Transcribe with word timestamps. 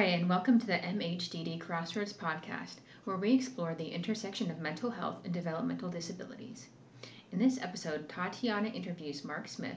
Hi, 0.00 0.06
and 0.06 0.30
welcome 0.30 0.58
to 0.58 0.66
the 0.66 0.78
MHDD 0.78 1.60
Crossroads 1.60 2.14
podcast, 2.14 2.76
where 3.04 3.18
we 3.18 3.34
explore 3.34 3.74
the 3.74 3.92
intersection 3.92 4.50
of 4.50 4.58
mental 4.58 4.88
health 4.88 5.18
and 5.26 5.34
developmental 5.34 5.90
disabilities. 5.90 6.68
In 7.32 7.38
this 7.38 7.60
episode, 7.60 8.08
Tatiana 8.08 8.68
interviews 8.68 9.26
Mark 9.26 9.46
Smith. 9.46 9.76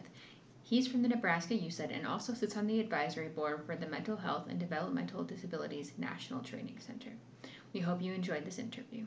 He's 0.63 0.87
from 0.87 1.01
the 1.01 1.09
Nebraska 1.09 1.55
UCEDD 1.55 1.93
and 1.93 2.07
also 2.07 2.33
sits 2.33 2.55
on 2.55 2.67
the 2.67 2.79
advisory 2.79 3.27
board 3.27 3.65
for 3.65 3.75
the 3.75 3.85
Mental 3.85 4.15
Health 4.15 4.45
and 4.49 4.57
Developmental 4.57 5.25
Disabilities 5.25 5.91
National 5.97 6.39
Training 6.39 6.77
Center. 6.79 7.11
We 7.73 7.81
hope 7.81 8.01
you 8.01 8.13
enjoyed 8.13 8.45
this 8.45 8.59
interview. 8.59 9.05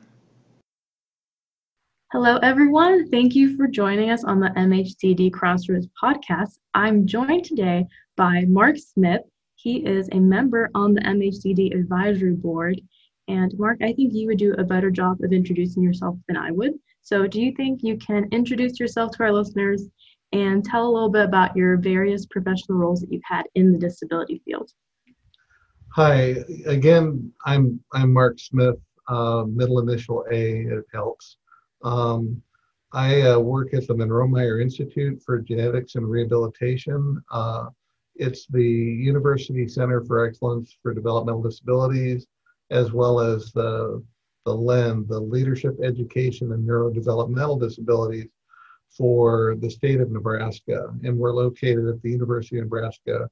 Hello, 2.11 2.37
everyone. 2.43 3.09
Thank 3.09 3.33
you 3.33 3.57
for 3.57 3.65
joining 3.67 4.11
us 4.11 4.23
on 4.23 4.39
the 4.39 4.49
MHDD 4.49 5.33
Crossroads 5.33 5.87
podcast. 5.99 6.59
I'm 6.75 7.07
joined 7.07 7.45
today 7.45 7.87
by 8.15 8.45
Mark 8.47 8.77
Smith. 8.77 9.23
He 9.67 9.85
is 9.85 10.07
a 10.13 10.19
member 10.21 10.69
on 10.75 10.93
the 10.93 11.01
MHDD 11.01 11.77
advisory 11.77 12.31
board. 12.31 12.79
And 13.27 13.53
Mark, 13.59 13.79
I 13.81 13.91
think 13.91 14.13
you 14.13 14.27
would 14.27 14.37
do 14.37 14.53
a 14.53 14.63
better 14.63 14.89
job 14.89 15.17
of 15.21 15.33
introducing 15.33 15.83
yourself 15.83 16.15
than 16.29 16.37
I 16.37 16.51
would. 16.51 16.75
So, 17.01 17.27
do 17.27 17.41
you 17.41 17.51
think 17.51 17.83
you 17.83 17.97
can 17.97 18.29
introduce 18.31 18.79
yourself 18.79 19.11
to 19.11 19.23
our 19.23 19.33
listeners 19.33 19.89
and 20.31 20.63
tell 20.63 20.87
a 20.87 20.93
little 20.93 21.09
bit 21.09 21.25
about 21.25 21.53
your 21.57 21.75
various 21.75 22.25
professional 22.27 22.77
roles 22.77 23.01
that 23.01 23.11
you've 23.11 23.21
had 23.25 23.43
in 23.55 23.73
the 23.73 23.77
disability 23.77 24.41
field? 24.45 24.71
Hi, 25.95 26.45
again, 26.65 27.29
I'm 27.45 27.81
I'm 27.91 28.13
Mark 28.13 28.39
Smith, 28.39 28.79
uh, 29.09 29.43
middle 29.49 29.79
initial 29.79 30.23
A. 30.31 30.61
It 30.61 30.85
helps. 30.93 31.39
Um, 31.83 32.41
I 32.93 33.23
uh, 33.23 33.39
work 33.39 33.73
at 33.73 33.85
the 33.85 33.95
Munroe-Meyer 33.95 34.61
Institute 34.61 35.21
for 35.25 35.39
Genetics 35.39 35.95
and 35.95 36.09
Rehabilitation. 36.09 37.21
Uh, 37.29 37.65
it's 38.19 38.47
the 38.47 38.63
University 38.63 39.67
Center 39.67 40.03
for 40.03 40.25
Excellence 40.25 40.77
for 40.81 40.93
Developmental 40.93 41.41
Disabilities, 41.41 42.27
as 42.71 42.91
well 42.91 43.19
as 43.19 43.51
the, 43.51 44.03
the 44.45 44.53
LEND, 44.53 45.07
the 45.07 45.19
Leadership 45.19 45.77
Education 45.83 46.51
and 46.51 46.67
Neurodevelopmental 46.67 47.59
Disabilities 47.59 48.27
for 48.89 49.55
the 49.59 49.69
state 49.69 50.01
of 50.01 50.11
Nebraska. 50.11 50.93
And 51.03 51.17
we're 51.17 51.33
located 51.33 51.87
at 51.87 52.01
the 52.01 52.11
University 52.11 52.57
of 52.57 52.65
Nebraska 52.65 53.29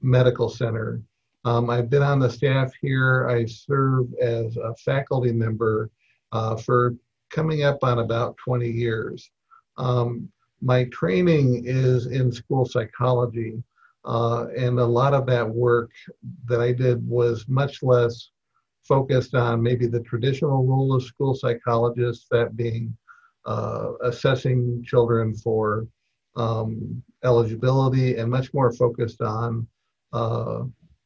Medical 0.00 0.48
Center. 0.48 1.00
Um, 1.44 1.68
I've 1.68 1.90
been 1.90 2.02
on 2.02 2.18
the 2.18 2.30
staff 2.30 2.72
here. 2.80 3.28
I 3.28 3.44
serve 3.44 4.06
as 4.20 4.56
a 4.56 4.74
faculty 4.76 5.32
member 5.32 5.90
uh, 6.32 6.56
for 6.56 6.96
coming 7.30 7.64
up 7.64 7.78
on 7.82 7.98
about 7.98 8.36
20 8.38 8.68
years. 8.68 9.30
Um, 9.76 10.30
my 10.62 10.84
training 10.84 11.64
is 11.66 12.06
in 12.06 12.32
school 12.32 12.64
psychology, 12.64 13.62
uh, 14.04 14.46
and 14.56 14.78
a 14.78 14.84
lot 14.84 15.14
of 15.14 15.26
that 15.26 15.48
work 15.48 15.90
that 16.46 16.60
I 16.60 16.72
did 16.72 17.06
was 17.08 17.46
much 17.48 17.82
less 17.82 18.30
focused 18.86 19.34
on 19.34 19.62
maybe 19.62 19.86
the 19.86 20.00
traditional 20.00 20.66
role 20.66 20.94
of 20.94 21.02
school 21.02 21.34
psychologists, 21.34 22.26
that 22.30 22.56
being 22.56 22.96
uh, 23.46 23.92
assessing 24.02 24.82
children 24.84 25.34
for 25.34 25.86
um, 26.36 27.02
eligibility, 27.24 28.16
and 28.16 28.30
much 28.30 28.52
more 28.52 28.72
focused 28.72 29.22
on 29.22 29.66
uh, 30.12 30.62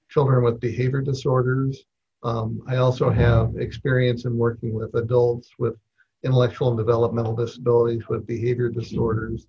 children 0.08 0.42
with 0.42 0.60
behavior 0.60 1.00
disorders. 1.00 1.84
Um, 2.24 2.62
I 2.66 2.76
also 2.76 3.10
have 3.10 3.56
experience 3.56 4.24
in 4.24 4.36
working 4.36 4.72
with 4.72 4.94
adults 4.94 5.50
with 5.58 5.76
intellectual 6.24 6.68
and 6.68 6.78
developmental 6.78 7.36
disabilities 7.36 8.08
with 8.08 8.26
behavior 8.26 8.68
disorders, 8.68 9.46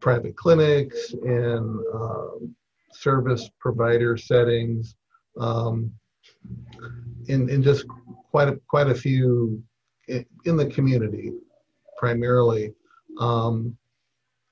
private 0.00 0.36
clinics, 0.36 1.12
and 1.12 1.80
um, 1.94 2.54
service 2.92 3.50
provider 3.60 4.16
settings, 4.16 4.96
um, 5.38 5.92
in, 7.28 7.48
in 7.48 7.62
just 7.62 7.86
quite 8.30 8.48
a, 8.48 8.60
quite 8.68 8.88
a 8.88 8.94
few 8.94 9.62
in, 10.08 10.24
in 10.44 10.56
the 10.56 10.66
community, 10.66 11.32
primarily. 11.98 12.72
Um, 13.18 13.76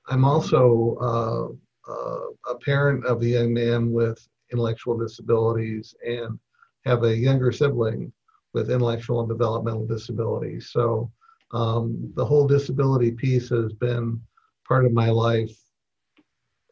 I'm 0.09 0.23
also 0.23 0.97
uh, 1.01 1.91
uh, 1.91 2.51
a 2.51 2.55
parent 2.59 3.05
of 3.05 3.21
a 3.21 3.25
young 3.25 3.53
man 3.53 3.91
with 3.91 4.25
intellectual 4.51 4.97
disabilities 4.97 5.93
and 6.05 6.39
have 6.85 7.03
a 7.03 7.15
younger 7.15 7.51
sibling 7.51 8.11
with 8.53 8.71
intellectual 8.71 9.19
and 9.19 9.29
developmental 9.29 9.85
disabilities. 9.85 10.69
So 10.71 11.11
um, 11.51 12.11
the 12.15 12.25
whole 12.25 12.47
disability 12.47 13.11
piece 13.11 13.49
has 13.49 13.73
been 13.73 14.21
part 14.67 14.85
of 14.85 14.91
my 14.93 15.09
life 15.09 15.55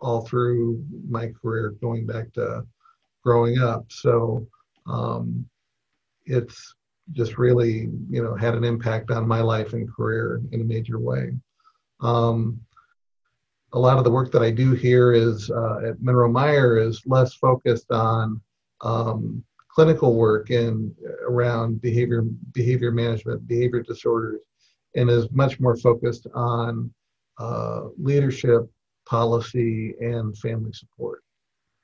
all 0.01 0.22
through 0.22 0.83
my 1.09 1.31
career, 1.41 1.75
going 1.81 2.06
back 2.06 2.31
to 2.33 2.66
growing 3.23 3.59
up. 3.59 3.85
So 3.89 4.47
um, 4.85 5.47
it's 6.25 6.75
just 7.13 7.38
really, 7.38 7.89
you 8.09 8.23
know, 8.23 8.35
had 8.35 8.55
an 8.55 8.63
impact 8.63 9.11
on 9.11 9.28
my 9.28 9.41
life 9.41 9.73
and 9.73 9.91
career 9.91 10.41
in 10.51 10.61
a 10.61 10.66
major 10.66 11.00
way. 11.00 11.34
Um, 12.01 12.59
a 13.73 13.79
lot 13.79 13.97
of 13.97 14.03
the 14.03 14.11
work 14.11 14.31
that 14.31 14.41
I 14.41 14.51
do 14.51 14.73
here 14.73 15.11
is 15.11 15.50
uh, 15.50 15.79
at 15.88 16.01
Munroe-Meyer 16.01 16.78
is 16.78 17.01
less 17.05 17.34
focused 17.34 17.91
on 17.91 18.41
um, 18.81 19.44
clinical 19.69 20.16
work 20.16 20.50
and 20.50 20.94
around 21.28 21.81
behavior 21.81 22.23
behavior 22.53 22.91
management, 22.91 23.47
behavior 23.47 23.81
disorders, 23.81 24.41
and 24.95 25.09
is 25.09 25.29
much 25.31 25.59
more 25.59 25.75
focused 25.75 26.28
on 26.34 26.94
uh, 27.38 27.88
leadership, 27.97 28.69
policy, 29.07 29.94
and 30.00 30.38
family 30.38 30.72
support. 30.73 31.23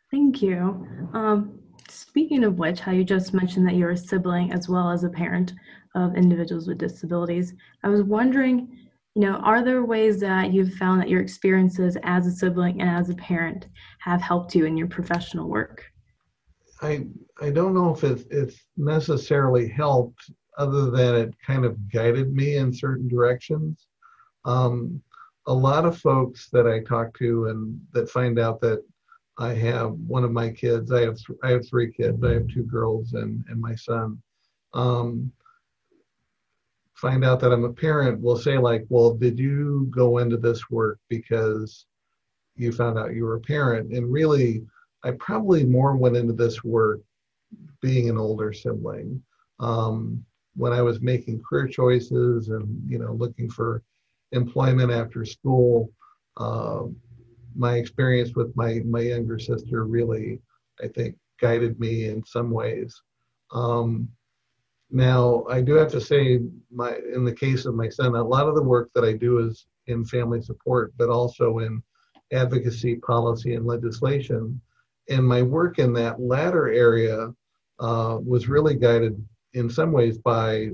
Thank 0.09 0.41
you. 0.41 0.87
Um, 1.13 1.59
speaking 1.89 2.43
of 2.43 2.57
which, 2.57 2.79
how 2.79 2.91
you 2.91 3.03
just 3.03 3.33
mentioned 3.33 3.67
that 3.67 3.75
you're 3.75 3.91
a 3.91 3.97
sibling 3.97 4.51
as 4.51 4.67
well 4.67 4.89
as 4.89 5.03
a 5.03 5.09
parent 5.09 5.53
of 5.95 6.15
individuals 6.15 6.67
with 6.67 6.77
disabilities, 6.77 7.53
I 7.83 7.89
was 7.89 8.03
wondering, 8.03 8.77
you 9.15 9.21
know, 9.21 9.35
are 9.37 9.63
there 9.63 9.83
ways 9.83 10.19
that 10.21 10.53
you've 10.53 10.73
found 10.75 11.01
that 11.01 11.09
your 11.09 11.21
experiences 11.21 11.97
as 12.03 12.27
a 12.27 12.31
sibling 12.31 12.81
and 12.81 12.89
as 12.89 13.09
a 13.09 13.15
parent 13.15 13.67
have 13.99 14.21
helped 14.21 14.55
you 14.55 14.65
in 14.65 14.77
your 14.77 14.87
professional 14.87 15.49
work? 15.49 15.83
I 16.81 17.05
I 17.39 17.51
don't 17.51 17.73
know 17.73 17.93
if 17.93 18.03
it's 18.03 18.23
it's 18.31 18.57
necessarily 18.77 19.67
helped 19.67 20.31
other 20.57 20.89
than 20.89 21.15
it 21.15 21.33
kind 21.45 21.65
of 21.65 21.77
guided 21.91 22.33
me 22.33 22.57
in 22.57 22.73
certain 22.73 23.07
directions. 23.07 23.87
Um, 24.45 25.01
a 25.47 25.53
lot 25.53 25.85
of 25.85 25.97
folks 25.97 26.49
that 26.49 26.67
I 26.67 26.79
talk 26.79 27.17
to 27.17 27.47
and 27.47 27.79
that 27.93 28.09
find 28.09 28.39
out 28.39 28.61
that 28.61 28.83
I 29.37 29.53
have 29.53 29.93
one 29.93 30.23
of 30.23 30.31
my 30.31 30.49
kids, 30.49 30.91
I 30.91 31.01
have 31.01 31.17
th- 31.17 31.39
I 31.43 31.51
have 31.51 31.67
three 31.67 31.91
kids, 31.91 32.23
I 32.23 32.33
have 32.33 32.47
two 32.47 32.63
girls 32.63 33.13
and 33.13 33.43
and 33.49 33.59
my 33.59 33.75
son. 33.75 34.21
Um, 34.73 35.31
find 36.93 37.25
out 37.25 37.39
that 37.39 37.51
I'm 37.51 37.63
a 37.63 37.73
parent 37.73 38.21
will 38.21 38.37
say 38.37 38.57
like, 38.57 38.85
well, 38.89 39.15
did 39.15 39.39
you 39.39 39.87
go 39.89 40.19
into 40.19 40.37
this 40.37 40.69
work 40.69 40.99
because 41.09 41.87
you 42.55 42.71
found 42.71 42.99
out 42.99 43.15
you 43.15 43.25
were 43.25 43.37
a 43.37 43.41
parent? 43.41 43.91
And 43.91 44.11
really, 44.11 44.63
I 45.03 45.11
probably 45.11 45.65
more 45.65 45.95
went 45.95 46.15
into 46.15 46.33
this 46.33 46.63
work 46.63 47.01
being 47.81 48.09
an 48.09 48.17
older 48.17 48.53
sibling. 48.53 49.23
Um, 49.59 50.23
when 50.55 50.73
I 50.73 50.81
was 50.81 51.01
making 51.01 51.41
career 51.41 51.67
choices 51.67 52.49
and 52.49 52.81
you 52.87 52.99
know 52.99 53.13
looking 53.13 53.49
for 53.49 53.81
employment 54.31 54.91
after 54.91 55.25
school, 55.25 55.91
uh, 56.37 56.83
my 57.55 57.75
experience 57.75 58.35
with 58.35 58.55
my 58.55 58.81
my 58.85 59.01
younger 59.01 59.39
sister 59.39 59.85
really, 59.85 60.39
I 60.81 60.87
think, 60.87 61.15
guided 61.39 61.79
me 61.79 62.07
in 62.07 62.23
some 62.25 62.51
ways. 62.51 63.01
Um, 63.51 64.07
now, 64.89 65.45
I 65.49 65.61
do 65.61 65.73
have 65.75 65.91
to 65.91 66.01
say, 66.01 66.39
my 66.71 66.97
in 67.13 67.23
the 67.23 67.33
case 67.33 67.65
of 67.65 67.75
my 67.75 67.89
son, 67.89 68.15
a 68.15 68.23
lot 68.23 68.47
of 68.47 68.55
the 68.55 68.63
work 68.63 68.89
that 68.93 69.05
I 69.05 69.13
do 69.13 69.39
is 69.39 69.65
in 69.87 70.05
family 70.05 70.41
support, 70.41 70.93
but 70.97 71.09
also 71.09 71.59
in 71.59 71.81
advocacy, 72.31 72.95
policy, 72.95 73.55
and 73.55 73.65
legislation. 73.65 74.61
And 75.09 75.27
my 75.27 75.41
work 75.41 75.79
in 75.79 75.93
that 75.93 76.21
latter 76.21 76.69
area 76.69 77.33
uh, 77.79 78.17
was 78.23 78.47
really 78.47 78.75
guided 78.75 79.23
in 79.53 79.69
some 79.69 79.91
ways 79.91 80.17
by 80.17 80.69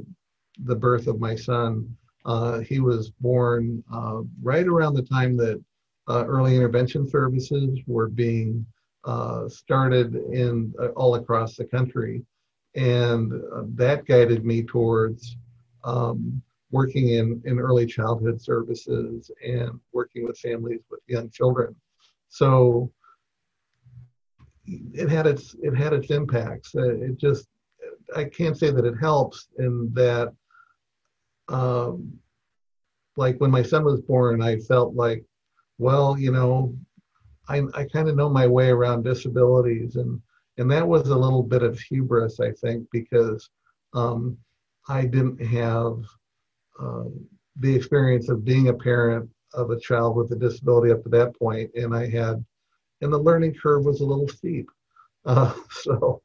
the 0.65 0.75
birth 0.75 1.07
of 1.07 1.19
my 1.19 1.35
son. 1.35 1.95
Uh, 2.27 2.59
he 2.59 2.79
was 2.79 3.09
born 3.09 3.83
uh, 3.91 4.21
right 4.41 4.67
around 4.67 4.93
the 4.93 5.01
time 5.01 5.35
that 5.37 5.63
uh, 6.09 6.25
early 6.27 6.55
intervention 6.55 7.09
services 7.09 7.79
were 7.87 8.07
being 8.07 8.65
uh, 9.05 9.47
started 9.47 10.15
in 10.33 10.73
uh, 10.81 10.87
all 10.89 11.15
across 11.15 11.55
the 11.55 11.65
country, 11.65 12.21
and 12.75 13.33
uh, 13.33 13.63
that 13.69 14.05
guided 14.05 14.45
me 14.45 14.61
towards 14.61 15.37
um, 15.83 16.41
working 16.71 17.09
in, 17.09 17.41
in 17.45 17.59
early 17.59 17.85
childhood 17.85 18.41
services 18.41 19.31
and 19.45 19.79
working 19.93 20.25
with 20.25 20.37
families 20.37 20.81
with 20.91 20.99
young 21.07 21.29
children. 21.29 21.73
So 22.29 22.91
it 24.65 25.09
had 25.09 25.25
its 25.27 25.55
it 25.61 25.73
had 25.75 25.93
its 25.93 26.11
impacts. 26.11 26.75
It 26.75 27.17
just 27.17 27.47
I 28.15 28.25
can't 28.25 28.57
say 28.57 28.71
that 28.71 28.85
it 28.85 28.95
helps 28.99 29.47
in 29.59 29.91
that, 29.93 30.33
um, 31.49 32.19
like 33.15 33.37
when 33.37 33.51
my 33.51 33.63
son 33.63 33.83
was 33.83 34.01
born, 34.01 34.41
I 34.41 34.57
felt 34.57 34.95
like, 34.95 35.23
well, 35.77 36.17
you 36.17 36.31
know, 36.31 36.75
I, 37.49 37.63
I 37.73 37.85
kind 37.85 38.09
of 38.09 38.15
know 38.15 38.29
my 38.29 38.47
way 38.47 38.69
around 38.69 39.03
disabilities 39.03 39.95
and 39.95 40.21
and 40.57 40.71
that 40.71 40.87
was 40.87 41.07
a 41.09 41.15
little 41.15 41.43
bit 41.43 41.61
of 41.61 41.79
hubris, 41.79 42.39
I 42.39 42.51
think, 42.51 42.87
because 42.91 43.47
um, 43.93 44.37
I 44.89 45.05
didn't 45.05 45.43
have 45.45 45.99
um, 46.79 47.27
the 47.59 47.75
experience 47.75 48.29
of 48.29 48.45
being 48.45 48.69
a 48.69 48.73
parent 48.73 49.29
of 49.53 49.71
a 49.71 49.79
child 49.79 50.15
with 50.15 50.31
a 50.31 50.35
disability 50.35 50.91
up 50.91 51.03
to 51.03 51.09
that 51.09 51.37
point, 51.37 51.71
and 51.75 51.95
I 51.95 52.09
had, 52.09 52.43
and 53.01 53.13
the 53.13 53.17
learning 53.17 53.53
curve 53.53 53.85
was 53.85 54.01
a 54.01 54.05
little 54.05 54.27
steep. 54.27 54.67
Uh, 55.25 55.53
so, 55.71 56.21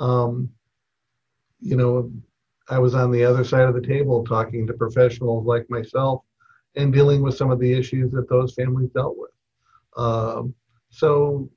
um, 0.00 0.50
you 1.60 1.76
know, 1.76 2.10
I 2.70 2.78
was 2.78 2.94
on 2.94 3.10
the 3.10 3.24
other 3.24 3.42
side 3.42 3.68
of 3.68 3.74
the 3.74 3.86
table 3.86 4.24
talking 4.24 4.66
to 4.66 4.72
professionals 4.72 5.44
like 5.44 5.68
myself 5.68 6.22
and 6.76 6.92
dealing 6.92 7.20
with 7.20 7.36
some 7.36 7.50
of 7.50 7.58
the 7.58 7.72
issues 7.72 8.12
that 8.12 8.28
those 8.28 8.54
families 8.54 8.90
dealt 8.90 9.16
with. 9.18 9.30
Um, 9.96 10.54
so, 10.88 11.50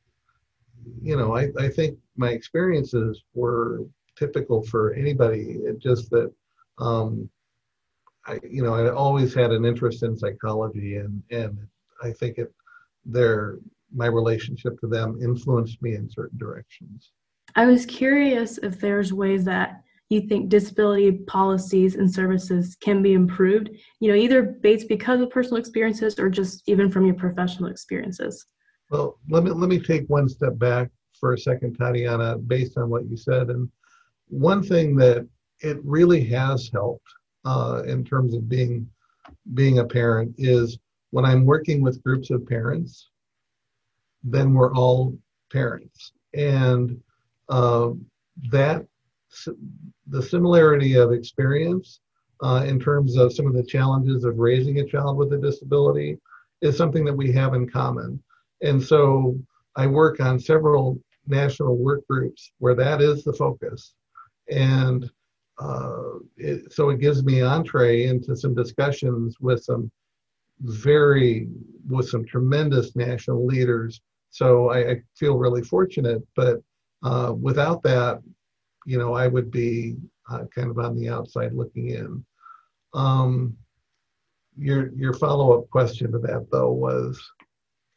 you 1.02 1.16
know, 1.16 1.36
I, 1.38 1.50
I 1.60 1.70
think 1.70 2.00
my 2.18 2.30
experiences 2.30 3.22
were 3.36 3.86
typical 4.18 4.64
for 4.64 4.94
anybody. 4.96 5.60
It 5.64 5.80
just 5.80 6.10
that, 6.10 6.34
um, 6.80 7.30
I, 8.26 8.40
you 8.50 8.64
know, 8.64 8.74
I 8.74 8.92
always 8.92 9.36
had 9.36 9.52
an 9.52 9.66
interest 9.66 10.02
in 10.02 10.18
psychology, 10.18 10.96
and 10.96 11.22
and 11.30 11.58
I 12.02 12.12
think 12.12 12.38
it, 12.38 12.52
their 13.06 13.60
my 13.94 14.08
relationship 14.08 14.80
to 14.80 14.88
them 14.88 15.20
influenced 15.22 15.82
me 15.82 15.96
in 15.96 16.10
certain 16.10 16.38
directions. 16.38 17.12
I 17.56 17.66
was 17.66 17.86
curious 17.86 18.58
if 18.60 18.80
there's 18.80 19.14
ways 19.14 19.44
that 19.46 19.84
you 20.10 20.22
think 20.22 20.50
disability 20.50 21.12
policies 21.28 21.96
and 21.96 22.12
services 22.12 22.76
can 22.80 23.02
be 23.02 23.14
improved, 23.14 23.70
you 24.00 24.10
know, 24.10 24.16
either 24.16 24.44
based 24.44 24.88
because 24.88 25.22
of 25.22 25.30
personal 25.30 25.58
experiences 25.58 26.20
or 26.20 26.30
just 26.30 26.64
even 26.68 26.92
from 26.92 27.06
your 27.06 27.16
professional 27.16 27.70
experiences? 27.70 28.46
Well, 28.90 29.18
let 29.30 29.44
me 29.44 29.52
let 29.52 29.70
me 29.70 29.80
take 29.80 30.08
one 30.08 30.30
step 30.30 30.58
back 30.58 30.90
for 31.20 31.34
a 31.34 31.38
second, 31.38 31.76
Tatiana, 31.76 32.38
based 32.38 32.78
on 32.78 32.90
what 32.90 33.06
you 33.10 33.18
said. 33.18 33.50
And 33.50 33.70
one 34.28 34.62
thing 34.62 34.96
that 34.98 35.28
it 35.62 35.78
really 35.84 36.24
has 36.26 36.70
helped 36.72 37.08
uh, 37.46 37.84
in 37.88 38.04
terms 38.04 38.34
of 38.34 38.50
being 38.50 38.88
being 39.54 39.80
a 39.80 39.86
parent 39.86 40.36
is 40.38 40.78
when 41.12 41.26
I'm 41.26 41.46
working 41.46 41.82
with 41.82 42.04
groups 42.04 42.30
of 42.30 42.46
parents, 42.46 43.10
then 44.24 44.54
we're 44.54 44.74
all 44.74 45.18
parents, 45.52 46.12
and 46.34 47.02
uh, 47.50 47.92
that 48.52 48.86
the 50.08 50.22
similarity 50.22 50.96
of 50.96 51.12
experience 51.12 52.00
uh, 52.44 52.64
in 52.68 52.80
terms 52.80 53.18
of 53.18 53.34
some 53.34 53.48
of 53.48 53.54
the 53.54 53.64
challenges 53.64 54.24
of 54.24 54.38
raising 54.38 54.80
a 54.80 54.86
child 54.86 55.18
with 55.18 55.34
a 55.34 55.38
disability 55.38 56.18
is 56.62 56.78
something 56.78 57.06
that 57.06 57.16
we 57.16 57.32
have 57.32 57.54
in 57.54 57.70
common. 57.70 58.22
And 58.62 58.82
so 58.82 59.38
I 59.76 59.88
work 59.88 60.20
on 60.20 60.40
several 60.40 61.00
national 61.28 61.78
work 61.78 62.06
groups 62.08 62.52
where 62.60 62.76
that 62.76 63.02
is 63.02 63.24
the 63.24 63.34
focus. 63.34 63.94
And 64.50 65.10
uh, 65.60 66.20
it, 66.38 66.74
so 66.74 66.90
it 66.90 67.00
gives 67.00 67.24
me 67.24 67.42
entree 67.42 68.06
into 68.06 68.36
some 68.36 68.56
discussions 68.56 69.38
with 69.40 69.64
some 69.64 69.92
very, 70.62 71.48
with 71.88 72.10
some 72.10 72.26
tremendous 72.26 72.96
national 72.96 73.46
leaders. 73.46 74.02
So 74.32 74.70
I, 74.70 74.92
I 74.92 75.02
feel 75.16 75.38
really 75.38 75.62
fortunate, 75.62 76.22
but 76.36 76.58
uh, 77.04 77.34
without 77.40 77.84
that, 77.84 78.22
you 78.86 78.98
know, 78.98 79.14
I 79.14 79.28
would 79.28 79.52
be 79.52 79.96
uh, 80.30 80.46
kind 80.54 80.70
of 80.70 80.80
on 80.80 80.96
the 80.96 81.10
outside 81.10 81.54
looking 81.54 81.90
in. 81.90 82.26
Um, 82.94 83.58
your 84.56 84.94
your 84.94 85.14
follow 85.14 85.58
up 85.58 85.70
question 85.70 86.12
to 86.12 86.20
that 86.20 86.48
though 86.52 86.72
was, 86.72 87.20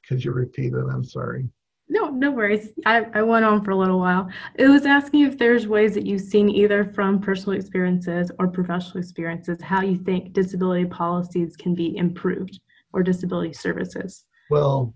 could 0.08 0.24
you 0.24 0.32
repeat 0.32 0.72
it? 0.72 0.86
I'm 0.90 1.04
sorry. 1.04 1.48
No, 1.88 2.08
no 2.08 2.32
worries. 2.32 2.72
I, 2.84 3.06
I 3.14 3.22
went 3.22 3.44
on 3.44 3.62
for 3.62 3.70
a 3.70 3.76
little 3.76 4.00
while. 4.00 4.28
It 4.56 4.68
was 4.68 4.86
asking 4.86 5.22
if 5.22 5.38
there's 5.38 5.68
ways 5.68 5.94
that 5.94 6.04
you've 6.04 6.20
seen 6.22 6.48
either 6.48 6.84
from 6.84 7.20
personal 7.20 7.56
experiences 7.56 8.32
or 8.40 8.48
professional 8.48 8.98
experiences 8.98 9.62
how 9.62 9.82
you 9.82 9.96
think 9.96 10.32
disability 10.32 10.86
policies 10.86 11.56
can 11.56 11.74
be 11.74 11.96
improved 11.96 12.58
or 12.92 13.04
disability 13.04 13.52
services. 13.52 14.24
Well, 14.50 14.94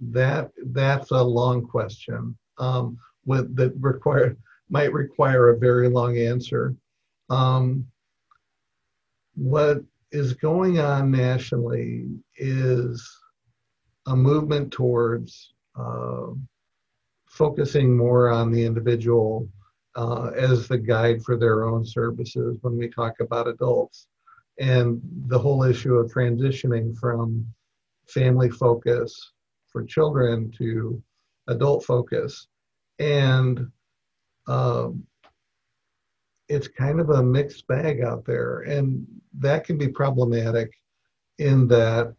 that 0.00 0.50
that's 0.72 1.10
a 1.12 1.22
long 1.22 1.64
question 1.64 2.36
um, 2.58 2.98
with 3.24 3.54
that 3.56 3.72
require 3.78 4.36
might 4.68 4.92
require 4.92 5.48
a 5.48 5.58
very 5.58 5.88
long 5.88 6.18
answer. 6.18 6.74
Um, 7.30 7.86
what 9.34 9.78
is 10.10 10.34
going 10.34 10.78
on 10.80 11.10
nationally 11.10 12.08
is 12.36 13.06
a 14.06 14.16
movement 14.16 14.72
towards 14.72 15.52
uh, 15.78 16.28
focusing 17.28 17.96
more 17.96 18.30
on 18.30 18.50
the 18.50 18.64
individual 18.64 19.48
uh, 19.96 20.30
as 20.36 20.66
the 20.66 20.78
guide 20.78 21.22
for 21.22 21.36
their 21.36 21.64
own 21.64 21.84
services 21.84 22.58
when 22.62 22.76
we 22.76 22.88
talk 22.88 23.14
about 23.20 23.48
adults. 23.48 24.06
And 24.58 25.00
the 25.26 25.38
whole 25.38 25.62
issue 25.62 25.94
of 25.94 26.12
transitioning 26.12 26.96
from 26.96 27.46
family 28.08 28.50
focus 28.50 29.32
for 29.70 29.84
children 29.84 30.50
to 30.58 31.02
adult 31.48 31.84
focus. 31.84 32.48
And 32.98 33.70
um, 34.48 35.04
it's 36.48 36.66
kind 36.66 36.98
of 36.98 37.10
a 37.10 37.22
mixed 37.22 37.66
bag 37.66 38.00
out 38.00 38.24
there, 38.24 38.60
and 38.60 39.06
that 39.38 39.64
can 39.64 39.76
be 39.76 39.88
problematic 39.88 40.72
in 41.38 41.68
that 41.68 42.14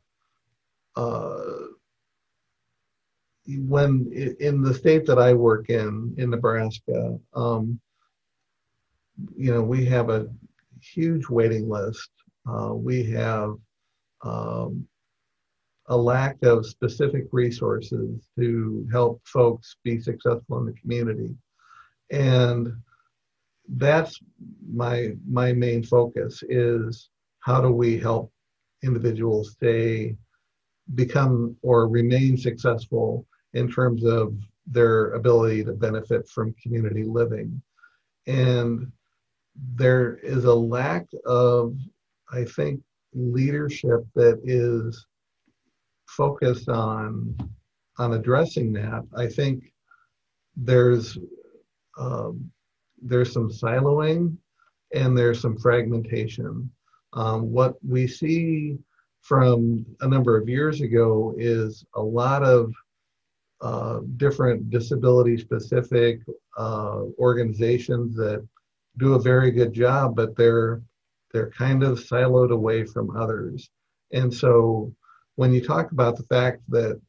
uh, 0.96 1.44
when 3.48 4.12
in 4.40 4.62
the 4.62 4.74
state 4.74 5.06
that 5.08 5.18
I 5.18 5.34
work 5.34 5.70
in, 5.70 6.14
in 6.18 6.30
Nebraska, 6.30 7.18
um, 7.34 7.80
you 9.36 9.52
know, 9.52 9.64
we 9.64 9.86
have 9.86 10.10
a 10.10 10.28
huge 10.82 11.28
waiting 11.28 11.68
list. 11.68 12.10
Uh, 12.48 12.74
we 12.74 13.04
have 13.12 13.56
um, 14.24 14.88
a 15.88 15.98
lack 15.98 16.38
of 16.44 16.66
specific 16.66 17.26
resources 17.32 18.28
to 18.38 18.88
help 18.92 19.22
folks 19.26 19.78
be 19.84 20.00
successful 20.00 20.60
in 20.60 20.68
the 20.68 20.74
community 20.74 21.36
and 22.12 22.74
that's 23.78 24.20
my 24.72 25.14
my 25.28 25.54
main 25.54 25.84
focus 25.84 26.44
is 26.50 27.10
how 27.42 27.62
do 27.62 27.72
we 27.72 27.98
help 27.98 28.32
individuals 28.84 29.52
stay 29.52 30.16
become 30.96 31.56
or 31.62 31.88
remain 31.88 32.36
successful 32.36 33.26
in 33.54 33.70
terms 33.70 34.04
of 34.04 34.34
their 34.66 35.12
ability 35.14 35.64
to 35.64 35.74
benefit 35.74 36.28
from 36.30 36.56
community 36.62 37.04
living. 37.04 37.62
And 38.28 38.92
there 39.76 40.16
is 40.18 40.46
a 40.46 40.54
lack 40.54 41.08
of 41.26 41.76
i 42.32 42.46
think 42.46 42.80
leadership 43.14 44.06
that 44.16 44.40
is 44.46 45.06
focused 46.08 46.70
on 46.70 47.36
on 47.98 48.14
addressing 48.14 48.72
that. 48.74 49.04
I 49.16 49.28
think 49.28 49.74
there's 50.56 51.18
um, 52.00 52.52
there's 53.02 53.32
some 53.32 53.50
siloing 53.50 54.36
and 54.94 55.18
there's 55.18 55.42
some 55.42 55.58
fragmentation. 55.58 56.72
Um, 57.14 57.52
what 57.52 57.76
we 57.86 58.08
see 58.08 58.78
from 59.22 59.86
a 60.02 60.08
number 60.08 60.38
of 60.38 60.50
years 60.50 60.82
ago 60.82 61.34
is 61.38 61.86
a 61.96 62.02
lot 62.02 62.44
of 62.44 62.74
uh, 63.62 64.00
different 64.18 64.70
disability 64.70 65.38
specific 65.38 66.22
uh, 66.58 67.02
organizations 67.20 68.16
that 68.16 68.48
do 68.98 69.14
a 69.14 69.22
very 69.22 69.52
good 69.52 69.74
job, 69.74 70.16
but 70.16 70.36
they're 70.36 70.82
they're 71.32 71.52
kind 71.52 71.84
of 71.84 72.00
siloed 72.00 72.52
away 72.52 72.86
from 72.86 73.16
others. 73.16 73.70
And 74.12 74.34
so 74.34 74.92
when 75.36 75.54
you 75.54 75.62
talk 75.62 75.92
about 75.92 76.18
the 76.18 76.24
fact 76.24 76.62
that 76.70 77.00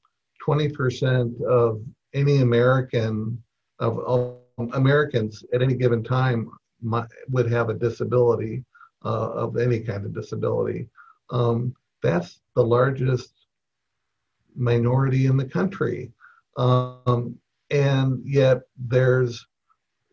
20% 0.47 1.42
of 1.42 1.80
any 2.12 2.42
American 2.42 3.42
of 3.78 3.99
all 3.99 4.39
Americans 4.73 5.45
at 5.52 5.62
any 5.62 5.75
given 5.75 6.02
time 6.02 6.50
might, 6.83 7.09
would 7.29 7.50
have 7.50 7.69
a 7.69 7.75
disability 7.75 8.64
uh, 9.05 9.31
of 9.31 9.57
any 9.57 9.81
kind 9.81 10.05
of 10.05 10.14
disability. 10.14 10.88
Um, 11.31 11.75
that's 12.02 12.40
the 12.55 12.64
largest 12.64 13.33
minority 14.55 15.26
in 15.26 15.37
the 15.37 15.45
country. 15.45 16.12
Um, 16.57 17.38
and 17.71 18.21
yet 18.25 18.62
there's 18.76 19.47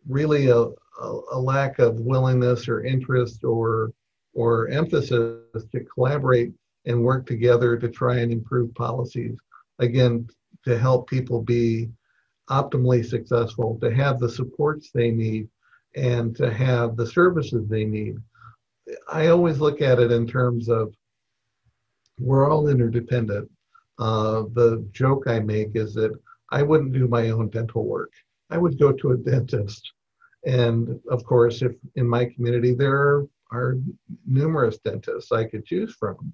really 0.08 0.48
a, 0.48 0.58
a, 0.58 1.20
a, 1.32 1.38
lack 1.38 1.78
of 1.78 2.00
willingness 2.00 2.68
or 2.68 2.84
interest 2.84 3.44
or, 3.44 3.92
or 4.32 4.68
emphasis 4.68 5.42
to 5.72 5.84
collaborate 5.92 6.52
and 6.86 7.02
work 7.02 7.26
together 7.26 7.76
to 7.76 7.88
try 7.88 8.18
and 8.18 8.32
improve 8.32 8.72
policies. 8.74 9.36
Again, 9.80 10.28
to 10.64 10.78
help 10.78 11.08
people 11.08 11.42
be 11.42 11.90
optimally 12.50 13.04
successful, 13.04 13.78
to 13.80 13.94
have 13.94 14.18
the 14.18 14.28
supports 14.28 14.90
they 14.92 15.10
need, 15.10 15.48
and 15.96 16.36
to 16.36 16.52
have 16.52 16.96
the 16.96 17.06
services 17.06 17.68
they 17.68 17.84
need. 17.84 18.16
I 19.08 19.28
always 19.28 19.60
look 19.60 19.82
at 19.82 19.98
it 19.98 20.12
in 20.12 20.26
terms 20.26 20.68
of 20.68 20.94
we're 22.18 22.50
all 22.50 22.68
interdependent. 22.68 23.50
Uh, 23.98 24.44
the 24.52 24.86
joke 24.92 25.24
I 25.26 25.40
make 25.40 25.74
is 25.74 25.94
that 25.94 26.12
I 26.50 26.62
wouldn't 26.62 26.92
do 26.92 27.08
my 27.08 27.30
own 27.30 27.48
dental 27.50 27.84
work. 27.84 28.12
I 28.50 28.58
would 28.58 28.78
go 28.78 28.92
to 28.92 29.12
a 29.12 29.16
dentist. 29.16 29.92
And 30.46 31.00
of 31.10 31.24
course, 31.24 31.62
if 31.62 31.72
in 31.96 32.08
my 32.08 32.26
community 32.26 32.74
there 32.74 33.24
are 33.50 33.76
numerous 34.26 34.78
dentists 34.78 35.32
I 35.32 35.44
could 35.44 35.64
choose 35.66 35.94
from, 35.94 36.32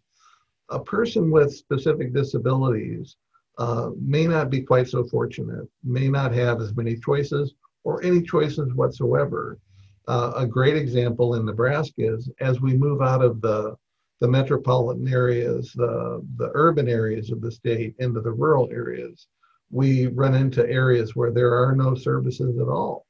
a 0.71 0.81
person 0.81 1.31
with 1.31 1.55
specific 1.55 2.13
disabilities 2.13 3.17
uh, 3.59 3.91
may 4.01 4.27
not 4.27 4.51
be 4.51 4.63
quite 4.63 4.89
so 4.89 5.05
fortunate, 5.05 5.69
may 5.83 6.09
not 6.09 6.33
have 6.33 6.61
as 6.61 6.77
many 6.77 6.97
choices 6.97 7.55
or 7.85 8.03
any 8.03 8.23
choices 8.23 8.73
whatsoever. 8.75 9.59
Uh, 10.07 10.33
a 10.37 10.47
great 10.47 10.77
example 10.77 11.35
in 11.35 11.47
Nebraska 11.47 12.15
is 12.15 12.31
as 12.41 12.61
we 12.61 12.77
move 12.77 13.01
out 13.01 13.23
of 13.23 13.41
the 13.41 13.77
the 14.21 14.29
metropolitan 14.29 15.07
areas, 15.07 15.73
the, 15.75 16.25
the 16.37 16.51
urban 16.55 16.89
areas 16.89 17.31
of 17.31 17.41
the 17.41 17.51
state 17.51 17.95
into 17.99 18.21
the 18.21 18.31
rural 18.31 18.71
areas, 18.71 19.27
we 19.71 20.07
run 20.07 20.35
into 20.35 20.67
areas 20.67 21.15
where 21.17 21.33
there 21.33 21.53
are 21.53 21.75
no 21.75 21.95
services 21.95 22.59
at 22.59 22.69
all. 22.69 23.07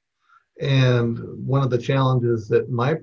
And 0.60 1.18
one 1.46 1.62
of 1.62 1.70
the 1.70 1.78
challenges 1.78 2.48
that 2.48 2.70
my 2.70 2.96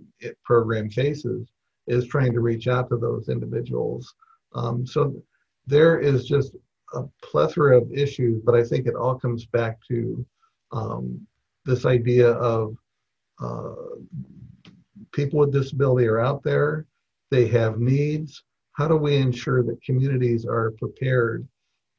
program 0.43 0.89
faces 0.89 1.51
is 1.87 2.07
trying 2.07 2.33
to 2.33 2.39
reach 2.39 2.67
out 2.67 2.89
to 2.89 2.97
those 2.97 3.29
individuals. 3.29 4.13
Um, 4.55 4.85
so 4.85 5.21
there 5.67 5.99
is 5.99 6.25
just 6.25 6.55
a 6.93 7.03
plethora 7.23 7.77
of 7.77 7.91
issues, 7.91 8.41
but 8.43 8.55
I 8.55 8.63
think 8.63 8.87
it 8.87 8.95
all 8.95 9.15
comes 9.15 9.45
back 9.45 9.79
to 9.87 10.25
um, 10.71 11.25
this 11.65 11.85
idea 11.85 12.31
of 12.31 12.75
uh, 13.39 13.73
people 15.11 15.39
with 15.39 15.51
disability 15.51 16.07
are 16.07 16.19
out 16.19 16.43
there, 16.43 16.85
they 17.29 17.47
have 17.47 17.79
needs. 17.79 18.43
How 18.73 18.87
do 18.87 18.95
we 18.95 19.17
ensure 19.17 19.63
that 19.63 19.83
communities 19.83 20.45
are 20.45 20.71
prepared 20.79 21.47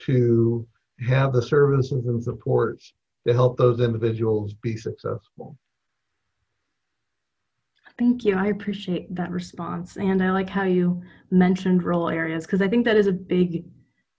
to 0.00 0.66
have 1.06 1.32
the 1.32 1.42
services 1.42 2.06
and 2.06 2.22
supports 2.22 2.94
to 3.26 3.32
help 3.32 3.56
those 3.56 3.80
individuals 3.80 4.54
be 4.54 4.76
successful? 4.76 5.56
Thank 7.98 8.24
you. 8.24 8.36
I 8.36 8.46
appreciate 8.46 9.14
that 9.14 9.30
response. 9.30 9.96
And 9.96 10.22
I 10.22 10.32
like 10.32 10.48
how 10.48 10.64
you 10.64 11.02
mentioned 11.30 11.82
rural 11.82 12.08
areas 12.08 12.46
because 12.46 12.62
I 12.62 12.68
think 12.68 12.84
that 12.86 12.96
is 12.96 13.06
a 13.06 13.12
big 13.12 13.64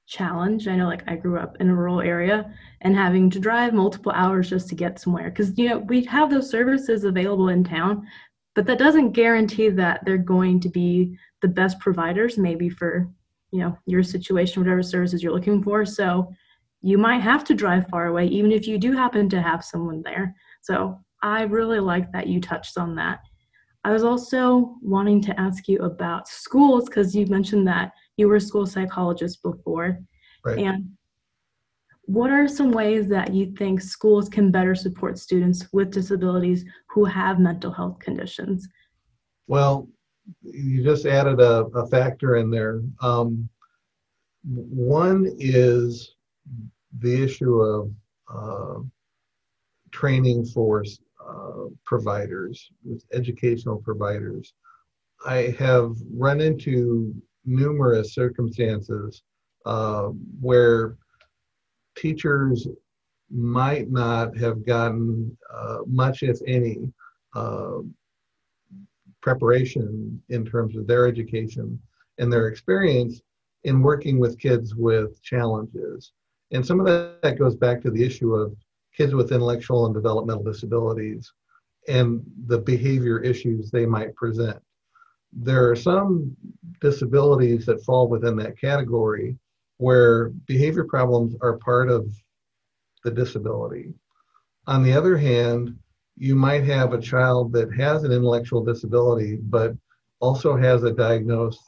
challenge. 0.08 0.68
I 0.68 0.76
know 0.76 0.88
like 0.88 1.04
I 1.08 1.16
grew 1.16 1.38
up 1.38 1.58
in 1.60 1.70
a 1.70 1.76
rural 1.76 2.02
area 2.02 2.54
and 2.82 2.96
having 2.96 3.30
to 3.32 3.40
drive 3.40 3.74
multiple 3.74 4.12
hours 4.12 4.50
just 4.50 4.68
to 4.70 4.76
get 4.76 5.00
somewhere 5.00 5.30
because 5.30 5.58
you 5.58 5.70
know 5.70 5.80
we 5.80 6.04
have 6.06 6.30
those 6.30 6.50
services 6.50 7.04
available 7.04 7.50
in 7.50 7.64
town, 7.64 8.08
but 8.56 8.66
that 8.68 8.80
doesn't 8.80 9.12
guarantee 9.12 9.70
that 9.70 10.04
they're 10.06 10.18
going 10.18 10.60
to 10.62 10.70
be 10.70 11.18
the 11.42 11.48
best 11.48 11.80
providers 11.80 12.38
maybe 12.38 12.70
for 12.70 13.10
you 13.52 13.60
know 13.60 13.78
your 13.86 14.04
situation 14.04 14.62
whatever 14.62 14.84
services 14.84 15.24
you're 15.24 15.34
looking 15.34 15.64
for. 15.64 15.86
So 15.86 16.30
you 16.82 16.98
might 16.98 17.22
have 17.22 17.44
to 17.46 17.54
drive 17.54 17.88
far 17.88 18.08
away 18.08 18.28
even 18.28 18.52
if 18.52 18.68
you 18.68 18.78
do 18.78 18.92
happen 18.92 19.30
to 19.30 19.42
have 19.42 19.64
someone 19.64 20.02
there. 20.04 20.36
So 20.62 21.00
I 21.22 21.44
really 21.44 21.80
like 21.80 22.12
that 22.12 22.28
you 22.28 22.42
touched 22.42 22.78
on 22.78 22.96
that. 22.96 23.20
I 23.86 23.92
was 23.92 24.04
also 24.04 24.76
wanting 24.82 25.22
to 25.24 25.40
ask 25.40 25.68
you 25.68 25.80
about 25.80 26.28
schools 26.28 26.86
because 26.86 27.16
you 27.16 27.26
mentioned 27.28 27.68
that 27.68 27.92
you 28.18 28.28
were 28.28 28.38
a 28.38 28.42
school 28.42 28.66
psychologist 28.66 29.42
before. 29.42 30.00
Right. 30.44 30.60
And 30.60 30.92
what 32.06 32.32
are 32.32 32.48
some 32.48 32.72
ways 32.72 33.08
that 33.10 33.34
you 33.34 33.54
think 33.58 33.82
schools 33.82 34.28
can 34.28 34.52
better 34.52 34.76
support 34.76 35.18
students 35.18 35.68
with 35.72 35.92
disabilities 35.92 36.66
who 36.90 37.06
have 37.06 37.40
mental 37.40 37.72
health 37.72 38.00
conditions? 38.00 38.68
Well, 39.48 39.88
you 40.42 40.84
just 40.84 41.06
added 41.06 41.40
a, 41.40 41.66
a 41.76 41.88
factor 41.88 42.36
in 42.36 42.50
there. 42.50 42.82
Um, 43.02 43.50
one 44.44 45.30
is 45.40 46.16
the 47.00 47.24
issue 47.24 47.62
of 47.62 47.92
uh, 48.34 48.82
training 49.92 50.46
for 50.46 50.84
uh, 51.26 51.66
providers, 51.86 52.70
with 52.84 53.04
educational 53.14 53.78
providers. 53.78 54.54
I 55.26 55.56
have 55.58 55.96
run 56.14 56.42
into 56.42 57.16
numerous 57.46 58.14
circumstances 58.14 59.24
uh, 59.66 60.08
where 60.40 60.98
teachers 61.96 62.68
might 63.30 63.90
not 63.90 64.36
have 64.38 64.66
gotten 64.66 65.36
uh, 65.54 65.80
much, 65.86 66.24
if 66.24 66.40
any, 66.48 66.92
uh, 67.36 67.80
preparation 69.22 70.22
in 70.30 70.46
terms 70.46 70.76
of 70.76 70.86
their 70.86 71.08
education 71.08 71.80
and 72.20 72.32
their 72.32 72.48
experience 72.48 73.22
in 73.64 73.82
working 73.82 74.20
with 74.20 74.38
kids 74.38 74.76
with 74.76 75.22
challenges. 75.24 76.12
And 76.52 76.66
some 76.66 76.80
of 76.80 76.86
that 76.86 77.40
goes 77.40 77.56
back 77.56 77.82
to 77.82 77.92
the 77.92 78.04
issue 78.04 78.36
of 78.36 78.56
kids 78.96 79.16
with 79.16 79.32
intellectual 79.32 79.86
and 79.86 79.96
developmental 79.96 80.44
disabilities 80.44 81.32
and 81.88 82.22
the 82.48 82.60
behavior 82.60 83.20
issues 83.20 83.72
they 83.72 83.86
might 83.86 84.16
present. 84.16 84.62
There 85.36 85.70
are 85.70 85.76
some 85.76 86.36
disabilities 86.82 87.66
that 87.66 87.84
fall 87.84 88.08
within 88.08 88.36
that 88.38 88.60
category 88.60 89.38
where 89.78 90.30
behavior 90.48 90.84
problems 90.84 91.36
are 91.42 91.58
part 91.58 91.90
of 91.90 92.14
the 93.04 93.12
disability. 93.12 93.94
On 94.68 94.84
the 94.84 94.94
other 94.94 95.18
hand, 95.18 95.78
you 96.16 96.36
might 96.36 96.64
have 96.64 96.94
a 96.94 97.02
child 97.02 97.52
that 97.54 97.74
has 97.74 98.04
an 98.04 98.12
intellectual 98.12 98.64
disability 98.64 99.38
but 99.42 99.74
also 100.20 100.56
has 100.56 100.84
a 100.84 100.92
diagnosed 100.92 101.64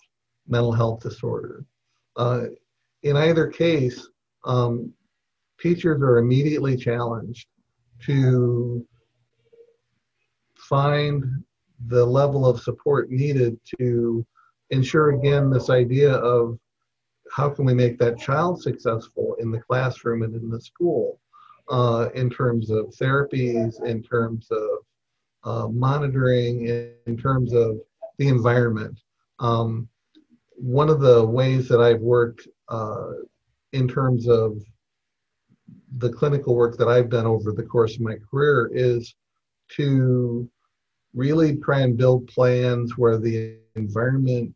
mental 0.48 0.72
health 0.72 1.01
disorder. 1.01 1.65
Uh, 2.15 2.45
in 3.03 3.17
either 3.17 3.48
case, 3.48 4.07
um, 4.45 4.93
teachers 5.60 6.01
are 6.01 6.17
immediately 6.17 6.77
challenged 6.77 7.48
to 8.05 8.86
find 10.55 11.25
the 11.88 12.05
level 12.05 12.46
of 12.46 12.62
support 12.62 13.12
needed 13.12 13.60
to 13.79 14.25
ensure 14.70 15.12
again 15.12 15.50
this 15.50 15.70
idea 15.70 16.12
of 16.12 16.58
how 17.32 17.50
can 17.50 17.65
we 17.65 17.74
make 17.74 17.98
that 17.98 18.17
child 18.17 18.62
successful 18.62 19.36
in 19.39 19.51
the 19.51 19.60
classroom 19.60 20.24
and 20.24 20.36
in 20.36 20.50
the 20.50 20.62
school 20.62 21.20
uh, 21.70 22.10
in 22.13 22.29
terms 22.29 22.70
of 22.70 22.86
therapies, 22.88 23.84
in 23.84 24.01
terms 24.01 24.48
of 24.51 24.70
uh, 25.44 25.67
monitoring, 25.67 26.67
in 27.05 27.17
terms 27.17 27.53
of 27.53 27.77
the 28.17 28.27
environment. 28.27 29.00
Um, 29.39 29.88
one 30.55 30.89
of 30.89 31.01
the 31.01 31.25
ways 31.25 31.67
that 31.67 31.82
I've 31.82 32.01
worked 32.01 32.48
uh, 32.70 33.12
in 33.74 33.88
terms 33.88 34.27
of 34.27 34.62
the 35.98 36.12
clinical 36.12 36.55
work 36.55 36.77
that 36.77 36.88
I've 36.88 37.10
done 37.10 37.25
over 37.25 37.51
the 37.51 37.63
course 37.63 37.96
of 37.96 38.01
my 38.01 38.15
career 38.29 38.70
is 38.74 39.15
to 39.72 40.50
really 41.15 41.55
try 41.55 41.79
and 41.79 41.98
build 41.98 42.27
plans 42.27 42.98
where 42.98 43.17
the 43.17 43.57
environment 43.75 44.53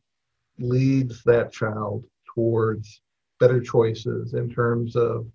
leads 0.60 1.24
that 1.24 1.52
child 1.52 2.04
towards 2.36 3.02
better 3.40 3.62
choices 3.62 4.34
in 4.34 4.50
terms 4.50 4.96
of 4.96 5.26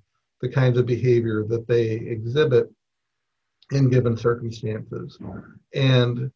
the 0.40 0.49
kinds 0.49 0.78
of 0.78 0.85
behavior 0.87 1.43
that 1.45 1.66
they 1.66 1.93
exhibit 1.93 2.71
in 3.73 3.88
given 3.88 4.16
circumstances. 4.16 5.19
And 5.75 6.31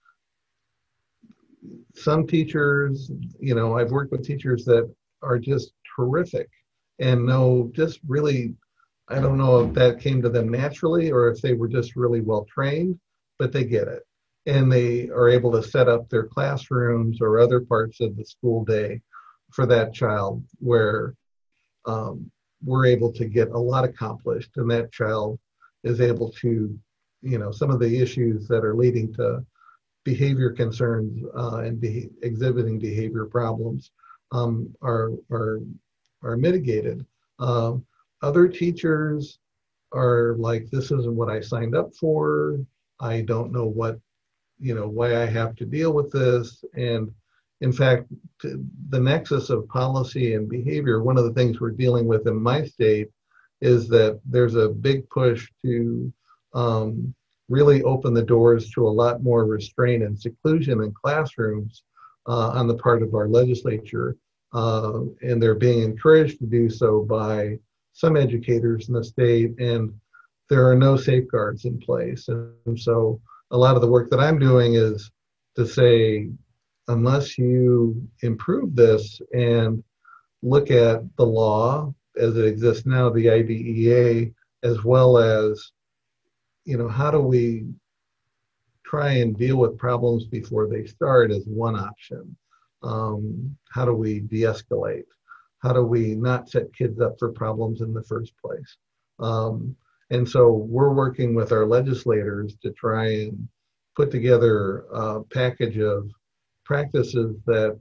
some 1.95 2.27
teachers, 2.27 3.11
you 3.39 3.55
know, 3.55 3.77
I've 3.77 3.91
worked 3.91 4.13
with 4.13 4.27
teachers 4.27 4.65
that 4.65 4.91
are 5.23 5.39
just 5.39 5.73
terrific 5.95 6.49
and 6.99 7.27
know 7.27 7.71
just 7.75 8.01
really, 8.07 8.55
I 9.09 9.21
don't 9.21 9.37
know 9.37 9.61
if 9.61 9.75
that 9.75 10.01
came 10.01 10.23
to 10.23 10.31
them 10.31 10.49
naturally 10.49 11.11
or 11.11 11.29
if 11.29 11.43
they 11.43 11.53
were 11.53 11.69
just 11.69 11.97
really 11.97 12.23
well 12.23 12.45
trained, 12.45 12.99
but 13.39 13.53
they 13.53 13.65
get 13.65 13.89
it. 13.89 14.08
And 14.49 14.73
they 14.73 15.09
are 15.11 15.29
able 15.29 15.53
to 15.53 15.63
set 15.63 15.89
up 15.89 16.09
their 16.09 16.25
classrooms 16.25 17.21
or 17.21 17.39
other 17.39 17.61
parts 17.61 18.01
of 18.01 18.17
the 18.17 18.25
school 18.25 18.65
day 18.65 19.01
for 19.53 19.67
that 19.67 19.95
child 19.95 20.43
where 20.59 21.15
um, 21.87 22.31
we're 22.65 22.87
able 22.87 23.13
to 23.13 23.27
get 23.27 23.51
a 23.51 23.59
lot 23.59 23.85
accomplished 23.85 24.51
and 24.57 24.71
that 24.71 24.91
child 24.91 25.39
is 25.85 26.01
able 26.01 26.31
to 26.33 26.77
you 27.23 27.39
know 27.39 27.53
some 27.53 27.71
of 27.71 27.79
the 27.79 28.01
issues 28.01 28.49
that 28.49 28.65
are 28.65 28.75
leading 28.75 29.15
to 29.15 29.45
behavior 30.09 30.51
concerns 30.51 31.23
uh, 31.37 31.59
and 31.59 31.81
be- 31.81 32.09
exhibiting 32.23 32.79
behavior 32.79 33.27
problems 33.27 33.91
um, 34.33 34.75
are, 34.81 35.13
are, 35.31 35.61
are 36.23 36.37
mitigated. 36.37 37.05
Um, 37.39 37.85
other 38.23 38.49
teachers 38.49 39.39
are 39.93 40.35
like, 40.39 40.71
this 40.71 40.87
isn't 40.87 41.15
what 41.15 41.29
I 41.29 41.41
signed 41.41 41.77
up 41.77 41.95
for. 41.95 42.59
I 43.01 43.21
don't 43.21 43.53
know 43.53 43.67
what, 43.67 43.99
you 44.59 44.75
know, 44.75 44.89
why 44.89 45.23
I 45.23 45.27
have 45.27 45.55
to 45.57 45.65
deal 45.65 45.93
with 45.93 46.11
this. 46.11 46.65
And 46.75 47.11
in 47.61 47.73
fact, 47.73 48.07
the 48.43 49.01
nexus 49.01 49.51
of 49.51 49.69
policy 49.69 50.35
and 50.35 50.49
behavior, 50.49 51.03
one 51.03 51.19
of 51.19 51.25
the 51.25 51.33
things 51.33 51.61
we're 51.61 51.71
dealing 51.71 52.07
with 52.07 52.27
in 52.27 52.41
my 52.41 52.65
state 52.65 53.09
is 53.61 53.89
that 53.89 54.21
there's 54.25 54.55
a 54.55 54.69
big 54.69 55.09
push 55.11 55.51
to 55.63 56.13
um, 56.55 57.15
really 57.49 57.83
open 57.83 58.15
the 58.15 58.23
doors 58.23 58.71
to 58.71 58.87
a 58.87 58.89
lot 58.89 59.23
more 59.23 59.45
restraint 59.45 60.03
and 60.03 60.19
seclusion 60.19 60.83
in 60.83 60.93
classrooms 60.93 61.83
uh, 62.29 62.51
on 62.51 62.69
the 62.69 62.77
part 62.77 63.03
of 63.03 63.15
our 63.15 63.29
legislature. 63.29 64.17
Uh, 64.53 65.01
and 65.23 65.43
they're 65.43 65.55
being 65.55 65.83
encouraged 65.83 66.39
to 66.39 66.47
do 66.47 66.71
so 66.71 67.03
by 67.03 67.59
some 67.93 68.17
educators 68.17 68.89
in 68.89 68.95
the 68.95 69.05
state 69.05 69.59
and 69.59 69.93
there 70.49 70.67
are 70.67 70.77
no 70.77 70.97
safeguards 70.97 71.65
in 71.65 71.79
place. 71.79 72.29
And 72.29 72.79
so 72.79 73.21
a 73.51 73.57
lot 73.57 73.77
of 73.77 73.83
the 73.83 73.89
work 73.89 74.11
that 74.11 74.21
I'm 74.21 74.39
doing 74.39 74.75
is 74.75 75.11
to 75.57 75.67
say, 75.67 76.29
unless 76.89 77.39
you 77.39 78.09
improve 78.23 78.75
this 78.75 79.21
and 79.33 79.83
look 80.43 80.71
at 80.71 81.03
the 81.17 81.27
law 81.27 81.95
as 82.17 82.37
it 82.37 82.47
exists 82.47 82.87
now, 82.87 83.11
the 83.11 83.31
IDEA, 83.31 84.31
as 84.63 84.85
well 84.85 85.19
as, 85.19 85.73
you 86.65 86.77
know, 86.77 86.89
how 86.89 87.11
do 87.11 87.21
we 87.21 87.67
try 88.89 89.11
and 89.13 89.37
deal 89.37 89.57
with 89.57 89.77
problems 89.79 90.25
before 90.25 90.67
they 90.67 90.87
start 90.87 91.31
is 91.31 91.47
one 91.47 91.79
option. 91.79 92.35
Um, 92.83 93.57
how 93.71 93.85
do 93.85 93.93
we 93.93 94.21
de 94.21 94.43
escalate? 94.43 95.05
How 95.59 95.73
do 95.73 95.83
we 95.83 96.15
not 96.15 96.49
set 96.49 96.73
kids 96.75 97.01
up 97.01 97.19
for 97.19 97.31
problems 97.31 97.83
in 97.83 97.93
the 97.93 98.05
first 98.05 98.33
place? 98.43 98.77
Um, 99.19 99.77
and 100.11 100.29
so 100.29 100.51
we're 100.51 100.93
working 100.93 101.35
with 101.35 101.53
our 101.53 101.67
legislators 101.67 102.57
to 102.63 102.71
try 102.73 103.07
and 103.07 103.49
put 103.97 104.11
together 104.11 104.85
a 104.93 105.23
package 105.25 105.79
of 105.79 106.11
practices 106.65 107.37
that 107.47 107.79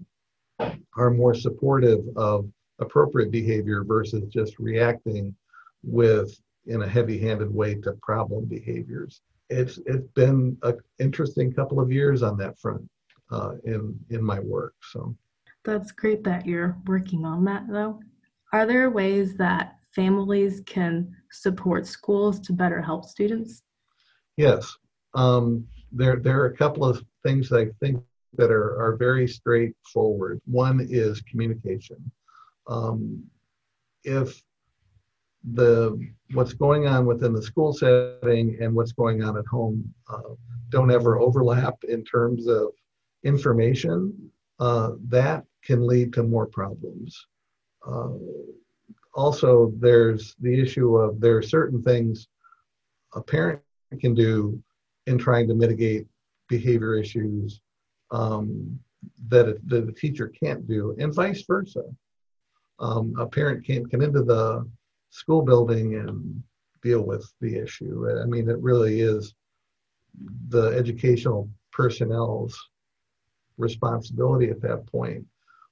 are 0.96 1.12
more 1.12 1.34
supportive 1.34 2.00
of 2.16 2.50
appropriate 2.80 3.32
behavior 3.32 3.84
versus 3.84 4.24
just 4.30 4.58
reacting 4.60 5.36
with 5.84 6.32
in 6.66 6.82
a 6.82 6.88
heavy-handed 6.88 7.54
way 7.54 7.76
to 7.76 7.94
problem 8.02 8.46
behaviors 8.46 9.22
it's 9.50 9.80
it's 9.86 10.08
been 10.14 10.58
an 10.64 10.78
interesting 11.00 11.54
couple 11.54 11.80
of 11.80 11.92
years 11.92 12.24
on 12.24 12.38
that 12.38 12.60
front 12.60 12.88
uh, 13.32 13.54
in 13.66 13.98
in 14.10 14.24
my 14.24 14.40
work. 14.40 14.76
So 14.92 15.16
that's 15.64 15.92
great 15.92 16.24
that 16.24 16.46
you're 16.46 16.78
working 16.86 17.26
on 17.26 17.44
that, 17.46 17.66
though. 17.70 18.00
Are 18.54 18.66
there 18.66 18.90
ways 18.90 19.36
that 19.36 19.77
families 19.98 20.62
can 20.68 21.14
support 21.32 21.88
schools 21.88 22.40
to 22.40 22.54
better 22.54 22.82
help 22.82 23.04
students? 23.04 23.64
Yes, 24.38 24.78
um, 25.16 25.68
there 25.92 26.18
there 26.18 26.40
are 26.42 26.52
a 26.54 26.58
couple 26.64 26.86
of 26.86 27.04
things 27.24 27.52
I 27.52 27.66
think 27.82 28.02
that 28.38 28.52
are 28.52 28.80
are 28.82 28.96
very 28.96 29.28
straightforward. 29.28 30.40
One 30.46 30.86
is 30.90 31.22
communication. 31.22 32.00
Um, 32.68 33.24
if 34.04 34.42
the 35.54 35.98
what's 36.34 36.54
going 36.54 36.88
on 36.88 37.06
within 37.06 37.34
the 37.34 37.42
school 37.42 37.74
setting 37.74 38.58
and 38.62 38.76
what's 38.76 38.92
going 38.92 39.24
on 39.24 39.38
at 39.38 39.46
home 39.48 39.78
uh, 40.10 40.34
don't 40.70 40.92
ever 40.92 41.20
overlap 41.20 41.76
in 41.88 42.04
terms 42.04 42.48
of 42.48 42.68
information, 43.24 44.14
uh, 44.60 44.92
that 45.08 45.44
can 45.64 45.88
lead 45.88 46.14
to 46.14 46.24
more 46.24 46.46
problems. 46.46 47.26
Uh, 47.86 48.10
also, 49.18 49.74
there's 49.80 50.36
the 50.40 50.62
issue 50.62 50.96
of 50.96 51.20
there 51.20 51.38
are 51.38 51.42
certain 51.42 51.82
things 51.82 52.28
a 53.16 53.22
parent 53.22 53.62
can 54.00 54.14
do 54.14 54.62
in 55.08 55.18
trying 55.18 55.48
to 55.48 55.56
mitigate 55.56 56.06
behavior 56.48 56.96
issues 56.96 57.60
um, 58.12 58.80
that, 59.30 59.48
a, 59.50 59.58
that 59.66 59.90
a 59.90 59.92
teacher 59.92 60.28
can't 60.28 60.68
do, 60.68 60.96
and 61.00 61.16
vice 61.16 61.44
versa. 61.48 61.84
Um, 62.80 63.16
a 63.20 63.26
parent 63.26 63.66
can't 63.66 63.90
come 63.90 64.04
into 64.04 64.22
the 64.22 64.70
school 65.10 65.42
building 65.42 65.96
and 65.96 66.44
deal 66.84 67.02
with 67.02 67.28
the 67.42 67.58
issue. 67.58 68.08
I 68.22 68.26
mean, 68.26 68.48
it 68.48 68.60
really 68.60 69.02
is 69.02 69.34
the 70.50 70.68
educational 70.78 71.50
personnel's 71.72 72.56
responsibility 73.58 74.52
at 74.52 74.62
that 74.62 74.86
point. 74.86 75.26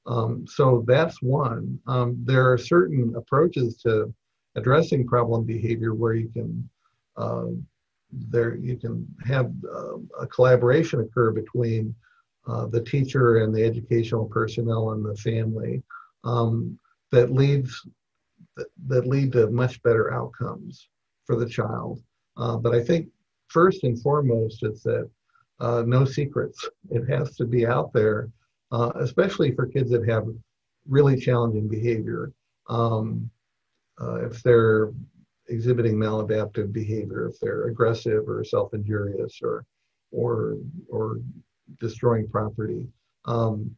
Um, 0.07 0.45
so 0.47 0.83
that's 0.87 1.21
one. 1.21 1.79
Um, 1.87 2.17
there 2.23 2.51
are 2.51 2.57
certain 2.57 3.13
approaches 3.15 3.77
to 3.77 4.13
addressing 4.55 5.07
problem 5.07 5.43
behavior 5.43 5.93
where 5.93 6.13
you 6.13 6.29
can 6.29 6.69
uh, 7.17 7.47
there 8.11 8.55
you 8.55 8.77
can 8.77 9.07
have 9.25 9.51
uh, 9.73 9.97
a 10.19 10.27
collaboration 10.27 11.01
occur 11.01 11.31
between 11.31 11.93
uh, 12.47 12.67
the 12.67 12.81
teacher 12.81 13.43
and 13.43 13.53
the 13.53 13.63
educational 13.63 14.25
personnel 14.25 14.91
and 14.91 15.03
the 15.03 15.15
family 15.17 15.81
um, 16.23 16.77
that 17.11 17.31
leads 17.31 17.85
that, 18.87 19.07
lead 19.07 19.31
to 19.33 19.49
much 19.49 19.81
better 19.83 20.13
outcomes 20.13 20.87
for 21.25 21.35
the 21.35 21.47
child. 21.47 22.01
Uh, 22.37 22.57
but 22.57 22.73
I 22.73 22.83
think 22.83 23.09
first 23.47 23.83
and 23.83 24.01
foremost, 24.01 24.63
it's 24.63 24.83
that 24.83 25.09
uh, 25.59 25.83
no 25.85 26.05
secrets. 26.05 26.67
It 26.89 27.09
has 27.09 27.35
to 27.37 27.45
be 27.45 27.65
out 27.65 27.93
there, 27.93 28.29
uh, 28.75 28.91
especially 28.99 29.51
for 29.55 29.65
kids 29.65 29.89
that 29.89 30.07
have 30.07 30.27
really 30.87 31.17
challenging 31.17 31.67
behavior. 31.67 32.31
Um, 32.67 33.29
uh, 34.01 34.25
if 34.25 34.43
they're 34.43 34.91
exhibiting 35.47 35.95
maladaptive 35.95 36.73
behavior, 36.73 37.29
if 37.29 37.39
they're 37.39 37.67
aggressive 37.67 38.27
or 38.27 38.43
self-injurious 38.43 39.39
or 39.41 39.65
or 40.11 40.57
or 40.89 41.19
destroying 41.79 42.27
property, 42.27 42.85
um, 43.25 43.75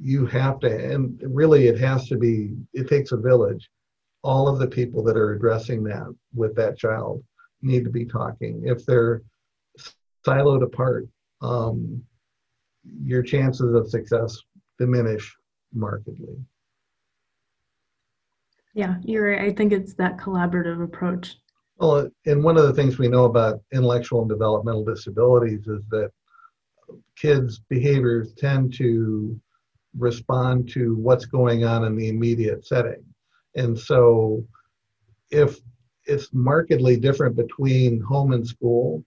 you 0.00 0.24
have 0.26 0.58
to, 0.60 0.70
and 0.92 1.20
really 1.22 1.68
it 1.68 1.78
has 1.78 2.08
to 2.08 2.16
be. 2.16 2.54
It 2.72 2.88
takes 2.88 3.12
a 3.12 3.16
village 3.18 3.68
all 4.22 4.48
of 4.48 4.58
the 4.58 4.66
people 4.66 5.02
that 5.04 5.16
are 5.16 5.32
addressing 5.34 5.84
that 5.84 6.08
with 6.34 6.54
that 6.56 6.78
child 6.78 7.22
need 7.62 7.84
to 7.84 7.90
be 7.90 8.04
talking. 8.04 8.62
If 8.64 8.84
they're 8.86 9.22
siloed 10.26 10.62
apart, 10.62 11.06
um, 11.40 12.02
your 13.02 13.22
chances 13.22 13.74
of 13.74 13.88
success 13.88 14.38
diminish 14.78 15.36
markedly. 15.72 16.36
Yeah, 18.74 18.96
you're 19.02 19.30
right. 19.30 19.40
I 19.40 19.52
think 19.52 19.72
it's 19.72 19.94
that 19.94 20.18
collaborative 20.18 20.82
approach. 20.82 21.36
Well, 21.78 22.08
and 22.26 22.42
one 22.42 22.56
of 22.56 22.64
the 22.64 22.72
things 22.72 22.98
we 22.98 23.08
know 23.08 23.24
about 23.24 23.60
intellectual 23.72 24.20
and 24.20 24.28
developmental 24.28 24.84
disabilities 24.84 25.66
is 25.66 25.82
that 25.90 26.10
kids' 27.16 27.60
behaviors 27.68 28.32
tend 28.34 28.72
to 28.74 29.38
respond 29.96 30.68
to 30.70 30.94
what's 30.96 31.26
going 31.26 31.64
on 31.64 31.84
in 31.84 31.96
the 31.96 32.08
immediate 32.08 32.66
setting. 32.66 33.04
And 33.56 33.78
so 33.78 34.44
if 35.30 35.58
it's 36.04 36.32
markedly 36.32 36.96
different 36.96 37.36
between 37.36 38.00
home 38.00 38.32
and 38.32 38.46
school, 38.46 39.04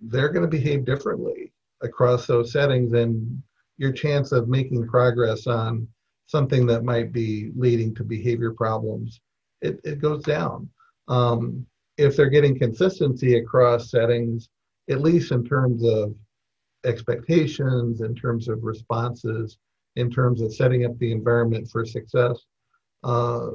they're 0.00 0.30
going 0.30 0.48
to 0.48 0.50
behave 0.50 0.84
differently 0.84 1.52
across 1.82 2.26
those 2.26 2.52
settings 2.52 2.92
and 2.92 3.42
your 3.76 3.92
chance 3.92 4.32
of 4.32 4.48
making 4.48 4.86
progress 4.86 5.46
on 5.46 5.86
something 6.26 6.66
that 6.66 6.84
might 6.84 7.12
be 7.12 7.50
leading 7.56 7.94
to 7.94 8.04
behavior 8.04 8.52
problems, 8.52 9.20
it, 9.62 9.80
it 9.84 10.00
goes 10.00 10.22
down. 10.24 10.68
Um, 11.08 11.66
if 11.96 12.16
they're 12.16 12.28
getting 12.28 12.58
consistency 12.58 13.38
across 13.38 13.90
settings, 13.90 14.48
at 14.90 15.00
least 15.00 15.32
in 15.32 15.44
terms 15.44 15.84
of 15.84 16.14
expectations, 16.84 18.00
in 18.00 18.14
terms 18.14 18.48
of 18.48 18.62
responses, 18.62 19.58
in 19.96 20.10
terms 20.10 20.40
of 20.40 20.54
setting 20.54 20.84
up 20.84 20.96
the 20.98 21.10
environment 21.10 21.68
for 21.70 21.84
success, 21.84 22.38
uh, 23.04 23.50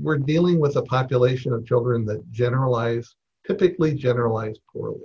we're 0.00 0.18
dealing 0.18 0.60
with 0.60 0.76
a 0.76 0.82
population 0.82 1.52
of 1.52 1.66
children 1.66 2.04
that 2.06 2.30
generalize, 2.30 3.14
typically 3.46 3.94
generalize 3.94 4.56
poorly. 4.72 5.00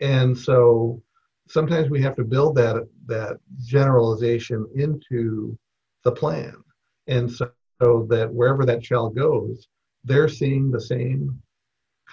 And 0.00 0.36
so 0.36 1.02
sometimes 1.48 1.90
we 1.90 2.02
have 2.02 2.16
to 2.16 2.24
build 2.24 2.56
that, 2.56 2.88
that 3.06 3.38
generalization 3.62 4.66
into 4.74 5.58
the 6.04 6.12
plan. 6.12 6.54
And 7.06 7.30
so, 7.30 7.50
so 7.82 8.06
that 8.10 8.32
wherever 8.32 8.64
that 8.64 8.82
child 8.82 9.16
goes, 9.16 9.68
they're 10.04 10.28
seeing 10.28 10.70
the 10.70 10.80
same 10.80 11.40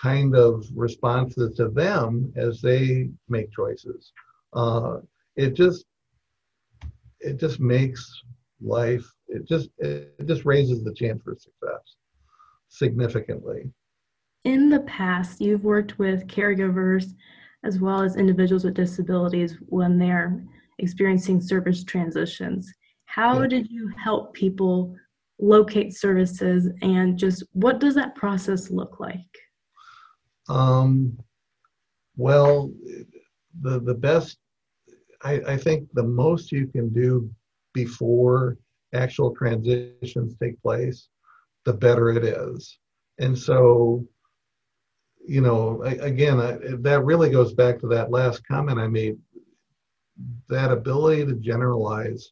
kind 0.01 0.35
of 0.35 0.65
responses 0.73 1.55
to 1.57 1.69
them 1.69 2.33
as 2.35 2.61
they 2.61 3.09
make 3.29 3.51
choices. 3.51 4.11
Uh, 4.53 4.97
it 5.35 5.53
just 5.53 5.85
it 7.19 7.39
just 7.39 7.59
makes 7.59 8.21
life 8.61 9.05
it 9.27 9.47
just 9.47 9.69
it 9.77 10.25
just 10.27 10.45
raises 10.45 10.83
the 10.83 10.93
chance 10.93 11.21
for 11.23 11.35
success 11.35 11.95
significantly 12.67 13.71
in 14.43 14.69
the 14.69 14.81
past 14.81 15.41
you've 15.41 15.63
worked 15.63 15.97
with 15.97 16.27
caregivers 16.27 17.13
as 17.63 17.79
well 17.79 18.01
as 18.01 18.15
individuals 18.15 18.63
with 18.63 18.73
disabilities 18.73 19.57
when 19.67 19.97
they're 19.97 20.43
experiencing 20.79 21.39
service 21.39 21.83
transitions. 21.83 22.71
How 23.05 23.45
did 23.45 23.69
you 23.69 23.91
help 24.01 24.33
people 24.33 24.95
locate 25.39 25.95
services 25.95 26.69
and 26.81 27.17
just 27.17 27.43
what 27.53 27.79
does 27.79 27.95
that 27.95 28.15
process 28.15 28.69
look 28.69 28.99
like? 28.99 29.19
Um, 30.49 31.17
well 32.15 32.71
the 33.61 33.79
the 33.79 33.93
best 33.93 34.37
I, 35.23 35.41
I 35.47 35.57
think 35.57 35.87
the 35.93 36.03
most 36.03 36.51
you 36.51 36.67
can 36.67 36.89
do 36.89 37.29
before 37.73 38.57
actual 38.93 39.33
transitions 39.35 40.35
take 40.41 40.61
place, 40.61 41.07
the 41.65 41.73
better 41.73 42.09
it 42.09 42.23
is. 42.23 42.77
And 43.19 43.37
so, 43.37 44.05
you 45.27 45.41
know, 45.41 45.81
again, 45.83 46.37
that 46.81 47.03
really 47.03 47.29
goes 47.29 47.53
back 47.53 47.79
to 47.79 47.87
that 47.87 48.11
last 48.11 48.45
comment 48.47 48.79
I 48.79 48.87
made. 48.87 49.17
That 50.49 50.71
ability 50.71 51.25
to 51.25 51.35
generalize 51.35 52.31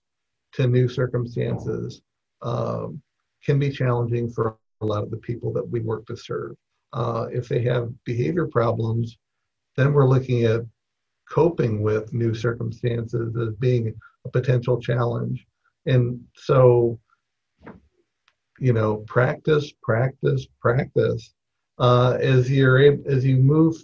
to 0.53 0.67
new 0.67 0.87
circumstances 0.87 2.01
um, 2.41 3.01
can 3.43 3.59
be 3.59 3.69
challenging 3.69 4.29
for 4.29 4.57
a 4.81 4.85
lot 4.85 5.03
of 5.03 5.11
the 5.11 5.17
people 5.17 5.51
that 5.53 5.67
we 5.67 5.81
work 5.81 6.05
to 6.07 6.17
serve. 6.17 6.55
Uh, 6.93 7.27
if 7.31 7.47
they 7.47 7.61
have 7.61 7.91
behavior 8.03 8.47
problems, 8.47 9.17
then 9.75 9.93
we're 9.93 10.07
looking 10.07 10.43
at 10.43 10.61
coping 11.29 11.81
with 11.81 12.13
new 12.13 12.33
circumstances 12.33 13.35
as 13.37 13.53
being 13.55 13.93
a 14.25 14.29
potential 14.29 14.79
challenge. 14.81 15.45
And 15.85 16.21
so, 16.35 16.99
you 18.59 18.73
know, 18.73 18.97
practice, 19.07 19.71
practice, 19.81 20.47
practice. 20.59 21.33
Uh, 21.79 22.17
as 22.19 22.51
you're 22.51 22.79
able, 22.79 23.03
as 23.09 23.25
you 23.25 23.37
move, 23.37 23.75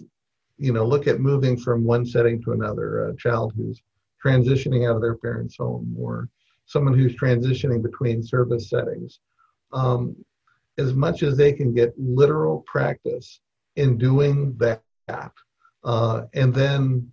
you 0.58 0.72
know, 0.72 0.84
look 0.84 1.06
at 1.06 1.20
moving 1.20 1.56
from 1.56 1.84
one 1.84 2.04
setting 2.04 2.42
to 2.42 2.52
another. 2.52 3.08
A 3.08 3.16
child 3.16 3.52
who's 3.56 3.80
transitioning 4.24 4.88
out 4.88 4.96
of 4.96 5.02
their 5.02 5.16
parents' 5.16 5.56
home, 5.56 5.94
or 5.98 6.28
someone 6.66 6.96
who's 6.96 7.16
transitioning 7.16 7.82
between 7.82 8.22
service 8.22 8.68
settings. 8.68 9.20
Um, 9.72 10.16
as 10.78 10.92
much 10.92 11.22
as 11.22 11.36
they 11.36 11.52
can 11.52 11.72
get 11.72 11.94
literal 11.98 12.62
practice 12.66 13.40
in 13.76 13.96
doing 13.96 14.54
that, 14.58 14.82
uh, 15.84 16.22
and 16.34 16.54
then 16.54 17.10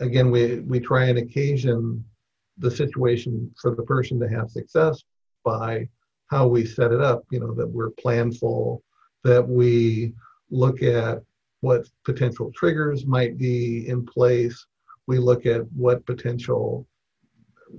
again, 0.00 0.30
we, 0.30 0.60
we 0.60 0.80
try 0.80 1.04
and 1.06 1.18
occasion 1.18 2.04
the 2.58 2.70
situation 2.70 3.52
for 3.60 3.74
the 3.74 3.82
person 3.82 4.20
to 4.20 4.28
have 4.28 4.50
success 4.50 5.02
by 5.44 5.88
how 6.28 6.46
we 6.46 6.64
set 6.64 6.92
it 6.92 7.00
up, 7.00 7.24
you 7.30 7.40
know, 7.40 7.54
that 7.54 7.66
we're 7.66 7.90
planful, 7.90 8.80
that 9.24 9.46
we 9.46 10.12
look 10.50 10.82
at 10.82 11.22
what 11.60 11.88
potential 12.04 12.52
triggers 12.54 13.06
might 13.06 13.38
be 13.38 13.88
in 13.88 14.04
place. 14.04 14.66
We 15.06 15.18
look 15.18 15.46
at 15.46 15.62
what 15.72 16.06
potential 16.06 16.86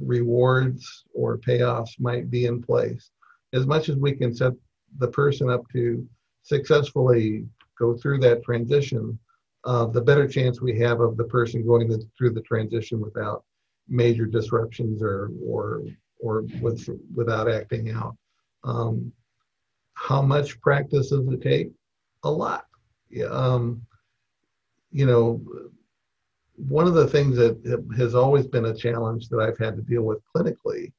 rewards 0.01 1.05
or 1.13 1.37
payoffs 1.37 1.99
might 1.99 2.29
be 2.29 2.45
in 2.45 2.61
place. 2.61 3.11
As 3.53 3.65
much 3.65 3.89
as 3.89 3.95
we 3.95 4.13
can 4.13 4.35
set 4.35 4.53
the 4.97 5.07
person 5.07 5.49
up 5.49 5.61
to 5.73 6.05
successfully 6.41 7.45
go 7.79 7.95
through 7.95 8.19
that 8.19 8.43
transition, 8.43 9.17
uh, 9.65 9.85
the 9.85 10.01
better 10.01 10.27
chance 10.27 10.61
we 10.61 10.77
have 10.79 10.99
of 10.99 11.17
the 11.17 11.23
person 11.23 11.65
going 11.65 11.87
the, 11.87 12.03
through 12.17 12.31
the 12.31 12.41
transition 12.41 12.99
without 12.99 13.43
major 13.87 14.25
disruptions 14.25 15.01
or 15.01 15.31
or 15.43 15.83
or 16.19 16.43
with, 16.61 16.87
without 17.13 17.49
acting 17.49 17.91
out. 17.91 18.15
Um, 18.63 19.11
how 19.95 20.21
much 20.21 20.59
practice 20.61 21.09
does 21.09 21.27
it 21.27 21.41
take? 21.41 21.71
A 22.23 22.31
lot. 22.31 22.65
Um, 23.29 23.81
you 24.91 25.05
know, 25.05 25.41
one 26.55 26.87
of 26.87 26.93
the 26.93 27.07
things 27.07 27.35
that 27.37 27.85
has 27.97 28.15
always 28.15 28.47
been 28.47 28.65
a 28.65 28.75
challenge 28.75 29.29
that 29.29 29.39
I've 29.39 29.57
had 29.57 29.75
to 29.75 29.81
deal 29.81 30.03
with 30.03 30.19
clinically 30.33 30.93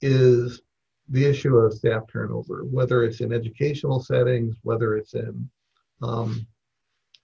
is 0.00 0.62
the 1.10 1.24
issue 1.24 1.56
of 1.56 1.74
staff 1.74 2.04
turnover, 2.10 2.64
whether 2.64 3.04
it's 3.04 3.20
in 3.20 3.32
educational 3.32 4.00
settings, 4.00 4.56
whether 4.62 4.96
it's 4.96 5.14
in 5.14 5.48
um, 6.02 6.46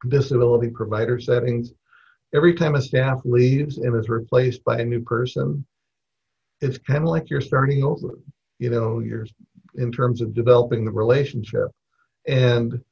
disability 0.08 0.68
provider 0.68 1.18
settings. 1.18 1.72
Every 2.34 2.54
time 2.54 2.74
a 2.74 2.82
staff 2.82 3.20
leaves 3.24 3.78
and 3.78 3.96
is 3.96 4.08
replaced 4.08 4.62
by 4.64 4.80
a 4.80 4.84
new 4.84 5.00
person, 5.00 5.64
it's 6.60 6.78
kind 6.78 7.02
of 7.02 7.08
like 7.08 7.30
you're 7.30 7.40
starting 7.40 7.82
over. 7.82 8.18
You 8.58 8.70
know, 8.70 8.98
you're 9.00 9.26
in 9.76 9.92
terms 9.92 10.20
of 10.20 10.34
developing 10.34 10.84
the 10.84 10.90
relationship, 10.90 11.68
and 12.26 12.82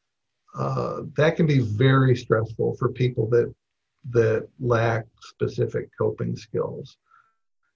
uh, 0.56 1.02
that 1.16 1.36
can 1.36 1.46
be 1.46 1.58
very 1.58 2.16
stressful 2.16 2.76
for 2.78 2.90
people 2.90 3.28
that 3.30 3.52
that 4.10 4.48
lack 4.60 5.04
specific 5.20 5.90
coping 5.98 6.36
skills. 6.36 6.96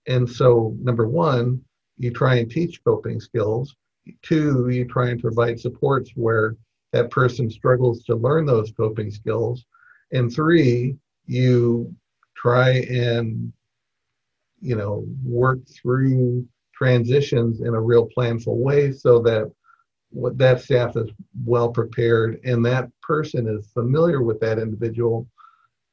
And 0.07 0.29
so, 0.29 0.77
number 0.81 1.07
one, 1.07 1.63
you 1.99 2.11
try 2.11 2.37
and 2.37 2.51
teach 2.51 2.83
coping 2.85 3.21
skills. 3.21 3.77
Two, 4.23 4.69
you 4.69 4.85
try 4.87 5.11
and 5.11 5.21
provide 5.21 5.61
supports 5.61 6.11
where 6.15 6.57
that 6.93 7.11
person 7.11 7.51
struggles 7.51 8.05
to 8.05 8.15
learn 8.15 8.47
those 8.47 8.73
coping 8.73 9.11
skills. 9.11 9.65
And 10.13 10.33
three, 10.33 10.97
you 11.27 11.95
try 12.35 12.71
and 12.71 13.53
you 14.61 14.77
know 14.77 15.05
work 15.25 15.61
through 15.69 16.47
transitions 16.83 17.61
in 17.61 17.75
a 17.75 17.81
real 17.81 18.09
planful 18.17 18.57
way 18.57 18.91
so 18.91 19.21
that 19.21 19.49
what 20.11 20.37
that 20.37 20.61
staff 20.61 20.97
is 20.97 21.09
well 21.47 21.69
prepared 21.71 22.41
and 22.45 22.67
that 22.67 22.91
person 23.03 23.47
is 23.47 23.71
familiar 23.73 24.21
with 24.21 24.41
that 24.41 24.59
individual. 24.59 25.29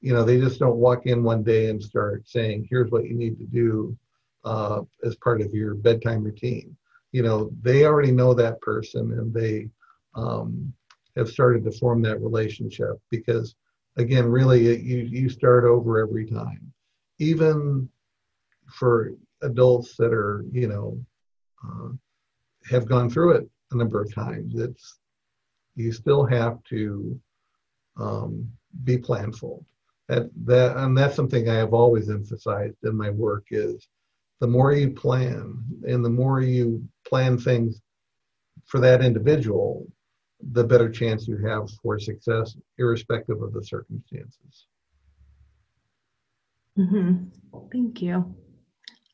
You 0.01 0.13
know 0.13 0.23
they 0.23 0.39
just 0.39 0.59
don't 0.59 0.77
walk 0.77 1.05
in 1.05 1.21
one 1.21 1.43
day 1.43 1.69
and 1.69 1.81
start 1.81 2.27
saying 2.27 2.67
here's 2.67 2.89
what 2.89 3.05
you 3.05 3.13
need 3.15 3.37
to 3.37 3.45
do 3.45 3.95
uh, 4.43 4.81
as 5.03 5.15
part 5.17 5.41
of 5.41 5.53
your 5.53 5.75
bedtime 5.75 6.23
routine. 6.23 6.75
You 7.11 7.21
know 7.21 7.51
they 7.61 7.85
already 7.85 8.11
know 8.11 8.33
that 8.33 8.59
person 8.61 9.11
and 9.11 9.31
they 9.31 9.69
um, 10.15 10.73
have 11.15 11.29
started 11.29 11.63
to 11.65 11.71
form 11.71 12.01
that 12.01 12.19
relationship 12.19 12.95
because 13.11 13.53
again 13.97 14.25
really 14.25 14.61
you 14.81 14.97
you 15.19 15.29
start 15.29 15.65
over 15.65 15.99
every 15.99 16.25
time. 16.25 16.73
Even 17.19 17.87
for 18.71 19.13
adults 19.41 19.95
that 19.97 20.13
are 20.13 20.45
you 20.51 20.67
know 20.67 20.99
uh, 21.63 21.89
have 22.69 22.87
gone 22.87 23.09
through 23.09 23.31
it 23.31 23.49
a 23.71 23.77
number 23.77 24.01
of 24.01 24.13
times 24.13 24.53
it's 24.55 24.99
you 25.75 25.91
still 25.91 26.25
have 26.25 26.61
to 26.63 27.19
um, 27.97 28.49
be 28.83 28.97
planful 28.97 29.63
that 30.07 30.29
that 30.45 30.77
and 30.77 30.97
that's 30.97 31.15
something 31.15 31.49
i 31.49 31.55
have 31.55 31.73
always 31.73 32.09
emphasized 32.09 32.77
in 32.83 32.95
my 32.95 33.09
work 33.09 33.45
is 33.51 33.87
the 34.39 34.47
more 34.47 34.73
you 34.73 34.89
plan 34.91 35.63
and 35.87 36.03
the 36.03 36.09
more 36.09 36.41
you 36.41 36.83
plan 37.05 37.37
things 37.37 37.81
for 38.65 38.79
that 38.79 39.03
individual 39.03 39.85
the 40.51 40.63
better 40.63 40.89
chance 40.89 41.27
you 41.27 41.37
have 41.37 41.69
for 41.83 41.99
success, 41.99 42.55
irrespective 42.77 43.41
of 43.41 43.53
the 43.53 43.63
circumstances. 43.63 44.67
Mm-hmm. 46.77 47.25
Thank 47.71 48.01
you. 48.01 48.35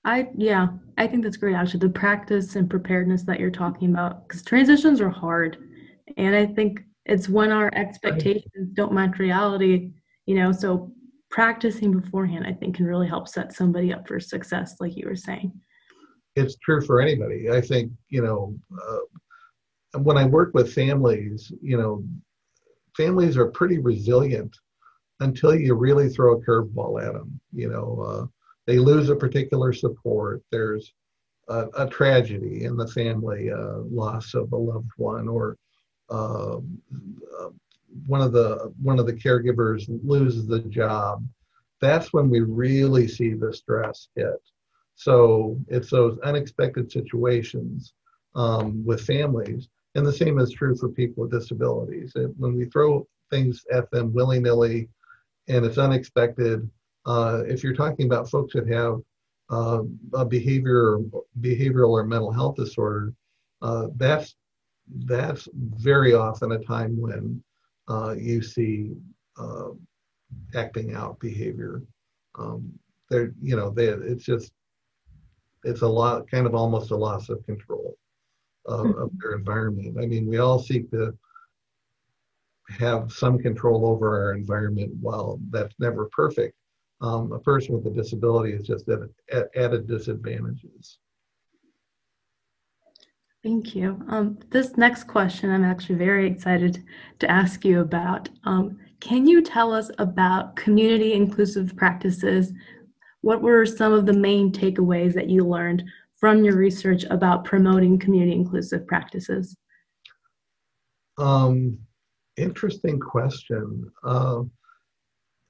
I 0.05 0.29
yeah, 0.37 0.67
I 0.97 1.07
think 1.07 1.23
that's 1.23 1.35
great. 1.35 1.55
Actually, 1.55 1.81
the 1.81 1.89
practice 1.89 2.55
and 2.55 2.69
preparedness 2.69 3.23
that 3.23 3.39
you're 3.39 3.49
talking 3.51 3.89
about, 3.91 4.27
because 4.27 4.43
transitions 4.43 5.01
are 5.01 5.09
hard, 5.09 5.57
and 6.17 6.35
I 6.35 6.45
think 6.45 6.81
it's 7.05 7.27
when 7.27 7.51
our 7.51 7.71
expectations 7.73 8.69
don't 8.73 8.93
match 8.93 9.17
reality. 9.19 9.91
You 10.27 10.35
know, 10.35 10.51
so 10.51 10.91
practicing 11.29 11.99
beforehand, 11.99 12.45
I 12.47 12.53
think, 12.53 12.75
can 12.75 12.85
really 12.85 13.07
help 13.07 13.27
set 13.27 13.51
somebody 13.53 13.91
up 13.91 14.07
for 14.07 14.19
success, 14.19 14.75
like 14.79 14.95
you 14.95 15.07
were 15.07 15.15
saying. 15.15 15.51
It's 16.35 16.55
true 16.57 16.81
for 16.81 17.01
anybody. 17.01 17.51
I 17.51 17.59
think 17.59 17.91
you 18.09 18.21
know. 18.21 18.55
Uh, 18.71 18.99
when 19.99 20.17
I 20.17 20.25
work 20.25 20.53
with 20.53 20.73
families, 20.73 21.51
you 21.61 21.77
know, 21.77 22.03
families 22.97 23.37
are 23.37 23.47
pretty 23.47 23.79
resilient 23.79 24.55
until 25.21 25.55
you 25.55 25.73
really 25.73 26.09
throw 26.09 26.33
a 26.33 26.41
curveball 26.41 27.01
at 27.01 27.13
them. 27.13 27.39
You 27.53 27.69
know, 27.69 28.05
uh, 28.05 28.25
they 28.67 28.80
lose 28.80 29.10
a 29.10 29.15
particular 29.15 29.73
support. 29.73 30.41
There's 30.51 30.93
a, 31.47 31.67
a 31.78 31.88
tragedy 31.88 32.65
in 32.65 32.75
the 32.75 32.88
family, 32.88 33.51
uh, 33.51 33.80
loss 33.89 34.34
of 34.34 34.51
a 34.51 34.58
loved 34.58 34.91
one, 34.97 35.28
or 35.28 35.58
uh, 36.10 36.60
one 38.08 38.21
of 38.21 38.32
the 38.32 38.73
one 38.82 38.99
of 38.99 39.06
the 39.06 39.13
caregivers 39.13 39.86
loses 40.04 40.47
the 40.47 40.60
job. 40.60 41.25
That's 41.82 42.13
when 42.13 42.30
we 42.30 42.39
really 42.39 43.08
see 43.08 43.34
the 43.34 43.54
stress 43.54 44.08
hit. 44.15 44.41
So 44.95 45.60
it's 45.67 45.89
those 45.89 46.17
unexpected 46.19 46.91
situations 46.91 47.93
um, 48.34 48.86
with 48.86 49.01
families 49.01 49.67
and 49.95 50.06
the 50.06 50.13
same 50.13 50.39
is 50.39 50.51
true 50.51 50.75
for 50.75 50.89
people 50.89 51.23
with 51.23 51.32
disabilities. 51.32 52.13
When 52.38 52.56
we 52.56 52.65
throw 52.65 53.08
things 53.32 53.63
at 53.71 53.89
them 53.91 54.13
willy 54.13 54.39
nilly 54.39 54.89
and 55.47 55.65
it's 55.65 55.78
unexpected, 55.78 56.69
uh, 57.05 57.43
if 57.47 57.63
you're 57.63 57.75
talking 57.75 58.05
about 58.05 58.29
folks 58.29 58.53
that 58.53 58.67
have 58.67 58.99
uh, 59.49 59.81
a 60.13 60.25
behavior, 60.25 60.99
behavioral 61.41 61.91
or 61.91 62.03
mental 62.03 62.31
health 62.31 62.55
disorder, 62.55 63.13
uh, 63.61 63.87
that's 63.95 64.35
that's 65.05 65.47
very 65.53 66.13
often 66.13 66.51
a 66.51 66.59
time 66.59 66.99
when 66.99 67.43
uh, 67.87 68.15
you 68.17 68.41
see 68.41 68.91
uh, 69.37 69.69
acting 70.55 70.93
out 70.93 71.19
behavior. 71.19 71.81
Um, 72.37 72.71
there, 73.09 73.31
you 73.41 73.55
know, 73.55 73.69
they, 73.69 73.85
it's 73.85 74.25
just 74.25 74.51
it's 75.63 75.81
a 75.81 75.87
lot, 75.87 76.29
kind 76.29 76.45
of 76.45 76.53
almost 76.53 76.91
a 76.91 76.95
loss 76.95 77.29
of 77.29 77.43
control 77.45 77.97
of, 78.65 78.95
of 78.97 79.11
their 79.19 79.33
environment. 79.33 79.97
I 79.99 80.05
mean, 80.05 80.27
we 80.27 80.37
all 80.37 80.59
seek 80.59 80.89
to 80.91 81.17
have 82.69 83.11
some 83.11 83.37
control 83.37 83.85
over 83.85 84.23
our 84.23 84.33
environment. 84.33 84.93
While 84.99 85.39
that's 85.49 85.75
never 85.79 86.09
perfect, 86.11 86.55
um, 87.01 87.31
a 87.31 87.39
person 87.39 87.75
with 87.75 87.86
a 87.88 87.95
disability 87.95 88.53
is 88.53 88.65
just 88.65 88.88
at, 88.89 88.99
at 89.31 89.49
added 89.55 89.88
disadvantages. 89.88 90.99
Thank 93.43 93.75
you. 93.75 94.03
Um, 94.10 94.39
this 94.49 94.75
next 94.75 95.03
question 95.03 95.51
I'm 95.51 95.63
actually 95.63 95.95
very 95.95 96.27
excited 96.27 96.84
to 97.19 97.29
ask 97.29 97.63
you 97.63 97.81
about. 97.81 98.27
Um, 98.43 98.79
can 98.99 99.27
you 99.27 99.41
tell 99.41 99.71
us 99.71 99.91
about 99.99 100.55
community 100.55 101.13
inclusive 101.13 101.75
practices? 101.75 102.51
What 103.21 103.43
were 103.43 103.65
some 103.65 103.93
of 103.93 104.08
the 104.08 104.13
main 104.13 104.51
takeaways 104.51 105.13
that 105.13 105.29
you 105.29 105.45
learned 105.45 105.84
from 106.15 106.43
your 106.43 106.55
research 106.55 107.03
about 107.12 107.45
promoting 107.45 107.99
community 107.99 108.31
inclusive 108.31 108.88
practices? 108.88 109.55
Um, 111.19 111.77
interesting 112.38 112.99
question. 112.99 113.91
Uh, 114.03 114.43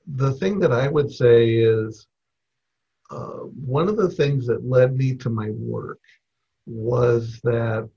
the 0.07 0.33
thing 0.33 0.59
that 0.59 0.71
I 0.71 0.87
would 0.87 1.11
say 1.11 1.55
is 1.55 2.07
uh, 3.11 3.45
one 3.65 3.87
of 3.87 3.97
the 3.97 4.09
things 4.09 4.47
that 4.47 4.67
led 4.67 4.95
me 4.95 5.15
to 5.15 5.29
my 5.29 5.49
work 5.51 5.99
was 6.65 7.39
that 7.43 7.89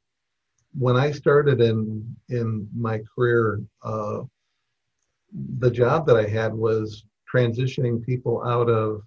when 0.79 0.97
I 0.97 1.11
started 1.11 1.61
in 1.61 2.17
in 2.29 2.69
my 2.77 3.01
career, 3.15 3.61
uh, 3.83 4.21
the 5.59 5.71
job 5.71 6.07
that 6.07 6.17
I 6.17 6.27
had 6.27 6.55
was 6.55 7.05
transitioning 7.33 8.05
people 8.05 8.43
out 8.45 8.69
of 8.69 9.03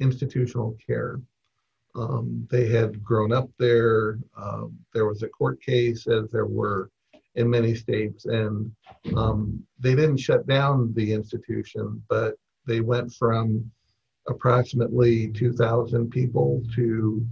institutional 0.00 0.76
care. 0.84 1.20
Um, 1.94 2.46
they 2.50 2.68
had 2.68 3.02
grown 3.02 3.32
up 3.32 3.50
there. 3.58 4.18
Uh, 4.36 4.64
there 4.94 5.06
was 5.06 5.22
a 5.22 5.28
court 5.28 5.60
case, 5.62 6.06
as 6.06 6.30
there 6.30 6.46
were 6.46 6.90
in 7.34 7.48
many 7.48 7.74
states, 7.74 8.24
and 8.24 8.70
um, 9.16 9.62
they 9.78 9.94
didn't 9.94 10.18
shut 10.18 10.46
down 10.46 10.92
the 10.94 11.12
institution, 11.12 12.02
but 12.08 12.36
they 12.66 12.80
went 12.80 13.12
from 13.12 13.70
approximately 14.28 15.28
2,000 15.28 16.10
people 16.10 16.62
to 16.74 17.26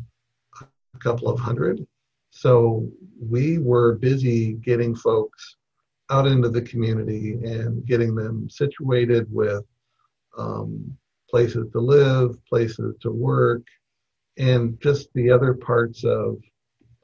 a 0.60 0.98
couple 0.98 1.28
of 1.28 1.38
hundred. 1.38 1.86
So 2.30 2.88
we 3.20 3.58
were 3.58 3.94
busy 3.94 4.54
getting 4.54 4.94
folks 4.94 5.56
out 6.10 6.26
into 6.26 6.48
the 6.48 6.62
community 6.62 7.34
and 7.34 7.84
getting 7.86 8.14
them 8.14 8.48
situated 8.50 9.26
with 9.30 9.64
um, 10.36 10.96
places 11.28 11.70
to 11.72 11.80
live, 11.80 12.44
places 12.46 12.96
to 13.02 13.10
work, 13.10 13.62
and 14.38 14.80
just 14.80 15.12
the 15.14 15.30
other 15.30 15.54
parts 15.54 16.04
of 16.04 16.38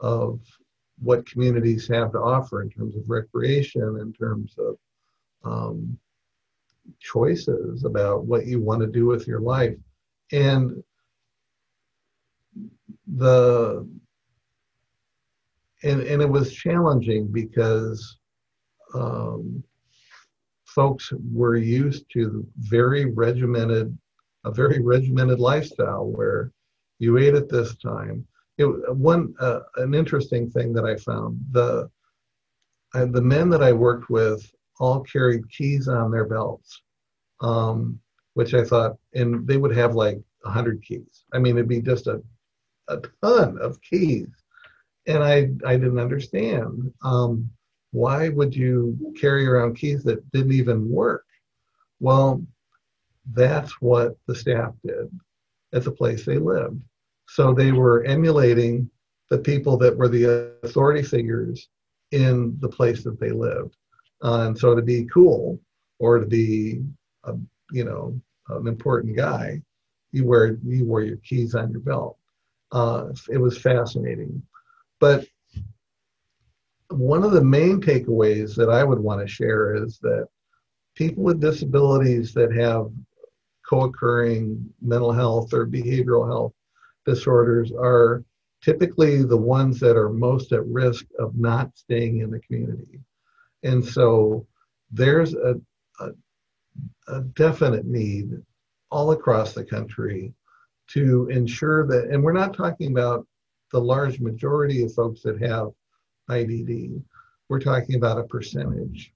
of 0.00 0.40
what 0.98 1.26
communities 1.26 1.88
have 1.88 2.12
to 2.12 2.18
offer 2.18 2.62
in 2.62 2.70
terms 2.70 2.96
of 2.96 3.08
recreation, 3.08 3.98
in 4.00 4.12
terms 4.12 4.54
of 4.58 4.76
um, 5.44 5.98
choices 7.00 7.84
about 7.84 8.24
what 8.24 8.46
you 8.46 8.60
want 8.60 8.80
to 8.80 8.86
do 8.86 9.06
with 9.06 9.26
your 9.26 9.40
life, 9.40 9.76
and 10.32 10.82
the 13.06 13.88
and 15.82 16.00
and 16.02 16.22
it 16.22 16.28
was 16.28 16.52
challenging 16.52 17.28
because 17.28 18.18
um, 18.94 19.62
folks 20.66 21.12
were 21.32 21.56
used 21.56 22.04
to 22.12 22.46
very 22.58 23.06
regimented, 23.06 23.96
a 24.44 24.50
very 24.50 24.80
regimented 24.80 25.38
lifestyle 25.38 26.06
where 26.06 26.52
you 26.98 27.18
ate 27.18 27.34
at 27.34 27.48
this 27.48 27.76
time. 27.76 28.26
It, 28.58 28.66
one 28.94 29.34
uh, 29.38 29.60
an 29.76 29.94
interesting 29.94 30.50
thing 30.50 30.72
that 30.72 30.84
I 30.84 30.96
found 30.96 31.38
the 31.50 31.90
the 32.94 33.22
men 33.22 33.50
that 33.50 33.62
I 33.62 33.72
worked 33.72 34.08
with 34.08 34.50
all 34.78 35.00
carried 35.00 35.50
keys 35.50 35.88
on 35.88 36.10
their 36.10 36.26
belts, 36.26 36.82
um, 37.40 37.98
which 38.34 38.54
I 38.54 38.64
thought, 38.64 38.96
and 39.14 39.46
they 39.46 39.56
would 39.56 39.74
have 39.76 39.94
like 39.94 40.20
a 40.44 40.50
hundred 40.50 40.82
keys. 40.82 41.24
I 41.32 41.38
mean, 41.38 41.56
it'd 41.56 41.68
be 41.68 41.82
just 41.82 42.06
a 42.06 42.22
a 42.88 43.00
ton 43.22 43.58
of 43.58 43.80
keys, 43.82 44.28
and 45.06 45.22
I 45.22 45.50
I 45.64 45.76
didn't 45.76 45.98
understand. 45.98 46.92
Um, 47.02 47.50
why 47.92 48.28
would 48.28 48.54
you 48.54 49.14
carry 49.18 49.46
around 49.46 49.76
keys 49.76 50.02
that 50.04 50.30
didn't 50.30 50.52
even 50.52 50.90
work? 50.90 51.24
Well, 52.00 52.44
that's 53.32 53.80
what 53.80 54.16
the 54.26 54.34
staff 54.34 54.74
did 54.84 55.10
at 55.72 55.84
the 55.84 55.92
place 55.92 56.24
they 56.24 56.38
lived. 56.38 56.80
So 57.28 57.52
they 57.52 57.72
were 57.72 58.04
emulating 58.04 58.90
the 59.30 59.38
people 59.38 59.76
that 59.78 59.96
were 59.96 60.08
the 60.08 60.54
authority 60.62 61.02
figures 61.02 61.68
in 62.12 62.56
the 62.60 62.68
place 62.68 63.02
that 63.04 63.18
they 63.18 63.30
lived. 63.30 63.76
And 64.26 64.58
so 64.58 64.74
to 64.74 64.82
be 64.82 65.04
cool 65.04 65.60
or 66.00 66.18
to 66.18 66.26
be, 66.26 66.82
a, 67.24 67.34
you 67.70 67.84
know, 67.84 68.20
an 68.48 68.66
important 68.66 69.16
guy, 69.16 69.62
you 70.10 70.26
wear 70.26 70.58
you 70.64 70.84
wear 70.84 71.04
your 71.04 71.18
keys 71.18 71.54
on 71.54 71.70
your 71.70 71.80
belt. 71.80 72.18
Uh, 72.72 73.12
it 73.30 73.38
was 73.38 73.56
fascinating, 73.56 74.42
but 74.98 75.24
one 76.90 77.22
of 77.22 77.30
the 77.30 77.44
main 77.44 77.80
takeaways 77.80 78.56
that 78.56 78.68
I 78.68 78.82
would 78.82 78.98
want 78.98 79.20
to 79.20 79.32
share 79.32 79.76
is 79.76 79.98
that 80.02 80.26
people 80.96 81.22
with 81.22 81.40
disabilities 81.40 82.32
that 82.34 82.52
have 82.52 82.90
co-occurring 83.68 84.68
mental 84.80 85.12
health 85.12 85.52
or 85.54 85.66
behavioral 85.66 86.26
health 86.26 86.52
disorders 87.04 87.70
are 87.70 88.24
typically 88.60 89.22
the 89.22 89.36
ones 89.36 89.78
that 89.78 89.96
are 89.96 90.08
most 90.08 90.52
at 90.52 90.66
risk 90.66 91.06
of 91.20 91.36
not 91.36 91.76
staying 91.76 92.22
in 92.22 92.30
the 92.32 92.40
community. 92.40 93.00
And 93.66 93.84
so 93.84 94.46
there's 94.92 95.34
a, 95.34 95.60
a, 95.98 96.10
a 97.08 97.20
definite 97.34 97.84
need 97.84 98.30
all 98.90 99.10
across 99.10 99.54
the 99.54 99.64
country 99.64 100.32
to 100.90 101.28
ensure 101.28 101.84
that, 101.88 102.08
and 102.10 102.22
we're 102.22 102.32
not 102.32 102.56
talking 102.56 102.92
about 102.92 103.26
the 103.72 103.80
large 103.80 104.20
majority 104.20 104.84
of 104.84 104.94
folks 104.94 105.22
that 105.22 105.42
have 105.42 105.68
IDD. 106.30 107.02
We're 107.48 107.58
talking 107.58 107.96
about 107.96 108.20
a 108.20 108.24
percentage. 108.24 109.12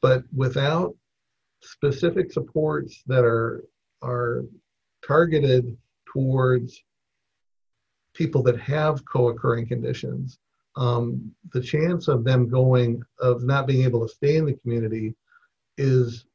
But 0.00 0.24
without 0.34 0.96
specific 1.62 2.32
supports 2.32 3.02
that 3.06 3.24
are, 3.24 3.64
are 4.00 4.46
targeted 5.06 5.76
towards 6.10 6.82
people 8.14 8.42
that 8.44 8.58
have 8.58 9.04
co-occurring 9.04 9.68
conditions, 9.68 10.38
um, 10.76 11.34
the 11.52 11.60
chance 11.60 12.08
of 12.08 12.24
them 12.24 12.48
going, 12.48 13.02
of 13.18 13.42
not 13.42 13.66
being 13.66 13.84
able 13.84 14.06
to 14.06 14.14
stay 14.14 14.36
in 14.36 14.46
the 14.46 14.54
community 14.54 15.14
is 15.76 16.26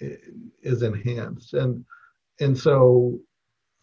is 0.00 0.82
enhanced. 0.82 1.54
And 1.54 1.84
and 2.40 2.56
so 2.56 3.18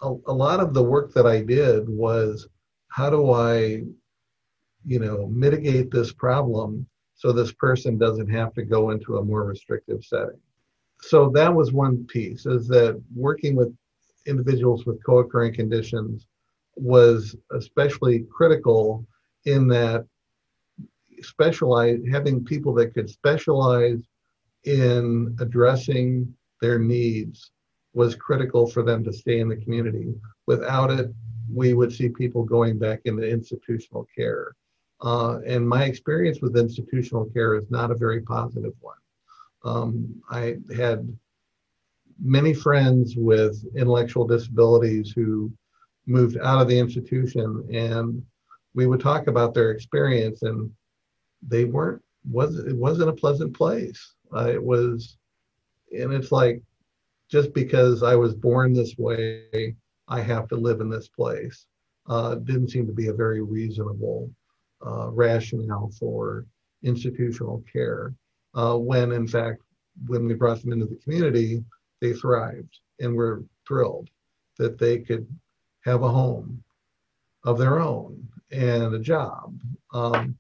a, 0.01 0.07
a 0.27 0.33
lot 0.33 0.61
of 0.61 0.73
the 0.73 0.83
work 0.83 1.13
that 1.13 1.25
I 1.25 1.41
did 1.41 1.89
was 1.89 2.47
how 2.87 3.09
do 3.09 3.31
I 3.31 3.83
you 4.85 4.99
know, 4.99 5.27
mitigate 5.27 5.91
this 5.91 6.13
problem 6.13 6.87
so 7.15 7.31
this 7.31 7.51
person 7.53 7.97
doesn't 7.97 8.29
have 8.29 8.53
to 8.53 8.63
go 8.63 8.91
into 8.91 9.17
a 9.17 9.23
more 9.23 9.43
restrictive 9.43 10.03
setting. 10.03 10.39
So 11.01 11.29
that 11.29 11.53
was 11.53 11.73
one 11.73 12.05
piece 12.05 12.45
is 12.45 12.67
that 12.67 13.01
working 13.13 13.55
with 13.55 13.75
individuals 14.27 14.85
with 14.85 15.03
co-occurring 15.03 15.53
conditions 15.53 16.27
was 16.75 17.35
especially 17.51 18.25
critical 18.31 19.05
in 19.45 19.67
that 19.67 20.05
specialize 21.21 21.99
having 22.11 22.43
people 22.43 22.73
that 22.73 22.93
could 22.93 23.09
specialize 23.09 24.01
in 24.65 25.35
addressing 25.39 26.33
their 26.61 26.79
needs 26.79 27.51
was 27.93 28.15
critical 28.15 28.67
for 28.67 28.83
them 28.83 29.03
to 29.03 29.13
stay 29.13 29.39
in 29.39 29.47
the 29.47 29.55
community. 29.55 30.13
Without 30.47 30.91
it, 30.91 31.11
we 31.51 31.73
would 31.73 31.93
see 31.93 32.09
people 32.09 32.43
going 32.43 32.77
back 32.77 33.01
into 33.05 33.27
institutional 33.27 34.05
care. 34.15 34.55
Uh, 35.01 35.39
and 35.45 35.67
my 35.67 35.83
experience 35.83 36.41
with 36.41 36.57
institutional 36.57 37.25
care 37.25 37.55
is 37.55 37.69
not 37.69 37.91
a 37.91 37.95
very 37.95 38.21
positive 38.21 38.73
one. 38.81 38.97
Um, 39.63 40.21
I 40.29 40.57
had 40.75 41.07
many 42.19 42.53
friends 42.53 43.15
with 43.15 43.63
intellectual 43.75 44.25
disabilities 44.25 45.11
who 45.11 45.51
moved 46.07 46.37
out 46.37 46.61
of 46.61 46.67
the 46.67 46.77
institution 46.77 47.67
and 47.71 48.23
we 48.73 48.85
would 48.85 48.99
talk 48.99 49.27
about 49.27 49.53
their 49.53 49.71
experience 49.71 50.41
and 50.43 50.69
they 51.47 51.65
weren't 51.65 52.01
was 52.29 52.57
it 52.57 52.75
wasn't 52.75 53.09
a 53.09 53.13
pleasant 53.13 53.55
place. 53.55 54.15
Uh, 54.35 54.49
it 54.49 54.63
was 54.63 55.17
and 55.91 56.11
it's 56.13 56.31
like 56.31 56.61
just 57.29 57.53
because 57.53 58.03
i 58.03 58.15
was 58.15 58.33
born 58.33 58.73
this 58.73 58.97
way 58.97 59.75
i 60.07 60.19
have 60.19 60.47
to 60.47 60.55
live 60.55 60.81
in 60.81 60.89
this 60.89 61.07
place. 61.07 61.65
Uh, 62.07 62.35
didn't 62.35 62.69
seem 62.69 62.85
to 62.85 62.93
be 62.93 63.07
a 63.07 63.13
very 63.13 63.41
reasonable 63.41 64.29
uh, 64.85 65.09
rationale 65.09 65.91
for 65.99 66.45
institutional 66.83 67.63
care, 67.71 68.13
uh, 68.53 68.77
when 68.77 69.11
in 69.11 69.27
fact, 69.27 69.61
when 70.07 70.25
we 70.25 70.33
brought 70.33 70.61
them 70.61 70.73
into 70.73 70.85
the 70.85 70.97
community, 70.97 71.63
they 72.01 72.13
thrived 72.13 72.79
and 72.99 73.15
were 73.15 73.43
thrilled 73.67 74.09
that 74.57 74.77
they 74.77 74.99
could 74.99 75.27
have 75.85 76.03
a 76.03 76.09
home 76.09 76.63
of 77.43 77.57
their 77.57 77.79
own 77.79 78.27
and 78.51 78.93
a 78.93 78.99
job. 78.99 79.57
Um, 79.93 80.37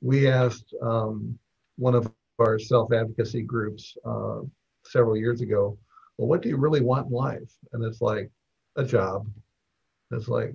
we 0.00 0.28
asked 0.28 0.74
um, 0.82 1.38
one 1.76 1.94
of 1.94 2.10
our 2.38 2.58
self 2.58 2.92
advocacy 2.92 3.42
groups 3.42 3.96
uh, 4.04 4.40
several 4.84 5.16
years 5.16 5.40
ago, 5.40 5.78
well, 6.16 6.28
what 6.28 6.42
do 6.42 6.48
you 6.48 6.56
really 6.56 6.80
want 6.80 7.06
in 7.06 7.12
life? 7.12 7.52
And 7.72 7.84
it's 7.84 8.00
like, 8.00 8.30
a 8.78 8.84
job. 8.84 9.28
It's 10.12 10.28
like, 10.28 10.54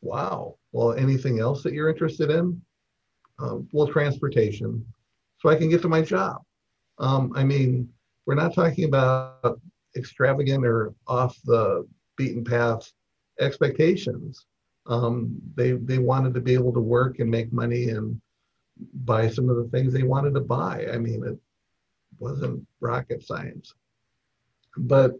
wow. 0.00 0.56
Well, 0.72 0.94
anything 0.94 1.40
else 1.40 1.62
that 1.64 1.74
you're 1.74 1.90
interested 1.90 2.30
in? 2.30 2.60
Uh, 3.38 3.58
well, 3.72 3.88
transportation, 3.88 4.86
so 5.40 5.48
I 5.48 5.56
can 5.56 5.68
get 5.68 5.82
to 5.82 5.88
my 5.88 6.02
job. 6.02 6.40
Um, 6.98 7.32
I 7.34 7.42
mean, 7.42 7.88
we're 8.24 8.36
not 8.36 8.54
talking 8.54 8.84
about 8.84 9.60
extravagant 9.96 10.64
or 10.64 10.94
off 11.08 11.36
the 11.44 11.84
beaten 12.16 12.44
path 12.44 12.92
expectations. 13.40 14.46
Um, 14.86 15.36
they 15.54 15.72
they 15.72 15.98
wanted 15.98 16.34
to 16.34 16.40
be 16.40 16.54
able 16.54 16.72
to 16.74 16.80
work 16.80 17.18
and 17.18 17.30
make 17.30 17.52
money 17.52 17.90
and 17.90 18.20
buy 19.04 19.28
some 19.28 19.48
of 19.48 19.56
the 19.56 19.68
things 19.70 19.92
they 19.92 20.02
wanted 20.02 20.34
to 20.34 20.40
buy. 20.40 20.86
I 20.92 20.98
mean, 20.98 21.24
it 21.24 21.38
wasn't 22.18 22.66
rocket 22.80 23.22
science. 23.22 23.74
But 24.76 25.12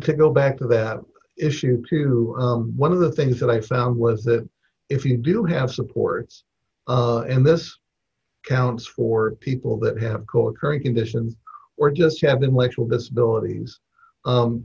to 0.00 0.12
go 0.12 0.30
back 0.30 0.56
to 0.58 0.66
that 0.68 1.00
issue 1.36 1.82
too, 1.88 2.34
um, 2.38 2.76
one 2.76 2.92
of 2.92 3.00
the 3.00 3.12
things 3.12 3.38
that 3.40 3.50
I 3.50 3.60
found 3.60 3.96
was 3.96 4.24
that 4.24 4.48
if 4.88 5.04
you 5.04 5.16
do 5.16 5.44
have 5.44 5.70
supports, 5.70 6.44
uh, 6.86 7.22
and 7.28 7.46
this 7.46 7.78
counts 8.44 8.86
for 8.86 9.32
people 9.36 9.78
that 9.78 10.00
have 10.00 10.26
co-occurring 10.26 10.82
conditions 10.82 11.36
or 11.76 11.90
just 11.90 12.20
have 12.22 12.42
intellectual 12.42 12.86
disabilities, 12.86 13.80
um, 14.24 14.64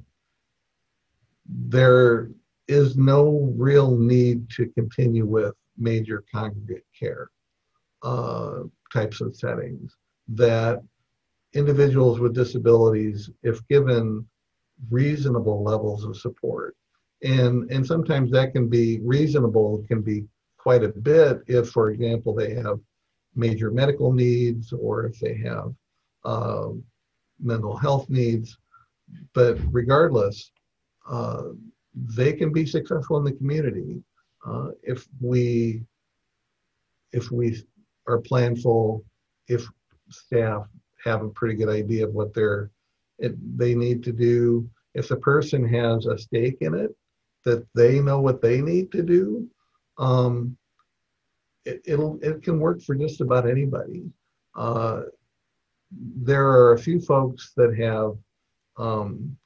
there 1.46 2.30
is 2.68 2.96
no 2.98 3.54
real 3.58 3.98
need 3.98 4.50
to 4.52 4.68
continue 4.68 5.26
with 5.26 5.54
major 5.78 6.24
congregate 6.32 6.86
care 6.98 7.30
uh, 8.04 8.62
types 8.92 9.22
of 9.22 9.36
settings. 9.36 9.96
That 10.30 10.82
individuals 11.54 12.20
with 12.20 12.34
disabilities, 12.34 13.30
if 13.44 13.66
given 13.68 14.26
reasonable 14.90 15.64
levels 15.64 16.06
of 16.06 16.18
support, 16.18 16.76
and 17.22 17.70
and 17.72 17.86
sometimes 17.86 18.32
that 18.32 18.54
can 18.54 18.68
be 18.68 19.00
reasonable, 19.04 19.84
can 19.88 20.02
be 20.02 20.26
quite 20.58 20.84
a 20.84 20.90
bit 20.90 21.42
if, 21.48 21.70
for 21.70 21.92
example, 21.92 22.34
they 22.34 22.54
have 22.54 22.80
major 23.36 23.70
medical 23.72 24.14
needs 24.14 24.72
or 24.72 25.06
if 25.06 25.20
they 25.20 25.36
have 25.36 25.74
uh, 26.24 26.70
mental 27.40 27.76
health 27.76 28.10
needs. 28.10 28.58
But 29.34 29.58
regardless, 29.72 30.53
uh, 31.10 31.44
they 31.96 32.34
can 32.34 32.52
be 32.52 32.66
successful 32.66 33.18
in 33.18 33.24
the 33.24 33.32
community 33.34 34.02
uh, 34.46 34.70
if 34.82 35.08
we 35.22 35.84
if 37.12 37.30
we 37.32 37.64
are 38.08 38.20
planful, 38.20 39.04
if 39.48 39.66
staff 40.10 40.68
have 41.06 41.22
a 41.22 41.30
pretty 41.30 41.56
good 41.56 41.70
idea 41.70 42.06
of 42.08 42.14
what 42.14 42.34
they're 42.34 42.72
it, 43.20 43.36
they 43.58 43.76
need 43.76 44.04
to 44.04 44.12
do. 44.12 44.70
If 44.96 45.08
the 45.08 45.18
person 45.18 45.68
has 45.68 46.06
a 46.06 46.18
stake 46.18 46.58
in 46.62 46.74
it, 46.74 46.96
that 47.46 47.66
they 47.76 48.00
know 48.00 48.20
what 48.20 48.42
they 48.42 48.62
need 48.62 48.92
to 48.92 49.04
do, 49.04 49.48
um, 49.98 50.58
it, 51.66 51.82
it'll 51.86 52.20
it 52.22 52.44
can 52.44 52.60
work 52.60 52.82
for 52.82 52.96
just 52.96 53.22
about 53.22 53.48
anybody. 53.48 54.04
Uh, 54.56 55.04
there 55.92 56.48
are 56.48 56.74
a 56.74 56.80
few 56.80 57.00
folks 57.00 57.54
that 57.56 57.76
have 57.78 58.18
um, 58.78 59.38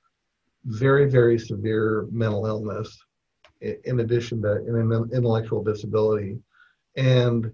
very, 0.67 1.09
very 1.09 1.39
severe 1.39 2.07
mental 2.11 2.45
illness 2.45 2.97
in 3.61 4.01
addition 4.01 4.41
to 4.41 4.51
an 4.51 5.09
intellectual 5.13 5.63
disability 5.63 6.37
and 6.95 7.51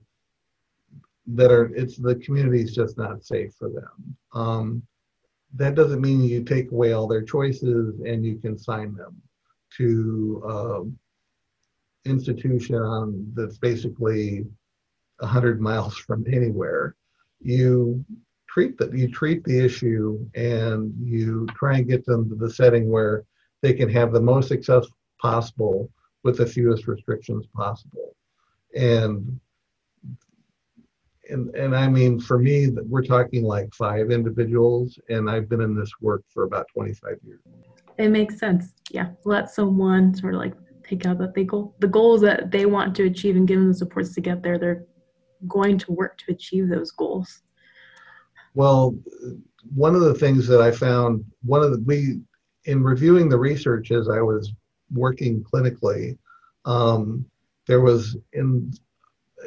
that 1.25 1.51
are 1.51 1.73
it's 1.75 1.97
the 1.97 2.15
community 2.15 2.61
is 2.61 2.75
just 2.75 2.97
not 2.97 3.23
safe 3.23 3.53
for 3.57 3.69
them. 3.69 4.17
Um, 4.33 4.83
that 5.55 5.75
doesn't 5.75 6.01
mean 6.01 6.21
you 6.21 6.43
take 6.43 6.71
away 6.71 6.93
all 6.93 7.07
their 7.07 7.21
choices 7.21 7.99
and 8.01 8.25
you 8.25 8.37
can 8.37 8.57
sign 8.57 8.95
them 8.95 9.21
to 9.77 10.43
um, 10.45 10.99
institution 12.05 13.31
that's 13.35 13.57
basically 13.57 14.45
100 15.19 15.61
miles 15.61 15.95
from 15.95 16.25
anywhere. 16.27 16.95
You 17.39 18.03
treat 18.53 18.77
that 18.77 18.95
you 18.95 19.09
treat 19.09 19.43
the 19.43 19.59
issue 19.65 20.23
and 20.35 20.93
you 21.01 21.47
try 21.55 21.77
and 21.77 21.87
get 21.87 22.05
them 22.05 22.29
to 22.29 22.35
the 22.35 22.49
setting 22.49 22.89
where 22.89 23.23
they 23.61 23.73
can 23.73 23.89
have 23.89 24.13
the 24.13 24.21
most 24.21 24.47
success 24.47 24.85
possible 25.19 25.89
with 26.23 26.37
the 26.37 26.45
fewest 26.45 26.87
restrictions 26.87 27.45
possible. 27.55 28.15
And 28.75 29.39
and 31.29 31.55
and 31.55 31.73
i 31.73 31.87
mean 31.87 32.19
for 32.19 32.37
me 32.37 32.67
we're 32.89 33.01
talking 33.01 33.45
like 33.45 33.73
five 33.73 34.11
individuals 34.11 34.99
and 35.07 35.29
i've 35.29 35.47
been 35.47 35.61
in 35.61 35.73
this 35.73 35.89
work 36.01 36.21
for 36.27 36.43
about 36.43 36.65
25 36.73 37.15
years. 37.25 37.39
It 37.97 38.09
makes 38.09 38.37
sense. 38.39 38.73
Yeah. 38.91 39.11
Let 39.23 39.49
someone 39.49 40.13
sort 40.15 40.33
of 40.33 40.41
like 40.41 40.55
take 40.83 41.05
out 41.05 41.19
that 41.19 41.33
they 41.33 41.45
goal 41.45 41.75
the 41.79 41.87
goals 41.87 42.19
that 42.21 42.51
they 42.51 42.65
want 42.65 42.93
to 42.95 43.05
achieve 43.05 43.37
and 43.37 43.47
give 43.47 43.59
them 43.59 43.69
the 43.69 43.73
supports 43.73 44.13
to 44.15 44.21
get 44.21 44.43
there 44.43 44.59
they're 44.59 44.83
going 45.47 45.77
to 45.77 45.91
work 45.93 46.17
to 46.17 46.31
achieve 46.31 46.67
those 46.67 46.91
goals 46.91 47.42
well, 48.53 48.95
one 49.73 49.95
of 49.95 50.01
the 50.01 50.13
things 50.13 50.47
that 50.47 50.61
I 50.61 50.71
found, 50.71 51.23
one 51.43 51.63
of 51.63 51.71
the, 51.71 51.79
we, 51.79 52.19
in 52.65 52.83
reviewing 52.83 53.29
the 53.29 53.37
research 53.37 53.91
as 53.91 54.09
I 54.09 54.21
was 54.21 54.53
working 54.93 55.43
clinically, 55.43 56.17
um, 56.65 57.25
there 57.67 57.81
was 57.81 58.17
in, 58.33 58.71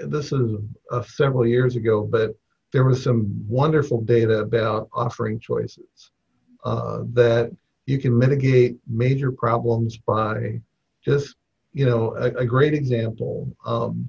this 0.07 0.33
is 0.33 0.57
uh, 0.91 1.03
several 1.03 1.47
years 1.47 1.77
ago, 1.77 2.03
but 2.05 2.35
there 2.73 2.85
was 2.85 3.03
some 3.03 3.45
wonderful 3.49 4.01
data 4.03 4.41
about 4.41 4.89
offering 4.93 5.39
choices 5.39 6.11
uh, 6.65 7.03
that 7.13 7.51
you 7.87 7.99
can 7.99 8.17
mitigate 8.19 8.77
major 8.89 9.31
problems 9.31 9.97
by 9.97 10.61
just, 11.05 11.37
you 11.73 11.87
know, 11.87 12.15
a, 12.17 12.27
a 12.39 12.45
great 12.45 12.75
example. 12.75 13.51
Um, 13.65 14.07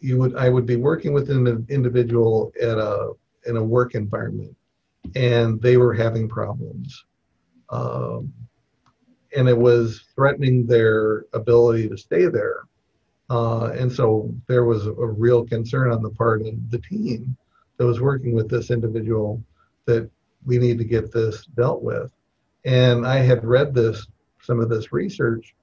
you 0.00 0.16
would, 0.18 0.34
I 0.34 0.48
would 0.48 0.66
be 0.66 0.76
working 0.76 1.12
with 1.12 1.30
an 1.30 1.66
individual 1.68 2.52
at 2.60 2.78
a 2.78 3.12
in 3.46 3.56
a 3.56 3.62
work 3.62 3.94
environment 3.94 4.56
and 5.14 5.60
they 5.60 5.76
were 5.76 5.94
having 5.94 6.28
problems. 6.28 7.04
Um, 7.70 8.32
and 9.36 9.48
it 9.48 9.56
was 9.56 10.04
threatening 10.14 10.66
their 10.66 11.24
ability 11.32 11.88
to 11.88 11.96
stay 11.96 12.26
there. 12.26 12.64
Uh, 13.30 13.72
and 13.78 13.90
so 13.90 14.34
there 14.46 14.64
was 14.64 14.86
a 14.86 14.92
real 14.92 15.44
concern 15.44 15.90
on 15.90 16.02
the 16.02 16.10
part 16.10 16.46
of 16.46 16.70
the 16.70 16.78
team 16.78 17.36
that 17.78 17.86
was 17.86 18.00
working 18.00 18.34
with 18.34 18.48
this 18.50 18.70
individual 18.70 19.42
that 19.86 20.08
we 20.44 20.58
need 20.58 20.78
to 20.78 20.84
get 20.84 21.12
this 21.12 21.46
dealt 21.46 21.82
with. 21.82 22.12
And 22.64 23.06
I 23.06 23.18
had 23.18 23.44
read 23.44 23.74
this, 23.74 24.06
some 24.42 24.60
of 24.60 24.68
this 24.68 24.92
research. 24.92 25.54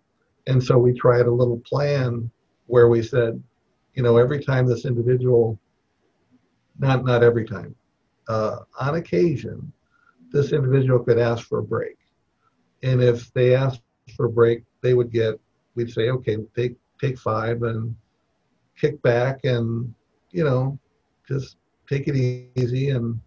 And 0.48 0.64
so 0.64 0.78
we 0.78 0.94
tried 0.94 1.28
a 1.28 1.32
little 1.32 1.60
plan 1.60 2.30
where 2.66 2.90
we 2.90 3.04
said, 3.04 3.42
you 3.94 4.02
know, 4.02 4.18
every 4.18 4.44
time 4.44 4.66
this 4.66 4.86
individual 4.86 5.60
not 6.80 7.06
not 7.06 7.24
every 7.24 7.46
time. 7.46 7.76
Uh, 8.28 8.58
on 8.80 8.96
occasion, 8.96 9.72
this 10.32 10.54
individual 10.54 11.00
could 11.00 11.20
ask 11.20 11.48
for 11.48 11.60
a 11.60 11.64
break, 11.64 11.98
and 12.84 13.02
if 13.02 13.32
they 13.34 13.56
asked 13.56 13.82
for 14.16 14.26
a 14.26 14.30
break, 14.30 14.64
they 14.82 14.94
would 14.94 15.12
get. 15.12 15.40
We'd 15.76 15.92
say, 15.92 16.10
okay, 16.10 16.38
take 16.56 16.76
take 17.00 17.18
five 17.20 17.62
and 17.64 17.96
kick 18.76 19.02
back, 19.02 19.42
and 19.44 19.94
you 20.32 20.44
know, 20.44 20.80
just 21.28 21.58
take 21.88 22.08
it 22.08 22.16
easy, 22.16 22.90
and 22.90 23.20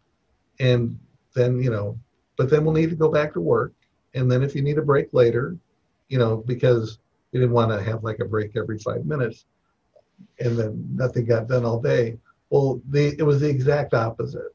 and 0.60 0.98
then 1.34 1.60
you 1.60 1.70
know, 1.70 1.98
but 2.36 2.50
then 2.50 2.64
we'll 2.64 2.74
need 2.74 2.90
to 2.90 2.96
go 2.96 3.10
back 3.10 3.32
to 3.34 3.40
work, 3.40 3.72
and 4.14 4.30
then 4.30 4.42
if 4.42 4.54
you 4.54 4.62
need 4.62 4.78
a 4.78 4.82
break 4.82 5.08
later, 5.12 5.56
you 6.08 6.18
know, 6.18 6.38
because 6.46 6.98
we 7.32 7.40
didn't 7.40 7.54
want 7.54 7.70
to 7.70 7.82
have 7.82 8.02
like 8.04 8.20
a 8.20 8.24
break 8.24 8.56
every 8.56 8.78
five 8.78 9.04
minutes, 9.04 9.46
and 10.40 10.56
then 10.58 10.88
nothing 10.94 11.24
got 11.24 11.48
done 11.48 11.64
all 11.64 11.80
day 11.80 12.16
well, 12.52 12.82
the, 12.90 13.16
it 13.18 13.22
was 13.22 13.40
the 13.40 13.48
exact 13.48 13.94
opposite. 13.94 14.54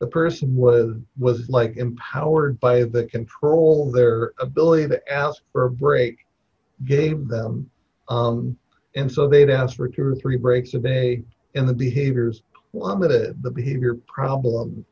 The 0.00 0.06
person 0.06 0.54
was 0.54 0.96
was 1.18 1.48
like 1.48 1.78
empowered 1.78 2.60
by 2.60 2.84
the 2.84 3.06
control 3.06 3.90
their 3.90 4.32
ability 4.38 4.88
to 4.88 5.12
ask 5.12 5.42
for 5.50 5.64
a 5.64 5.70
break 5.70 6.26
gave 6.84 7.26
them, 7.26 7.68
um, 8.10 8.56
and 8.96 9.10
so 9.10 9.26
they'd 9.26 9.48
ask 9.48 9.76
for 9.76 9.88
two 9.88 10.04
or 10.04 10.14
three 10.14 10.36
breaks 10.36 10.74
a 10.74 10.78
day, 10.78 11.24
and 11.54 11.66
the 11.66 11.74
behaviors 11.74 12.42
plummeted. 12.70 13.42
The 13.42 13.50
behavior 13.50 13.94
problem, 14.06 14.84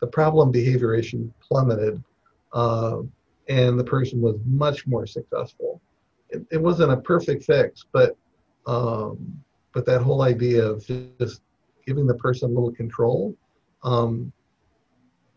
the 0.00 0.06
problem 0.06 0.50
behavior 0.50 0.94
issue 0.94 1.30
plummeted, 1.46 2.02
uh, 2.54 3.02
and 3.50 3.78
the 3.78 3.84
person 3.84 4.22
was 4.22 4.36
much 4.46 4.86
more 4.86 5.06
successful. 5.06 5.82
It, 6.30 6.46
it 6.50 6.62
wasn't 6.62 6.92
a 6.92 6.96
perfect 6.96 7.44
fix, 7.44 7.84
but 7.92 8.16
um, 8.66 9.38
but 9.74 9.84
that 9.84 10.00
whole 10.00 10.22
idea 10.22 10.64
of 10.64 10.84
just 11.20 11.42
giving 11.86 12.06
the 12.06 12.14
person 12.14 12.50
a 12.50 12.54
little 12.54 12.72
control, 12.72 13.36
um, 13.82 14.32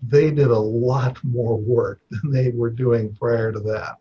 they 0.01 0.31
did 0.31 0.47
a 0.47 0.59
lot 0.59 1.17
more 1.23 1.57
work 1.57 2.01
than 2.09 2.31
they 2.31 2.49
were 2.49 2.69
doing 2.69 3.15
prior 3.15 3.51
to 3.51 3.59
that. 3.59 3.97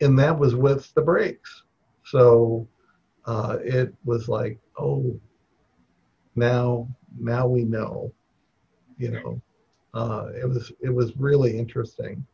And 0.00 0.18
that 0.18 0.38
was 0.38 0.54
with 0.54 0.92
the 0.94 1.02
breaks. 1.02 1.62
So 2.04 2.68
uh, 3.24 3.58
it 3.62 3.94
was 4.04 4.28
like, 4.28 4.58
oh, 4.78 5.18
now 6.34 6.88
now 7.18 7.46
we 7.46 7.64
know, 7.64 8.12
you 8.98 9.10
know. 9.10 9.40
Uh, 9.94 10.28
it 10.38 10.46
was 10.46 10.70
it 10.80 10.90
was 10.90 11.16
really 11.16 11.58
interesting. 11.58 12.24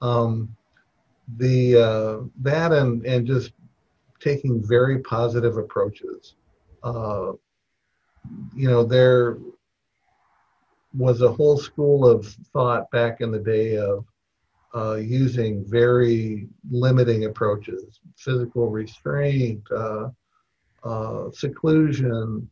Um, 0.00 0.54
the 1.36 1.76
uh, 1.76 2.24
that 2.40 2.72
and 2.72 3.04
and 3.04 3.26
just 3.26 3.52
taking 4.20 4.64
very 4.64 5.00
positive 5.00 5.56
approaches. 5.56 6.36
Uh, 6.82 7.32
you 8.54 8.68
know, 8.68 8.84
there 8.84 9.38
was 10.94 11.22
a 11.22 11.32
whole 11.32 11.58
school 11.58 12.06
of 12.06 12.26
thought 12.52 12.90
back 12.90 13.20
in 13.20 13.30
the 13.30 13.38
day 13.38 13.76
of 13.76 14.04
uh, 14.74 14.96
using 14.96 15.64
very 15.66 16.48
limiting 16.70 17.24
approaches, 17.24 18.00
physical 18.16 18.68
restraint, 18.68 19.62
uh, 19.70 20.08
uh, 20.84 21.30
seclusion, 21.32 22.48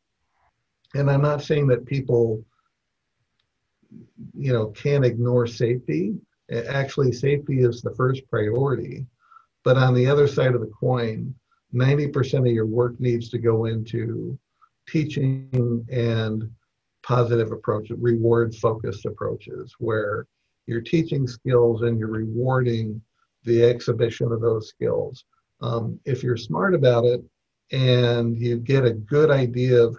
and 0.94 1.10
I'm 1.10 1.22
not 1.22 1.42
saying 1.42 1.66
that 1.68 1.84
people, 1.84 2.42
you 4.34 4.52
know, 4.52 4.68
can't 4.68 5.04
ignore 5.04 5.46
safety. 5.46 6.14
Actually, 6.50 7.12
safety 7.12 7.60
is 7.60 7.82
the 7.82 7.94
first 7.94 8.22
priority. 8.30 9.04
But 9.62 9.76
on 9.76 9.94
the 9.94 10.06
other 10.06 10.26
side 10.26 10.54
of 10.54 10.60
the 10.60 10.72
coin, 10.78 11.34
90% 11.74 12.38
of 12.38 12.46
your 12.46 12.66
work 12.66 12.98
needs 13.00 13.28
to 13.30 13.38
go 13.38 13.66
into 13.66 14.38
teaching 14.89 15.87
and 15.91 16.51
positive 17.03 17.53
approach, 17.53 17.91
reward 17.91 18.55
focused 18.55 19.07
approaches, 19.07 19.74
where 19.78 20.26
you're 20.66 20.80
teaching 20.80 21.26
skills 21.26 21.82
and 21.82 21.99
you're 21.99 22.09
rewarding 22.09 23.01
the 23.45 23.62
exhibition 23.62 24.32
of 24.32 24.41
those 24.41 24.68
skills. 24.68 25.24
Um, 25.61 25.99
if 26.05 26.22
you're 26.22 26.37
smart 26.37 26.74
about 26.74 27.05
it 27.05 27.22
and 27.72 28.37
you 28.37 28.59
get 28.59 28.84
a 28.84 28.93
good 28.93 29.30
idea 29.30 29.82
of 29.82 29.97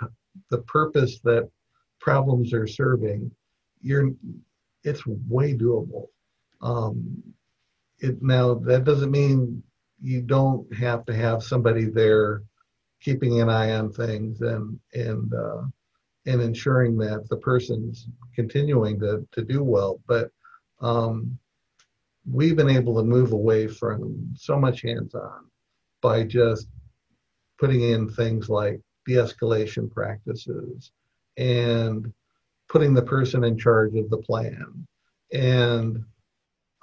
the 0.52 0.60
purpose 0.60 1.20
that 1.24 1.50
problems 2.00 2.54
are 2.54 2.68
serving, 2.68 3.32
you're 3.82 4.12
it's 4.84 5.06
way 5.06 5.54
doable. 5.54 6.08
Um, 6.62 7.24
it 8.00 8.22
now 8.22 8.54
that 8.54 8.84
doesn't 8.84 9.12
mean 9.12 9.64
you 10.02 10.22
don't 10.22 10.72
have 10.76 11.06
to 11.06 11.16
have 11.16 11.44
somebody 11.44 11.86
there 11.86 12.44
keeping 13.02 13.42
an 13.42 13.50
eye 13.50 13.74
on 13.74 13.92
things 13.92 14.42
and 14.42 14.80
and 14.94 15.34
uh, 15.34 15.64
and 16.26 16.42
ensuring 16.42 16.98
that 16.98 17.28
the 17.30 17.38
person's 17.38 18.08
continuing 18.36 19.00
to 19.00 19.28
to 19.32 19.44
do 19.44 19.64
well. 19.64 20.00
But 20.08 20.32
um, 20.82 21.38
we've 22.30 22.56
been 22.56 22.70
able 22.70 22.96
to 22.96 23.04
move 23.04 23.32
away 23.32 23.68
from 23.68 24.34
so 24.36 24.60
much 24.60 24.82
hands-on 24.82 25.46
by 26.02 26.24
just 26.24 26.68
putting 27.58 27.82
in 27.82 28.10
things 28.10 28.50
like 28.50 28.80
de-escalation 29.06 29.92
practices 29.92 30.92
and 31.38 32.12
putting 32.70 32.94
the 32.94 33.02
person 33.02 33.44
in 33.44 33.58
charge 33.58 33.96
of 33.96 34.10
the 34.10 34.18
plan 34.18 34.88
and 35.34 36.04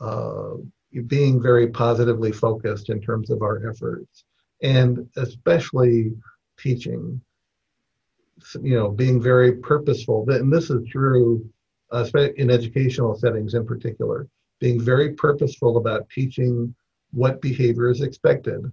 uh, 0.00 0.54
being 1.06 1.42
very 1.42 1.68
positively 1.68 2.32
focused 2.32 2.88
in 2.88 3.00
terms 3.00 3.30
of 3.30 3.42
our 3.42 3.68
efforts 3.68 4.24
and 4.62 5.08
especially 5.16 6.12
teaching 6.58 7.20
you 8.62 8.74
know 8.74 8.90
being 8.90 9.20
very 9.20 9.52
purposeful. 9.56 10.28
And 10.28 10.52
this 10.52 10.70
is 10.70 10.86
true 10.88 11.48
uh, 11.90 12.06
in 12.36 12.50
educational 12.50 13.14
settings 13.14 13.54
in 13.54 13.66
particular 13.66 14.28
being 14.60 14.80
very 14.80 15.12
purposeful 15.14 15.76
about 15.76 16.08
teaching 16.10 16.74
what 17.12 17.40
behavior 17.40 17.90
is 17.90 18.00
expected. 18.00 18.70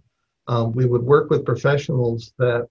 Um, 0.47 0.71
we 0.71 0.85
would 0.85 1.03
work 1.03 1.29
with 1.29 1.45
professionals 1.45 2.33
that 2.37 2.67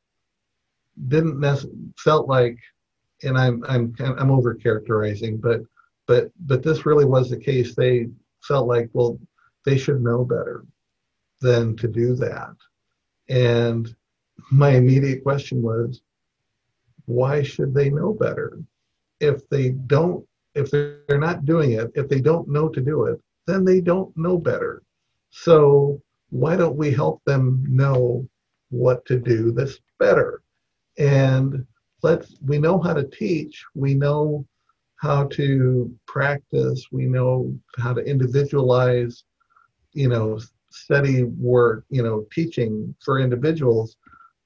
didn't 1.08 1.38
nec- 1.38 1.70
felt 1.96 2.28
like 2.28 2.58
and 3.22 3.38
i'm 3.38 3.64
i'm 3.68 3.94
i'm 4.00 4.30
over 4.30 4.54
characterizing 4.54 5.38
but 5.38 5.60
but 6.10 6.32
but 6.40 6.64
this 6.64 6.84
really 6.86 7.04
was 7.04 7.30
the 7.30 7.36
case. 7.36 7.76
They 7.76 8.08
felt 8.42 8.66
like 8.66 8.90
well 8.92 9.16
they 9.64 9.78
should 9.78 10.02
know 10.02 10.24
better 10.24 10.64
than 11.40 11.76
to 11.76 11.86
do 11.86 12.16
that 12.16 12.56
and 13.30 13.94
my 14.50 14.70
immediate 14.70 15.22
question 15.22 15.62
was 15.62 16.02
why 17.06 17.42
should 17.42 17.74
they 17.74 17.90
know 17.90 18.12
better? 18.12 18.58
If 19.20 19.48
they 19.48 19.70
don't 19.70 20.26
if 20.54 20.70
they're 20.70 21.18
not 21.18 21.44
doing 21.44 21.72
it 21.72 21.90
if 21.94 22.08
they 22.08 22.20
don't 22.20 22.48
know 22.48 22.68
to 22.68 22.80
do 22.80 23.04
it 23.06 23.20
then 23.46 23.64
they 23.64 23.80
don't 23.80 24.14
know 24.16 24.36
better. 24.36 24.82
So 25.30 26.02
why 26.30 26.56
don't 26.56 26.76
we 26.76 26.90
help 26.90 27.22
them 27.24 27.64
know 27.68 28.28
what 28.70 29.04
to 29.06 29.18
do 29.18 29.52
that's 29.52 29.78
better? 29.98 30.42
And 30.98 31.64
let's 32.02 32.36
we 32.44 32.58
know 32.58 32.80
how 32.80 32.94
to 32.94 33.04
teach. 33.04 33.64
We 33.74 33.94
know 33.94 34.44
how 34.96 35.24
to 35.28 35.94
practice. 36.06 36.86
We 36.92 37.06
know 37.06 37.54
how 37.78 37.94
to 37.94 38.02
individualize 38.02 39.24
you 39.92 40.08
know 40.08 40.40
study 40.70 41.24
work 41.24 41.84
you 41.90 42.02
know 42.02 42.26
teaching 42.32 42.94
for 43.04 43.18
individuals 43.18 43.96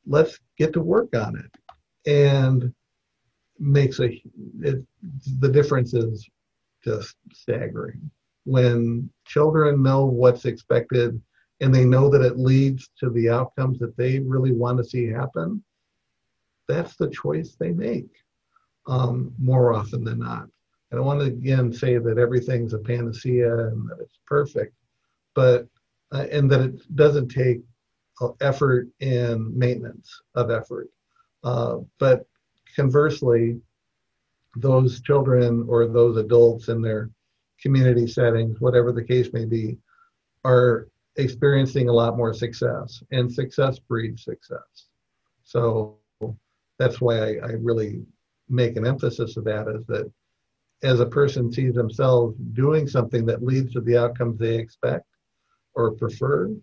let's 0.07 0.39
get 0.59 0.72
to 0.72 0.81
work 0.81 1.14
on 1.14 1.37
it 1.39 2.11
and 2.11 2.72
makes 3.59 4.01
a 4.01 4.22
it, 4.62 4.83
the 5.41 5.49
difference 5.49 5.95
is 5.95 6.29
just 6.83 7.16
staggering 7.33 8.11
when 8.45 9.09
children 9.27 9.83
know 9.83 10.05
what's 10.05 10.45
expected 10.45 11.20
and 11.61 11.75
they 11.75 11.85
know 11.85 12.11
that 12.11 12.22
it 12.22 12.39
leads 12.39 12.91
to 12.99 13.11
the 13.11 13.31
outcomes 13.31 13.79
that 13.79 13.97
they 13.97 14.18
really 14.18 14.53
want 14.53 14.77
to 14.77 14.85
see 14.85 15.07
happen 15.07 15.62
that's 16.68 16.97
the 16.97 17.09
choice 17.11 17.57
they 17.59 17.70
make 17.70 18.09
um, 18.87 19.33
more 19.39 19.75
often 19.75 20.05
than 20.05 20.18
not. 20.18 20.49
I 20.93 20.97
don't 20.97 21.07
want 21.07 21.20
to 21.20 21.27
again 21.27 21.72
say 21.72 21.99
that 21.99 22.18
everything's 22.18 22.72
a 22.72 22.79
panacea 22.79 23.68
and 23.68 23.89
that 23.89 23.99
it's 24.01 24.18
perfect, 24.27 24.75
but 25.35 25.66
uh, 26.15 26.27
and 26.31 26.51
that 26.51 26.61
it 26.61 26.97
doesn't 26.97 27.29
take 27.29 27.59
uh, 28.21 28.29
effort 28.41 28.89
and 29.01 29.55
maintenance 29.55 30.23
of 30.37 30.51
effort. 30.51 30.89
Uh, 31.43 31.79
but 31.99 32.27
conversely, 32.77 33.61
those 34.57 35.03
children 35.03 35.67
or 35.69 35.89
those 35.89 36.17
adults 36.17 36.69
in 36.69 36.81
their 36.81 37.11
community 37.61 38.07
settings, 38.07 38.61
whatever 38.61 38.93
the 38.93 39.03
case 39.03 39.33
may 39.33 39.45
be, 39.45 39.77
are 40.45 40.89
experiencing 41.17 41.89
a 41.89 41.93
lot 41.93 42.17
more 42.17 42.33
success, 42.33 43.03
and 43.11 43.33
success 43.33 43.79
breeds 43.79 44.23
success. 44.25 44.87
So 45.43 45.99
that's 46.79 47.01
why 47.01 47.19
I, 47.19 47.29
I 47.43 47.53
really 47.61 48.03
make 48.49 48.77
an 48.77 48.87
emphasis 48.87 49.37
of 49.37 49.45
that 49.45 49.67
is 49.69 49.85
that 49.87 50.11
as 50.83 51.01
a 51.01 51.07
person 51.07 51.51
sees 51.51 51.75
themselves 51.75 52.37
doing 52.53 52.87
something 52.87 53.25
that 53.27 53.43
leads 53.43 53.73
to 53.73 53.81
the 53.81 53.97
outcomes 53.97 54.39
they 54.39 54.57
expect 54.57 55.07
or 55.75 55.93
prefer, 55.93 56.55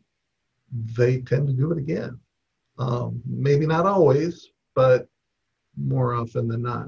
they 0.97 1.22
tend 1.22 1.47
to 1.47 1.53
do 1.53 1.72
it 1.72 1.78
again. 1.78 2.20
Um, 2.78 3.22
maybe 3.26 3.66
not 3.68 3.86
always, 3.86 4.49
but 4.76 5.07
more 5.78 6.14
often 6.14 6.47
than 6.47 6.62
not. 6.62 6.88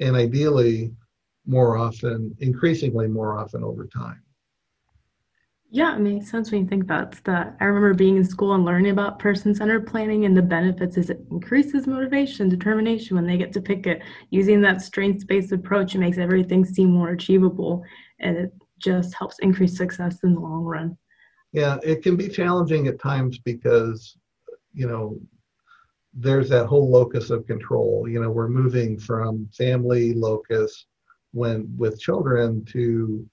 And 0.00 0.16
ideally, 0.16 0.92
more 1.46 1.76
often, 1.76 2.36
increasingly 2.40 3.08
more 3.08 3.38
often 3.38 3.64
over 3.64 3.86
time. 3.86 4.22
Yeah, 5.74 5.96
it 5.96 6.00
makes 6.00 6.30
sense 6.30 6.52
when 6.52 6.62
you 6.62 6.68
think 6.68 6.82
about 6.82 7.12
that. 7.24 7.56
I 7.58 7.64
remember 7.64 7.94
being 7.94 8.18
in 8.18 8.24
school 8.24 8.54
and 8.54 8.62
learning 8.62 8.92
about 8.92 9.18
person-centered 9.18 9.86
planning 9.86 10.26
and 10.26 10.36
the 10.36 10.42
benefits 10.42 10.98
is 10.98 11.08
it 11.08 11.24
increases 11.30 11.86
motivation, 11.86 12.50
determination 12.50 13.16
when 13.16 13.26
they 13.26 13.38
get 13.38 13.54
to 13.54 13.62
pick 13.62 13.86
it. 13.86 14.02
Using 14.28 14.60
that 14.60 14.82
strengths-based 14.82 15.50
approach, 15.50 15.94
it 15.94 15.98
makes 15.98 16.18
everything 16.18 16.66
seem 16.66 16.90
more 16.90 17.10
achievable 17.10 17.82
and 18.20 18.36
it 18.36 18.52
just 18.78 19.14
helps 19.14 19.38
increase 19.38 19.74
success 19.74 20.18
in 20.24 20.34
the 20.34 20.40
long 20.40 20.62
run. 20.62 20.98
Yeah, 21.52 21.78
it 21.82 22.02
can 22.02 22.16
be 22.16 22.28
challenging 22.28 22.86
at 22.88 22.98
times 22.98 23.38
because, 23.38 24.16
you 24.72 24.86
know, 24.86 25.18
there's 26.14 26.48
that 26.48 26.66
whole 26.66 26.90
locus 26.90 27.30
of 27.30 27.46
control. 27.46 28.08
You 28.08 28.20
know, 28.20 28.30
we're 28.30 28.48
moving 28.48 28.98
from 28.98 29.48
family 29.56 30.14
locus 30.14 30.86
when 31.32 31.72
with 31.76 32.00
children 32.00 32.64
to 32.66 33.26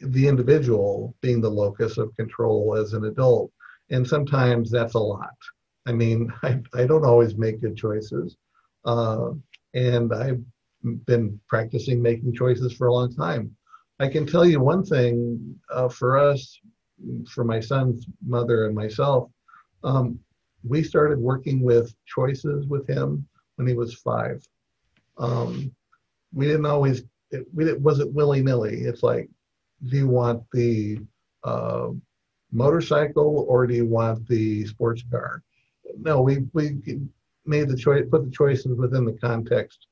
the 0.00 0.26
individual 0.26 1.14
being 1.20 1.40
the 1.40 1.50
locus 1.50 1.98
of 1.98 2.14
control 2.16 2.76
as 2.76 2.92
an 2.92 3.04
adult. 3.04 3.50
And 3.90 4.06
sometimes 4.06 4.70
that's 4.70 4.94
a 4.94 4.98
lot. 4.98 5.36
I 5.86 5.92
mean, 5.92 6.32
I, 6.42 6.60
I 6.74 6.86
don't 6.86 7.04
always 7.04 7.36
make 7.36 7.60
good 7.60 7.76
choices. 7.76 8.36
Uh, 8.84 9.30
and 9.74 10.12
I've 10.14 10.42
been 11.06 11.38
practicing 11.48 12.00
making 12.00 12.34
choices 12.34 12.72
for 12.72 12.86
a 12.86 12.92
long 12.94 13.14
time. 13.14 13.54
I 14.00 14.08
can 14.08 14.26
tell 14.26 14.46
you 14.46 14.60
one 14.60 14.84
thing 14.84 15.56
uh, 15.70 15.88
for 15.88 16.16
us, 16.18 16.58
for 17.28 17.44
my 17.44 17.60
son's 17.60 18.06
mother 18.26 18.66
and 18.66 18.74
myself, 18.74 19.30
um, 19.84 20.18
we 20.64 20.82
started 20.82 21.18
working 21.18 21.62
with 21.62 21.94
choices 22.06 22.66
with 22.66 22.88
him 22.88 23.26
when 23.56 23.66
he 23.66 23.74
was 23.74 23.94
five. 23.94 24.46
Um, 25.18 25.72
we 26.32 26.46
didn't 26.46 26.66
always, 26.66 27.04
it, 27.30 27.46
we, 27.54 27.68
it 27.70 27.80
wasn't 27.80 28.12
willy 28.12 28.42
nilly. 28.42 28.80
It's 28.82 29.02
like, 29.02 29.28
do 29.86 29.96
you 29.96 30.08
want 30.08 30.42
the 30.52 30.98
uh, 31.44 31.88
motorcycle 32.52 33.46
or 33.48 33.66
do 33.66 33.74
you 33.74 33.86
want 33.86 34.26
the 34.28 34.66
sports 34.66 35.02
car? 35.10 35.42
No, 35.98 36.20
we, 36.20 36.44
we 36.52 36.78
made 37.46 37.68
the 37.68 37.76
choice, 37.76 38.04
put 38.10 38.24
the 38.24 38.30
choices 38.30 38.76
within 38.76 39.04
the 39.04 39.12
context 39.12 39.86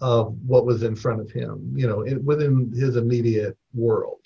of 0.00 0.36
what 0.46 0.64
was 0.64 0.82
in 0.82 0.96
front 0.96 1.20
of 1.20 1.30
him, 1.30 1.72
you 1.74 1.86
know, 1.86 2.00
it, 2.02 2.22
within 2.24 2.72
his 2.74 2.96
immediate 2.96 3.56
world. 3.74 4.20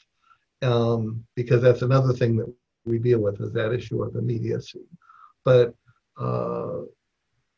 Um, 0.65 1.25
because 1.37 1.63
that's 1.63 1.83
another 1.83 2.13
thing 2.13 2.37
that 2.37 2.53
we 2.85 2.99
deal 2.99 3.21
with 3.21 3.41
is 3.41 3.53
that 3.53 3.73
issue 3.73 4.03
of 4.03 4.17
immediacy. 4.17 4.85
But 5.45 5.75
uh, 6.19 6.81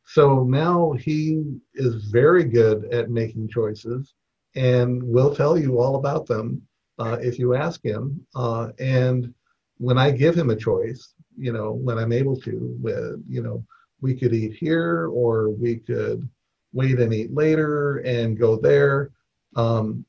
so 0.05 0.43
now 0.43 0.93
he 0.93 1.43
is 1.73 2.05
very 2.05 2.43
good 2.43 2.85
at 2.93 3.09
making 3.09 3.49
choices 3.49 4.13
and 4.55 5.01
will 5.03 5.35
tell 5.35 5.57
you 5.57 5.79
all 5.79 5.95
about 5.97 6.25
them 6.25 6.61
uh, 6.97 7.17
if 7.21 7.37
you 7.37 7.55
ask 7.55 7.83
him. 7.83 8.25
Uh, 8.35 8.69
and 8.79 9.33
when 9.77 9.97
I 9.97 10.11
give 10.11 10.35
him 10.35 10.49
a 10.49 10.55
choice, 10.55 11.13
you 11.37 11.53
know, 11.53 11.71
when 11.71 11.97
I'm 11.97 12.11
able 12.11 12.39
to, 12.41 12.75
with, 12.81 13.23
you 13.27 13.43
know, 13.43 13.63
we 14.01 14.15
could 14.15 14.33
eat 14.33 14.53
here 14.53 15.07
or 15.07 15.49
we 15.49 15.77
could 15.77 16.27
wait 16.73 16.99
and 16.99 17.13
eat 17.13 17.33
later 17.33 17.97
and 17.97 18.39
go 18.39 18.57
there. 18.57 19.11
Um, 19.55 20.05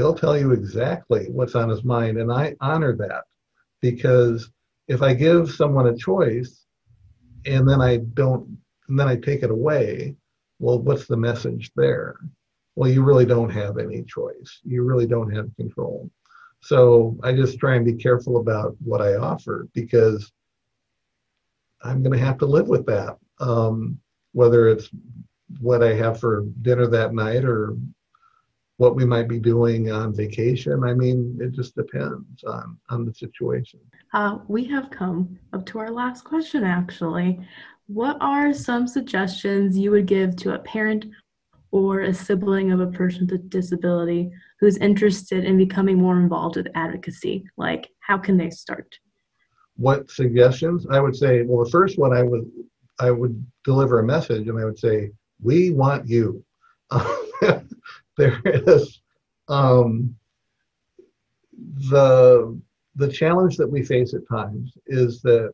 he'll 0.00 0.14
tell 0.14 0.38
you 0.38 0.52
exactly 0.52 1.26
what's 1.30 1.54
on 1.54 1.68
his 1.68 1.84
mind, 1.84 2.16
and 2.16 2.32
I 2.32 2.56
honor 2.60 2.96
that 2.96 3.24
because 3.82 4.50
if 4.88 5.02
I 5.02 5.12
give 5.12 5.50
someone 5.50 5.88
a 5.88 5.96
choice 5.96 6.64
and 7.44 7.68
then 7.68 7.82
I 7.82 7.98
don't, 7.98 8.58
and 8.88 8.98
then 8.98 9.08
I 9.08 9.16
take 9.16 9.42
it 9.42 9.50
away, 9.50 10.16
well, 10.58 10.78
what's 10.78 11.06
the 11.06 11.18
message 11.18 11.70
there? 11.76 12.16
Well, 12.76 12.90
you 12.90 13.02
really 13.02 13.26
don't 13.26 13.50
have 13.50 13.76
any 13.76 14.02
choice. 14.04 14.60
You 14.64 14.84
really 14.84 15.06
don't 15.06 15.34
have 15.34 15.54
control. 15.56 16.10
So 16.62 17.18
I 17.22 17.32
just 17.32 17.58
try 17.58 17.76
and 17.76 17.84
be 17.84 17.94
careful 17.94 18.38
about 18.38 18.76
what 18.82 19.02
I 19.02 19.16
offer 19.16 19.68
because 19.74 20.32
I'm 21.82 22.02
going 22.02 22.18
to 22.18 22.24
have 22.24 22.38
to 22.38 22.46
live 22.46 22.68
with 22.68 22.86
that. 22.86 23.18
Um, 23.38 23.98
whether 24.32 24.68
it's 24.68 24.88
what 25.60 25.82
I 25.82 25.94
have 25.94 26.20
for 26.20 26.46
dinner 26.62 26.86
that 26.86 27.12
night 27.12 27.44
or 27.44 27.76
what 28.80 28.96
we 28.96 29.04
might 29.04 29.28
be 29.28 29.38
doing 29.38 29.92
on 29.92 30.14
vacation. 30.14 30.84
I 30.84 30.94
mean, 30.94 31.36
it 31.38 31.52
just 31.52 31.76
depends 31.76 32.42
on, 32.44 32.78
on 32.88 33.04
the 33.04 33.12
situation. 33.12 33.78
Uh, 34.14 34.38
we 34.48 34.64
have 34.68 34.88
come 34.88 35.38
up 35.52 35.66
to 35.66 35.78
our 35.80 35.90
last 35.90 36.24
question, 36.24 36.64
actually. 36.64 37.38
What 37.88 38.16
are 38.22 38.54
some 38.54 38.88
suggestions 38.88 39.76
you 39.76 39.90
would 39.90 40.06
give 40.06 40.34
to 40.36 40.54
a 40.54 40.60
parent 40.60 41.04
or 41.72 42.00
a 42.00 42.14
sibling 42.14 42.72
of 42.72 42.80
a 42.80 42.86
person 42.86 43.26
with 43.26 43.38
a 43.38 43.42
disability 43.48 44.30
who's 44.60 44.78
interested 44.78 45.44
in 45.44 45.58
becoming 45.58 45.98
more 45.98 46.18
involved 46.18 46.56
with 46.56 46.68
advocacy? 46.74 47.44
Like, 47.58 47.90
how 47.98 48.16
can 48.16 48.38
they 48.38 48.48
start? 48.48 48.98
What 49.76 50.10
suggestions? 50.10 50.86
I 50.90 51.00
would 51.00 51.14
say, 51.14 51.42
well, 51.42 51.62
the 51.62 51.70
first 51.70 51.98
one 51.98 52.14
I 52.14 52.22
would 52.22 52.50
I 52.98 53.10
would 53.10 53.44
deliver 53.62 53.98
a 53.98 54.04
message 54.04 54.48
and 54.48 54.58
I 54.58 54.64
would 54.64 54.78
say, 54.78 55.10
"We 55.42 55.68
want 55.68 56.08
you." 56.08 56.42
there 58.20 58.40
is. 58.44 59.00
Um, 59.48 60.14
the 61.90 62.60
the 62.96 63.08
challenge 63.08 63.56
that 63.56 63.70
we 63.70 63.82
face 63.82 64.14
at 64.14 64.28
times 64.28 64.72
is 64.86 65.22
that 65.22 65.52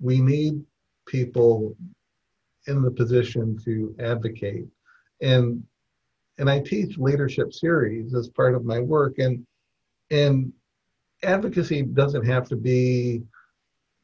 we 0.00 0.20
need 0.20 0.62
people 1.06 1.76
in 2.66 2.82
the 2.82 2.90
position 2.90 3.58
to 3.64 3.94
advocate. 4.00 4.66
And 5.22 5.62
and 6.38 6.50
I 6.50 6.60
teach 6.60 6.98
leadership 6.98 7.52
series 7.52 8.14
as 8.14 8.28
part 8.28 8.54
of 8.54 8.64
my 8.64 8.80
work 8.80 9.18
and 9.18 9.46
and 10.10 10.52
advocacy 11.22 11.82
doesn't 11.82 12.24
have 12.24 12.48
to 12.48 12.56
be 12.56 13.22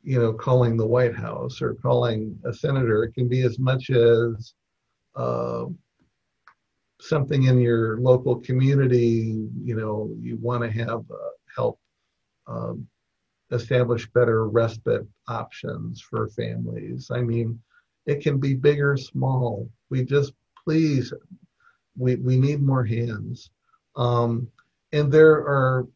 you 0.02 0.20
know 0.20 0.32
calling 0.32 0.76
the 0.76 0.86
White 0.86 1.14
House 1.14 1.60
or 1.60 1.74
calling 1.74 2.38
a 2.44 2.52
senator. 2.52 3.04
It 3.04 3.14
can 3.14 3.28
be 3.28 3.42
as 3.42 3.58
much 3.58 3.90
as 3.90 4.54
uh, 5.16 5.66
something 7.09 7.44
in 7.44 7.59
your 7.59 7.98
local 7.98 8.36
community 8.36 9.48
you 9.62 9.74
know 9.76 10.11
you 10.18 10.36
want 10.40 10.62
to 10.62 10.70
have 10.70 11.00
uh, 11.11 11.34
help 11.55 11.78
um, 12.46 12.86
establish 13.50 14.09
better 14.11 14.48
respite 14.48 15.07
options 15.28 16.00
for 16.00 16.28
families 16.28 17.11
i 17.12 17.20
mean 17.20 17.59
it 18.07 18.20
can 18.22 18.38
be 18.38 18.55
big 18.55 18.80
or 18.80 18.96
small 18.96 19.68
we 19.90 20.05
just 20.05 20.32
please, 20.64 21.12
we, 21.96 22.16
we 22.16 22.36
need 22.36 22.62
more 22.62 22.84
hands. 22.84 23.50
Um, 23.96 24.48
and 24.92 25.12
there 25.12 25.34
are 25.34 25.86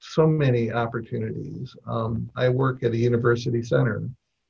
so 0.00 0.26
many 0.26 0.70
opportunities. 0.70 1.74
Um, 1.86 2.30
I 2.36 2.48
work 2.48 2.84
at 2.84 2.92
a 2.92 2.96
university 2.96 3.62
center. 3.62 4.08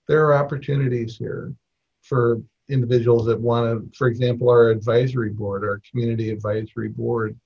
There 0.08 0.26
are 0.26 0.34
opportunities 0.34 1.16
here 1.16 1.54
for 2.02 2.42
individuals 2.68 3.26
that 3.26 3.40
want 3.40 3.66
to, 3.92 3.96
for 3.96 4.08
example, 4.08 4.48
our 4.48 4.70
advisory 4.70 5.30
board, 5.30 5.64
our 5.64 5.80
community 5.90 6.30
advisory 6.30 6.88
board, 6.88 7.38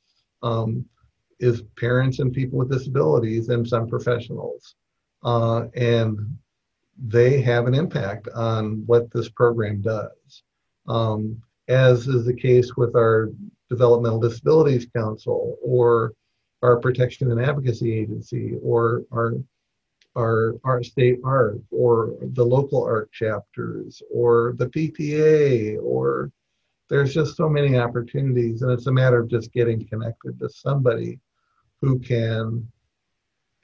um, 0.43 0.85
is 1.39 1.63
parents 1.79 2.19
and 2.19 2.33
people 2.33 2.59
with 2.59 2.71
disabilities 2.71 3.49
and 3.49 3.67
some 3.67 3.89
professionals. 3.89 4.75
Uh, 5.25 5.67
and 5.75 6.19
they 6.99 7.41
have 7.41 7.67
an 7.67 7.75
impact 7.75 8.29
on 8.35 8.85
what 8.87 9.11
this 9.13 9.29
program 9.29 9.81
does. 9.81 10.43
Um, 10.89 11.43
as 11.69 12.09
is 12.09 12.25
the 12.25 12.35
case 12.35 12.77
with 12.77 12.95
our 12.97 13.31
Developmental 13.71 14.21
Disabilities 14.21 14.87
Council 14.95 15.57
or 15.63 16.13
our 16.63 16.79
Protection 16.79 17.31
and 17.31 17.41
Advocacy 17.41 17.93
Agency 17.93 18.57
or 18.63 19.05
our 19.13 19.35
our, 20.17 20.55
our 20.65 20.83
state 20.83 21.19
ARC 21.25 21.59
or 21.71 22.15
the 22.21 22.45
local 22.45 22.85
ARC 22.85 23.11
chapters 23.13 24.03
or 24.13 24.55
the 24.59 24.67
PTA 24.67 25.83
or 25.83 26.31
there's 26.89 27.15
just 27.15 27.37
so 27.37 27.49
many 27.49 27.79
opportunities 27.79 28.63
and 28.63 28.71
it's 28.71 28.87
a 28.87 28.93
matter 28.93 29.21
of 29.21 29.29
just 29.29 29.53
getting 29.53 29.87
connected 29.87 30.39
to 30.39 30.49
somebody 30.49 31.19
who 31.81 31.99
can 31.99 32.67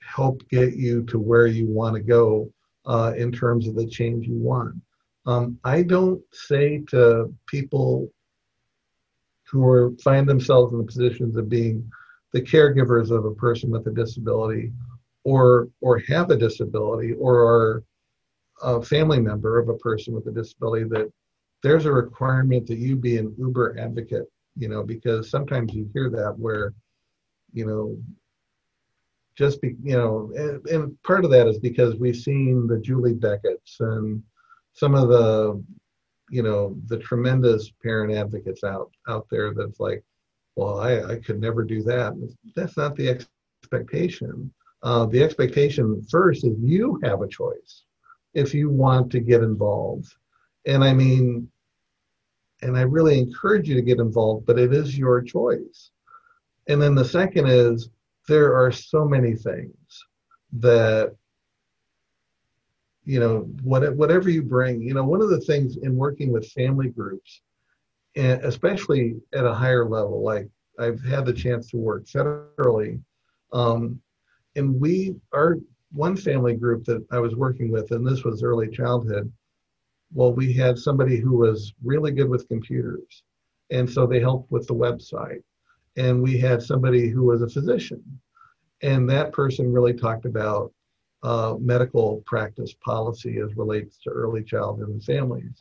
help 0.01 0.43
get 0.49 0.75
you 0.75 1.05
to 1.05 1.19
where 1.19 1.47
you 1.47 1.67
want 1.67 1.95
to 1.95 2.01
go 2.01 2.51
uh, 2.87 3.13
in 3.17 3.31
terms 3.31 3.69
of 3.69 3.75
the 3.75 3.87
change 3.87 4.27
you 4.27 4.39
want. 4.39 4.75
Um, 5.27 5.59
I 5.63 5.83
don't 5.83 6.23
say 6.33 6.83
to 6.89 7.33
people 7.47 8.11
who 9.45 9.67
are, 9.67 9.93
find 10.03 10.27
themselves 10.27 10.73
in 10.73 10.79
the 10.79 10.85
positions 10.85 11.37
of 11.37 11.51
being 11.51 11.91
the 12.33 12.41
caregivers 12.41 13.11
of 13.11 13.27
a 13.27 13.35
person 13.35 13.71
with 13.71 13.87
a 13.87 13.91
disability 13.91 14.73
or 15.29 15.69
or 15.81 15.99
have 16.09 16.31
a 16.31 16.37
disability 16.37 17.13
or 17.15 17.33
are 17.55 17.85
a 18.63 18.83
family 18.83 19.21
member 19.21 19.59
of 19.59 19.69
a 19.69 19.77
person 19.89 20.15
with 20.15 20.27
a 20.27 20.33
disability 20.33 20.85
that 20.85 21.13
there's 21.63 21.87
a 21.87 21.93
requirement 21.93 22.67
that 22.67 22.79
you 22.79 22.97
be 22.97 23.19
an 23.19 23.35
uber 23.39 23.77
advocate 23.79 24.27
you 24.57 24.69
know 24.69 24.83
because 24.83 25.31
sometimes 25.31 25.75
you 25.75 25.89
hear 25.93 26.09
that 26.09 26.35
where 26.39 26.73
you 27.53 27.67
know 27.67 27.97
just 29.37 29.61
be 29.61 29.77
you 29.83 29.97
know 29.97 30.33
and, 30.35 30.67
and 30.69 31.03
part 31.03 31.25
of 31.25 31.31
that 31.31 31.47
is 31.47 31.59
because 31.59 31.95
we've 31.97 32.17
seen 32.29 32.67
the 32.67 32.79
julie 32.79 33.15
beckett's 33.15 33.77
and 33.81 34.23
some 34.73 34.95
of 34.95 35.09
the 35.09 35.63
you 36.31 36.43
know 36.43 36.77
the 36.87 36.99
tremendous 36.99 37.71
parent 37.83 38.13
advocates 38.13 38.65
out 38.65 38.91
out 39.09 39.27
there 39.31 39.53
that's 39.53 39.81
like 39.81 40.03
well 40.57 40.81
i, 40.81 41.03
I 41.13 41.17
could 41.17 41.41
never 41.41 41.63
do 41.65 41.83
that. 41.85 42.13
That's 42.57 42.77
not 42.77 42.97
the 42.97 43.09
expectation 43.11 44.53
uh, 44.83 45.07
the 45.07 45.23
expectation 45.23 46.03
first 46.09 46.45
is 46.45 46.57
you 46.61 47.01
have 47.03 47.23
a 47.23 47.29
choice 47.29 47.83
if 48.35 48.55
you 48.55 48.71
want 48.71 49.11
to 49.11 49.21
get 49.21 49.43
involved. 49.43 50.15
And 50.67 50.85
i 50.85 50.93
mean 50.93 51.49
and 52.63 52.77
i 52.77 52.83
really 52.83 53.19
encourage 53.19 53.69
you 53.69 53.75
to 53.77 53.83
get 53.83 54.01
involved 54.01 54.45
but 54.47 54.59
it 54.59 54.73
is 54.73 54.99
your 54.99 55.23
choice. 55.23 55.91
And 56.67 56.83
then 56.83 56.95
the 56.95 57.05
second 57.05 57.47
is 57.47 57.89
there 58.29 58.55
are 58.55 58.71
so 58.71 59.05
many 59.05 59.35
things 59.35 60.05
that 60.53 61.15
you 63.05 63.19
know 63.19 63.49
what, 63.63 63.97
whatever 63.97 64.29
you 64.29 64.43
bring 64.43 64.83
you 64.83 64.93
know 64.93 65.05
one 65.05 65.23
of 65.23 65.31
the 65.31 65.41
things 65.41 65.79
in 65.79 65.97
working 65.97 66.31
with 66.31 66.51
family 66.53 66.89
groups 66.89 67.41
and 68.17 68.45
especially 68.45 69.17
at 69.33 69.47
a 69.47 69.55
higher 69.55 69.89
level 69.89 70.23
like 70.23 70.47
i've 70.79 71.03
had 71.03 71.25
the 71.25 71.33
chance 71.33 71.71
to 71.71 71.79
work 71.79 72.05
federally 72.05 73.01
um, 73.53 73.99
and 74.57 74.81
we 74.81 75.15
our 75.33 75.57
one 75.93 76.17
family 76.17 76.55
group 76.55 76.85
that 76.85 77.05
i 77.11 77.19
was 77.19 77.35
working 77.35 77.71
with 77.71 77.91
and 77.93 78.07
this 78.07 78.25
was 78.25 78.43
early 78.43 78.69
childhood 78.69 79.33
well 80.13 80.33
we 80.33 80.53
had 80.53 80.79
somebody 80.79 81.19
who 81.19 81.37
was 81.37 81.75
really 81.83 82.11
good 82.13 82.29
with 82.29 82.49
computers. 82.49 83.23
And 83.71 83.89
so 83.89 84.07
they 84.07 84.21
helped 84.21 84.51
with 84.51 84.67
the 84.67 84.75
website. 84.75 85.43
And 85.97 86.23
we 86.23 86.39
had 86.39 86.63
somebody 86.63 87.09
who 87.09 87.25
was 87.25 87.43
a 87.43 87.49
physician. 87.49 88.03
And 88.83 89.09
that 89.11 89.33
person 89.33 89.73
really 89.73 89.93
talked 89.93 90.25
about 90.25 90.73
uh, 91.23 91.57
medical 91.59 92.23
practice 92.27 92.75
policy 92.83 93.39
as 93.39 93.57
relates 93.57 93.99
to 94.05 94.11
early 94.11 94.45
childhood 94.45 94.89
and 94.89 95.03
families. 95.03 95.57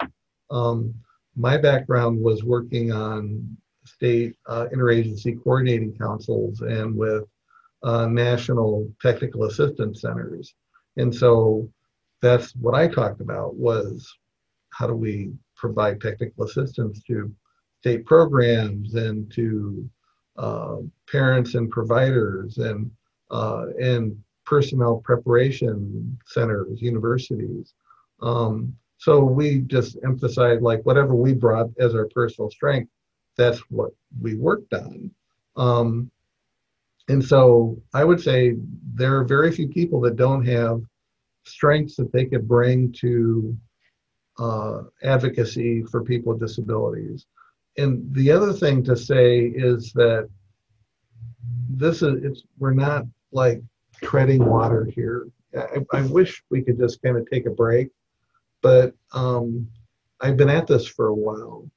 Um, 0.51 0.93
my 1.35 1.57
background 1.57 2.21
was 2.21 2.43
working 2.43 2.91
on 2.91 3.57
state 3.85 4.35
uh, 4.45 4.67
interagency 4.73 5.41
coordinating 5.43 5.97
councils 5.97 6.61
and 6.61 6.95
with 6.95 7.23
uh, 7.83 8.07
national 8.07 8.91
technical 9.01 9.45
assistance 9.45 10.01
centers. 10.01 10.53
And 10.97 11.13
so 11.13 11.69
that's 12.21 12.55
what 12.55 12.73
I 12.73 12.87
talked 12.87 13.21
about 13.21 13.55
was 13.55 14.11
how 14.71 14.87
do 14.87 14.95
we 14.95 15.31
provide 15.55 16.01
technical 16.01 16.45
assistance 16.45 17.01
to 17.03 17.31
state 17.79 18.05
programs 18.05 18.95
and 18.95 19.31
to 19.33 19.89
uh, 20.37 20.77
parents 21.11 21.55
and 21.55 21.69
providers 21.69 22.57
and 22.57 22.91
uh, 23.31 23.65
and 23.79 24.17
personnel 24.45 25.01
preparation 25.03 26.17
centers, 26.25 26.81
universities. 26.81 27.73
Um, 28.21 28.75
so 28.97 29.23
we 29.23 29.59
just 29.59 29.97
emphasize 30.03 30.61
like 30.61 30.81
whatever 30.83 31.13
we 31.13 31.33
brought 31.33 31.69
as 31.79 31.93
our 31.93 32.07
personal 32.07 32.49
strength, 32.49 32.89
that's 33.35 33.59
what 33.69 33.91
we 34.21 34.35
worked 34.35 34.73
on. 34.73 35.11
Um, 35.57 36.09
and 37.07 37.23
so 37.23 37.81
I 37.93 38.03
would 38.03 38.19
say 38.19 38.55
there 38.93 39.17
are 39.17 39.23
very 39.23 39.51
few 39.51 39.67
people 39.67 40.01
that 40.01 40.15
don't 40.15 40.45
have 40.45 40.81
strengths 41.45 41.95
that 41.95 42.11
they 42.11 42.25
could 42.25 42.47
bring 42.47 42.91
to 42.93 43.55
uh, 44.39 44.81
advocacy 45.03 45.83
for 45.83 46.03
people 46.03 46.33
with 46.33 46.41
disabilities. 46.41 47.25
and 47.77 48.13
the 48.13 48.31
other 48.31 48.53
thing 48.53 48.83
to 48.83 48.95
say 48.95 49.45
is 49.55 49.91
that 49.93 50.29
this 51.69 52.01
is 52.01 52.23
it's 52.23 52.43
we're 52.57 52.73
not 52.73 53.05
like 53.31 53.61
treading 54.01 54.43
water 54.45 54.85
here. 54.85 55.27
I, 55.55 55.97
I 55.97 56.01
wish 56.01 56.43
we 56.49 56.61
could 56.61 56.77
just 56.77 57.01
kind 57.01 57.17
of 57.17 57.29
take 57.29 57.45
a 57.45 57.51
break, 57.51 57.89
but 58.61 58.93
um, 59.13 59.67
I've 60.21 60.37
been 60.37 60.49
at 60.49 60.67
this 60.67 60.87
for 60.87 61.07
a 61.07 61.13
while, 61.13 61.69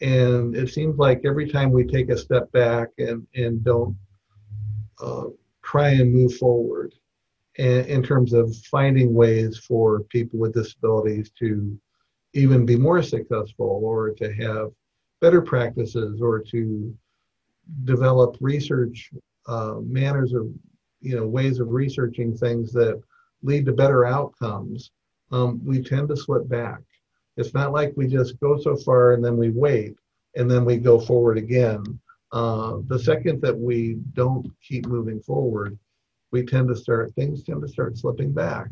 and 0.00 0.54
it 0.56 0.68
seems 0.68 0.98
like 0.98 1.22
every 1.24 1.48
time 1.50 1.70
we 1.70 1.84
take 1.84 2.10
a 2.10 2.18
step 2.18 2.50
back 2.52 2.88
and 2.98 3.26
and 3.34 3.62
don't 3.64 3.96
uh, 5.00 5.24
try 5.62 5.90
and 5.90 6.12
move 6.12 6.34
forward 6.36 6.94
in, 7.56 7.84
in 7.86 8.02
terms 8.02 8.32
of 8.32 8.54
finding 8.70 9.14
ways 9.14 9.58
for 9.58 10.00
people 10.04 10.38
with 10.38 10.54
disabilities 10.54 11.30
to 11.38 11.78
even 12.32 12.66
be 12.66 12.76
more 12.76 13.02
successful 13.02 13.80
or 13.82 14.10
to 14.10 14.32
have 14.34 14.70
better 15.20 15.40
practices 15.40 16.20
or 16.20 16.40
to 16.40 16.94
develop 17.84 18.36
research 18.40 19.10
uh, 19.46 19.76
manners 19.82 20.32
or 20.34 20.46
you 21.00 21.16
know 21.16 21.26
ways 21.26 21.60
of 21.60 21.70
researching 21.70 22.36
things 22.36 22.72
that 22.72 23.00
lead 23.42 23.64
to 23.66 23.72
better 23.72 24.04
outcomes 24.04 24.90
um, 25.32 25.60
we 25.64 25.82
tend 25.82 26.08
to 26.08 26.16
slip 26.16 26.48
back. 26.48 26.80
It's 27.36 27.54
not 27.54 27.72
like 27.72 27.92
we 27.96 28.06
just 28.06 28.38
go 28.40 28.58
so 28.58 28.76
far 28.76 29.12
and 29.12 29.24
then 29.24 29.36
we 29.36 29.50
wait 29.50 29.96
and 30.36 30.50
then 30.50 30.64
we 30.64 30.76
go 30.76 31.00
forward 31.00 31.38
again 31.38 31.82
uh, 32.34 32.78
the 32.88 32.98
second 32.98 33.40
that 33.40 33.56
we 33.56 33.96
don't 34.12 34.46
keep 34.62 34.86
moving 34.86 35.20
forward 35.20 35.78
we 36.32 36.44
tend 36.44 36.68
to 36.68 36.76
start 36.76 37.14
things 37.14 37.42
tend 37.42 37.62
to 37.62 37.68
start 37.68 37.96
slipping 37.96 38.32
back 38.32 38.68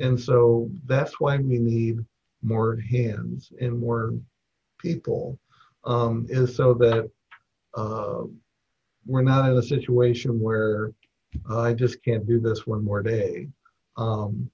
and 0.00 0.18
so 0.18 0.68
that's 0.86 1.20
why 1.20 1.36
we 1.36 1.58
need 1.58 1.98
more 2.42 2.76
hands 2.90 3.52
and 3.60 3.78
more 3.78 4.14
people 4.80 5.38
um, 5.84 6.26
is 6.28 6.54
so 6.56 6.74
that 6.74 7.08
uh, 7.74 8.22
we're 9.06 9.22
not 9.22 9.48
in 9.48 9.56
a 9.56 9.62
situation 9.62 10.40
where 10.40 10.92
uh, 11.48 11.60
I 11.60 11.72
just 11.72 12.02
can't 12.04 12.26
do 12.26 12.40
this 12.40 12.66
one 12.66 12.84
more 12.84 13.02
day. 13.02 13.48
Um, 13.96 14.50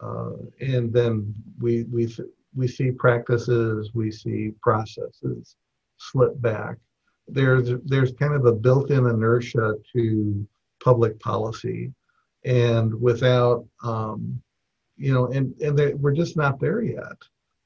uh, 0.00 0.32
and 0.60 0.92
then 0.92 1.34
we, 1.60 1.84
we, 1.84 2.14
we 2.54 2.68
see 2.68 2.90
practices, 2.90 3.90
we 3.94 4.10
see 4.10 4.52
processes 4.62 5.56
slip 5.98 6.40
back. 6.40 6.76
There's, 7.28 7.70
there's 7.84 8.12
kind 8.12 8.34
of 8.34 8.46
a 8.46 8.52
built-in 8.52 9.06
inertia 9.06 9.74
to 9.92 10.46
public 10.82 11.18
policy. 11.20 11.92
And 12.44 13.00
without, 13.00 13.66
um, 13.82 14.40
you 14.96 15.12
know, 15.12 15.26
and, 15.26 15.54
and 15.60 16.00
we're 16.00 16.12
just 16.12 16.36
not 16.36 16.60
there 16.60 16.82
yet. 16.82 17.16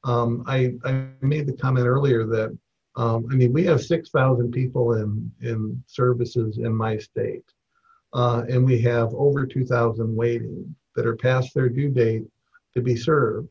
Um, 0.05 0.43
I, 0.47 0.75
I 0.85 1.09
made 1.21 1.47
the 1.47 1.53
comment 1.53 1.87
earlier 1.87 2.25
that 2.27 2.57
um, 2.97 3.29
I 3.31 3.35
mean, 3.35 3.53
we 3.53 3.65
have 3.65 3.83
6,000 3.83 4.51
people 4.51 4.95
in, 4.95 5.31
in 5.41 5.83
services 5.87 6.59
in 6.59 6.75
my 6.75 6.99
state, 6.99 7.45
uh, 8.13 8.43
and 8.49 8.65
we 8.65 8.81
have 8.83 9.15
over 9.15 9.47
2,000 9.47 10.15
waiting 10.15 10.75
that 10.97 11.07
are 11.07 11.17
past 11.17 11.55
their 11.55 11.69
due 11.69 11.91
date 11.91 12.25
to 12.75 12.83
be 12.83 12.97
served. 12.97 13.49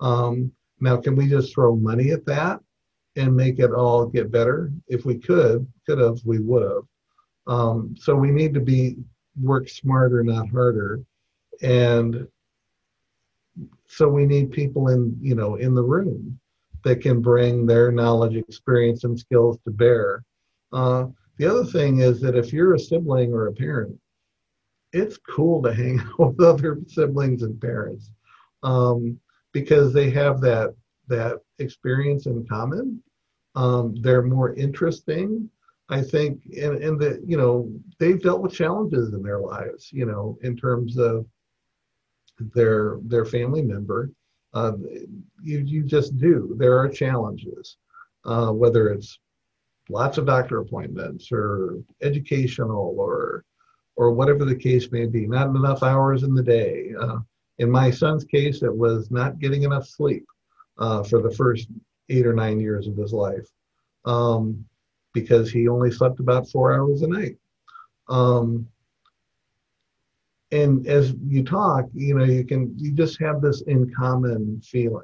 Um, 0.00 0.52
now, 0.80 0.96
can 0.98 1.16
we 1.16 1.28
just 1.28 1.52
throw 1.52 1.74
money 1.74 2.10
at 2.10 2.26
that 2.26 2.60
and 3.16 3.34
make 3.34 3.58
it 3.58 3.72
all 3.72 4.06
get 4.06 4.30
better? 4.30 4.72
If 4.88 5.04
we 5.04 5.18
could, 5.18 5.66
could 5.86 5.98
have, 5.98 6.18
we 6.24 6.38
would 6.38 6.62
have. 6.62 6.82
Um, 7.46 7.94
so 7.98 8.14
we 8.14 8.30
need 8.30 8.54
to 8.54 8.60
be 8.60 8.96
work 9.40 9.68
smarter, 9.68 10.22
not 10.22 10.48
harder, 10.50 11.00
and 11.62 12.26
so 13.86 14.08
we 14.08 14.26
need 14.26 14.50
people 14.50 14.88
in 14.88 15.16
you 15.20 15.34
know 15.34 15.56
in 15.56 15.74
the 15.74 15.82
room 15.82 16.38
that 16.84 17.00
can 17.00 17.20
bring 17.20 17.66
their 17.66 17.90
knowledge, 17.90 18.36
experience, 18.36 19.04
and 19.04 19.18
skills 19.18 19.58
to 19.64 19.70
bear. 19.70 20.24
Uh, 20.72 21.06
the 21.38 21.46
other 21.46 21.64
thing 21.64 22.00
is 22.00 22.20
that 22.20 22.36
if 22.36 22.52
you're 22.52 22.74
a 22.74 22.78
sibling 22.78 23.32
or 23.32 23.48
a 23.48 23.52
parent, 23.52 23.98
it's 24.92 25.18
cool 25.18 25.62
to 25.62 25.72
hang 25.72 26.00
out 26.20 26.36
with 26.36 26.40
other 26.40 26.78
siblings 26.86 27.42
and 27.42 27.60
parents 27.60 28.10
um, 28.62 29.18
because 29.52 29.92
they 29.92 30.10
have 30.10 30.40
that 30.40 30.74
that 31.08 31.38
experience 31.58 32.26
in 32.26 32.46
common. 32.46 33.02
Um, 33.56 33.96
they're 34.00 34.22
more 34.22 34.54
interesting, 34.54 35.50
I 35.88 36.02
think, 36.02 36.42
and, 36.56 36.76
and 36.82 37.00
that 37.00 37.22
you 37.26 37.36
know 37.36 37.72
they've 37.98 38.22
dealt 38.22 38.42
with 38.42 38.52
challenges 38.52 39.12
in 39.12 39.22
their 39.22 39.40
lives, 39.40 39.90
you 39.92 40.06
know, 40.06 40.38
in 40.42 40.56
terms 40.56 40.98
of 40.98 41.26
their 42.38 42.98
their 43.02 43.24
family 43.24 43.62
member 43.62 44.10
uh, 44.56 44.72
you, 45.42 45.58
you 45.58 45.82
just 45.82 46.16
do. 46.16 46.54
There 46.58 46.78
are 46.78 46.88
challenges, 46.88 47.76
uh, 48.24 48.50
whether 48.50 48.88
it's 48.88 49.18
lots 49.90 50.16
of 50.16 50.24
doctor 50.24 50.60
appointments 50.60 51.30
or 51.30 51.78
educational 52.02 52.94
or 52.98 53.44
or 53.96 54.12
whatever 54.12 54.46
the 54.46 54.56
case 54.56 54.90
may 54.90 55.04
be. 55.04 55.26
Not 55.26 55.48
enough 55.48 55.82
hours 55.82 56.22
in 56.22 56.34
the 56.34 56.42
day. 56.42 56.92
Uh, 56.98 57.18
in 57.58 57.70
my 57.70 57.90
son's 57.90 58.24
case, 58.24 58.62
it 58.62 58.74
was 58.74 59.10
not 59.10 59.38
getting 59.38 59.62
enough 59.62 59.86
sleep 59.86 60.24
uh, 60.78 61.02
for 61.02 61.20
the 61.20 61.30
first 61.30 61.68
eight 62.08 62.26
or 62.26 62.32
nine 62.32 62.60
years 62.60 62.86
of 62.86 62.96
his 62.96 63.12
life 63.12 63.48
um, 64.04 64.64
because 65.12 65.50
he 65.50 65.68
only 65.68 65.90
slept 65.90 66.20
about 66.20 66.48
four 66.48 66.74
hours 66.74 67.02
a 67.02 67.08
night. 67.08 67.36
Um, 68.08 68.68
and 70.52 70.86
as 70.86 71.12
you 71.26 71.42
talk, 71.42 71.86
you 71.92 72.14
know, 72.14 72.24
you 72.24 72.44
can 72.44 72.72
you 72.78 72.92
just 72.92 73.20
have 73.20 73.40
this 73.40 73.62
in 73.62 73.92
common 73.92 74.60
feeling 74.60 75.02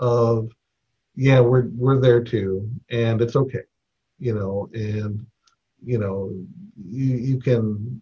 of, 0.00 0.50
yeah, 1.14 1.40
we're 1.40 1.68
we're 1.76 2.00
there 2.00 2.22
too, 2.22 2.68
and 2.90 3.22
it's 3.22 3.36
okay, 3.36 3.62
you 4.18 4.34
know, 4.34 4.68
and 4.74 5.24
you 5.84 5.98
know, 5.98 6.32
you 6.88 7.16
you 7.16 7.38
can. 7.38 8.00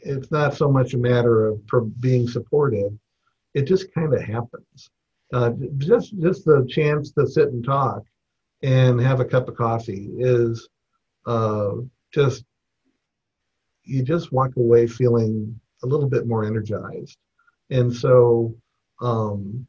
It's 0.00 0.30
not 0.30 0.54
so 0.54 0.70
much 0.70 0.94
a 0.94 0.98
matter 0.98 1.46
of 1.46 1.60
being 2.00 2.28
supportive; 2.28 2.92
it 3.54 3.62
just 3.62 3.92
kind 3.94 4.12
of 4.12 4.20
happens. 4.20 4.90
Uh, 5.32 5.50
just 5.76 6.18
just 6.20 6.44
the 6.44 6.66
chance 6.70 7.10
to 7.12 7.26
sit 7.26 7.48
and 7.48 7.64
talk 7.64 8.02
and 8.62 9.00
have 9.00 9.20
a 9.20 9.24
cup 9.24 9.48
of 9.48 9.56
coffee 9.56 10.10
is 10.18 10.68
uh, 11.26 11.72
just 12.12 12.44
you 13.84 14.02
just 14.02 14.32
walk 14.32 14.56
away 14.56 14.86
feeling 14.86 15.58
a 15.82 15.86
little 15.86 16.08
bit 16.08 16.26
more 16.26 16.44
energized. 16.44 17.16
And 17.70 17.94
so, 17.94 18.54
um, 19.00 19.66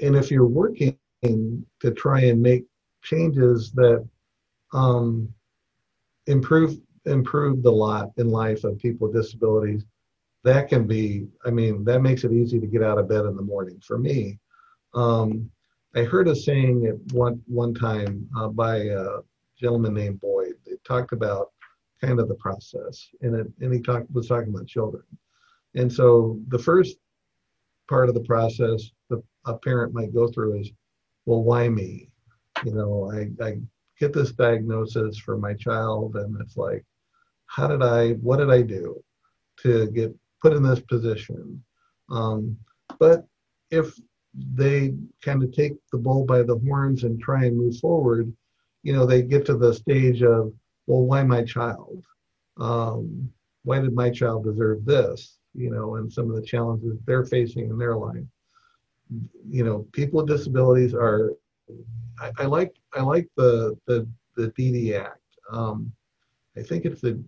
and 0.00 0.16
if 0.16 0.30
you're 0.30 0.46
working 0.46 0.96
to 1.22 1.90
try 1.96 2.20
and 2.22 2.40
make 2.40 2.64
changes 3.02 3.72
that 3.72 4.06
um, 4.72 5.32
improve 6.26 6.78
improve 7.06 7.62
the 7.62 7.72
lot 7.72 8.10
in 8.18 8.28
life 8.28 8.64
of 8.64 8.78
people 8.78 9.08
with 9.08 9.16
disabilities, 9.16 9.84
that 10.44 10.68
can 10.68 10.86
be. 10.86 11.26
I 11.44 11.50
mean, 11.50 11.84
that 11.84 12.02
makes 12.02 12.24
it 12.24 12.32
easy 12.32 12.60
to 12.60 12.66
get 12.66 12.82
out 12.82 12.98
of 12.98 13.08
bed 13.08 13.24
in 13.24 13.36
the 13.36 13.42
morning. 13.42 13.80
For 13.84 13.98
me, 13.98 14.38
um, 14.94 15.50
I 15.94 16.04
heard 16.04 16.28
a 16.28 16.36
saying 16.36 16.86
at 16.86 17.12
one 17.12 17.42
one 17.46 17.74
time 17.74 18.28
uh, 18.36 18.48
by 18.48 18.76
a 18.76 19.06
gentleman 19.58 19.94
named 19.94 20.20
Boyd. 20.20 20.54
They 20.66 20.72
talked 20.86 21.12
about 21.12 21.52
kind 22.00 22.20
of 22.20 22.28
the 22.28 22.34
process. 22.34 23.08
And 23.22 23.34
it, 23.34 23.46
and 23.60 23.72
he 23.72 23.80
talked 23.80 24.10
was 24.10 24.28
talking 24.28 24.50
about 24.54 24.66
children. 24.66 25.02
And 25.74 25.92
so 25.92 26.38
the 26.48 26.58
first 26.58 26.96
part 27.88 28.08
of 28.08 28.14
the 28.14 28.22
process 28.22 28.90
the 29.10 29.22
a 29.46 29.56
parent 29.58 29.94
might 29.94 30.14
go 30.14 30.28
through 30.28 30.60
is, 30.60 30.70
well, 31.26 31.42
why 31.42 31.68
me? 31.68 32.10
You 32.64 32.74
know, 32.74 33.10
I, 33.12 33.44
I 33.44 33.58
get 33.98 34.12
this 34.12 34.32
diagnosis 34.32 35.18
for 35.18 35.36
my 35.36 35.54
child, 35.54 36.16
and 36.16 36.38
it's 36.40 36.56
like, 36.56 36.84
how 37.46 37.66
did 37.66 37.82
I, 37.82 38.12
what 38.14 38.38
did 38.38 38.50
I 38.50 38.62
do 38.62 39.02
to 39.62 39.90
get 39.90 40.14
put 40.42 40.52
in 40.52 40.62
this 40.62 40.80
position? 40.80 41.62
Um, 42.10 42.56
but 42.98 43.26
if 43.70 43.94
they 44.54 44.94
kind 45.22 45.42
of 45.42 45.52
take 45.52 45.72
the 45.92 45.98
bull 45.98 46.24
by 46.24 46.42
the 46.42 46.58
horns 46.58 47.04
and 47.04 47.20
try 47.20 47.44
and 47.44 47.56
move 47.56 47.76
forward, 47.78 48.32
you 48.82 48.92
know, 48.92 49.06
they 49.06 49.22
get 49.22 49.44
to 49.46 49.56
the 49.56 49.74
stage 49.74 50.22
of, 50.22 50.52
well, 50.86 51.02
why 51.02 51.22
my 51.22 51.44
child? 51.44 52.04
Um, 52.58 53.30
why 53.64 53.80
did 53.80 53.94
my 53.94 54.10
child 54.10 54.44
deserve 54.44 54.84
this? 54.84 55.38
You 55.54 55.70
know, 55.70 55.96
and 55.96 56.12
some 56.12 56.30
of 56.30 56.36
the 56.36 56.46
challenges 56.46 56.98
they're 57.04 57.24
facing 57.24 57.70
in 57.70 57.78
their 57.78 57.96
life. 57.96 58.24
You 59.48 59.64
know, 59.64 59.86
people 59.92 60.18
with 60.18 60.28
disabilities 60.28 60.94
are. 60.94 61.32
I, 62.20 62.32
I 62.38 62.46
like 62.46 62.74
I 62.94 63.02
like 63.02 63.28
the 63.36 63.76
the 63.86 64.08
the 64.36 64.48
DD 64.52 64.98
Act. 64.98 65.20
Um, 65.50 65.92
I 66.56 66.62
think 66.62 66.84
it's 66.84 67.00
the 67.00 67.22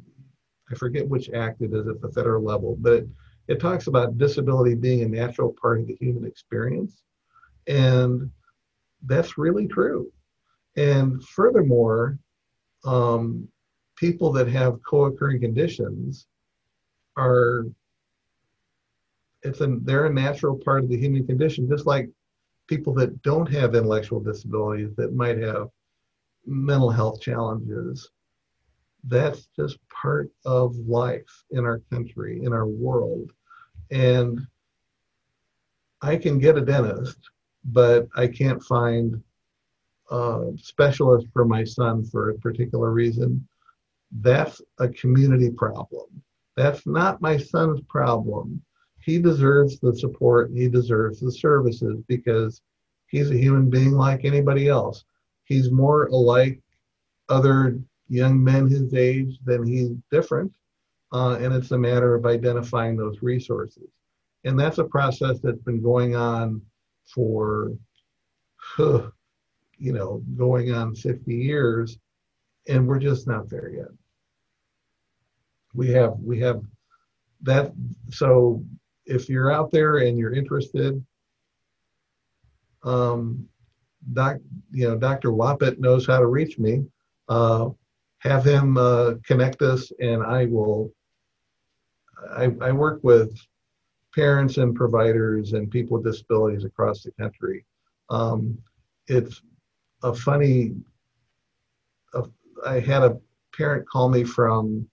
I 0.70 0.74
forget 0.74 1.08
which 1.08 1.30
act 1.30 1.62
it 1.62 1.72
is 1.72 1.86
at 1.88 2.00
the 2.00 2.10
federal 2.10 2.42
level, 2.42 2.76
but 2.78 2.92
it, 2.92 3.08
it 3.50 3.60
talks 3.60 3.88
about 3.88 4.16
disability 4.16 4.74
being 4.74 5.02
a 5.02 5.08
natural 5.08 5.54
part 5.60 5.80
of 5.80 5.88
the 5.88 5.96
human 6.00 6.24
experience, 6.24 7.02
and 7.66 8.30
that's 9.02 9.36
really 9.36 9.66
true. 9.66 10.10
And 10.76 11.22
furthermore, 11.24 12.18
um, 12.84 13.48
people 13.96 14.32
that 14.32 14.48
have 14.48 14.78
co-occurring 14.88 15.40
conditions 15.40 16.26
are 17.16 17.66
it's 19.42 19.60
a 19.60 19.66
they're 19.82 20.06
a 20.06 20.12
natural 20.12 20.56
part 20.56 20.84
of 20.84 20.88
the 20.88 20.96
human 20.96 21.26
condition 21.26 21.68
just 21.68 21.86
like 21.86 22.08
people 22.68 22.94
that 22.94 23.20
don't 23.22 23.50
have 23.50 23.74
intellectual 23.74 24.20
disabilities 24.20 24.94
that 24.96 25.12
might 25.12 25.38
have 25.38 25.68
mental 26.46 26.90
health 26.90 27.20
challenges. 27.20 28.10
That's 29.04 29.48
just 29.56 29.78
part 29.88 30.30
of 30.44 30.76
life 30.76 31.44
in 31.50 31.64
our 31.64 31.80
country, 31.90 32.44
in 32.44 32.52
our 32.52 32.66
world. 32.66 33.32
And 33.90 34.46
I 36.02 36.16
can 36.16 36.38
get 36.38 36.56
a 36.56 36.60
dentist, 36.60 37.18
but 37.64 38.08
I 38.16 38.26
can't 38.26 38.62
find 38.62 39.22
a 40.10 40.52
specialist 40.56 41.26
for 41.32 41.44
my 41.44 41.64
son 41.64 42.04
for 42.04 42.30
a 42.30 42.38
particular 42.38 42.90
reason. 42.90 43.46
That's 44.20 44.60
a 44.78 44.88
community 44.88 45.50
problem. 45.50 46.06
That's 46.56 46.86
not 46.86 47.22
my 47.22 47.36
son's 47.36 47.80
problem. 47.88 48.62
He 49.00 49.18
deserves 49.18 49.78
the 49.78 49.96
support, 49.96 50.50
he 50.52 50.68
deserves 50.68 51.20
the 51.20 51.32
services 51.32 52.02
because 52.06 52.60
he's 53.06 53.30
a 53.30 53.38
human 53.38 53.70
being 53.70 53.92
like 53.92 54.24
anybody 54.24 54.68
else. 54.68 55.04
He's 55.44 55.70
more 55.70 56.06
alike 56.06 56.60
other 57.28 57.78
young 58.08 58.42
men 58.42 58.68
his 58.68 58.92
age 58.94 59.38
than 59.44 59.66
he's 59.66 59.90
different. 60.10 60.52
Uh, 61.12 61.36
and 61.40 61.52
it's 61.52 61.72
a 61.72 61.78
matter 61.78 62.14
of 62.14 62.26
identifying 62.26 62.96
those 62.96 63.22
resources. 63.22 63.88
And 64.44 64.58
that's 64.58 64.78
a 64.78 64.84
process 64.84 65.40
that's 65.40 65.60
been 65.62 65.82
going 65.82 66.14
on 66.16 66.62
for, 67.12 67.72
huh, 68.56 69.10
you 69.76 69.92
know, 69.92 70.22
going 70.36 70.72
on 70.72 70.94
50 70.94 71.34
years, 71.34 71.98
and 72.68 72.86
we're 72.86 72.98
just 72.98 73.26
not 73.26 73.48
there 73.48 73.70
yet. 73.70 73.88
We 75.74 75.90
have, 75.90 76.14
we 76.20 76.40
have 76.40 76.62
that. 77.42 77.72
So 78.10 78.64
if 79.06 79.28
you're 79.28 79.52
out 79.52 79.70
there 79.70 79.98
and 79.98 80.18
you're 80.18 80.34
interested, 80.34 81.04
um, 82.82 83.46
doc, 84.12 84.36
you 84.70 84.88
know, 84.88 84.96
Dr. 84.96 85.30
Wappett 85.30 85.78
knows 85.78 86.06
how 86.06 86.18
to 86.18 86.26
reach 86.26 86.58
me. 86.58 86.84
Uh, 87.28 87.70
have 88.18 88.44
him 88.44 88.76
uh, 88.76 89.14
connect 89.24 89.62
us, 89.62 89.92
and 90.00 90.22
I 90.22 90.46
will. 90.46 90.92
I, 92.36 92.52
I 92.60 92.72
work 92.72 93.00
with 93.02 93.38
parents 94.14 94.56
and 94.56 94.74
providers 94.74 95.52
and 95.52 95.70
people 95.70 95.96
with 95.96 96.04
disabilities 96.04 96.64
across 96.64 97.02
the 97.02 97.12
country. 97.12 97.64
Um, 98.08 98.58
it's 99.06 99.42
a 100.02 100.14
funny. 100.14 100.74
I 102.66 102.80
had 102.80 103.02
a 103.02 103.18
parent 103.56 103.88
call 103.88 104.08
me 104.08 104.24
from 104.24 104.88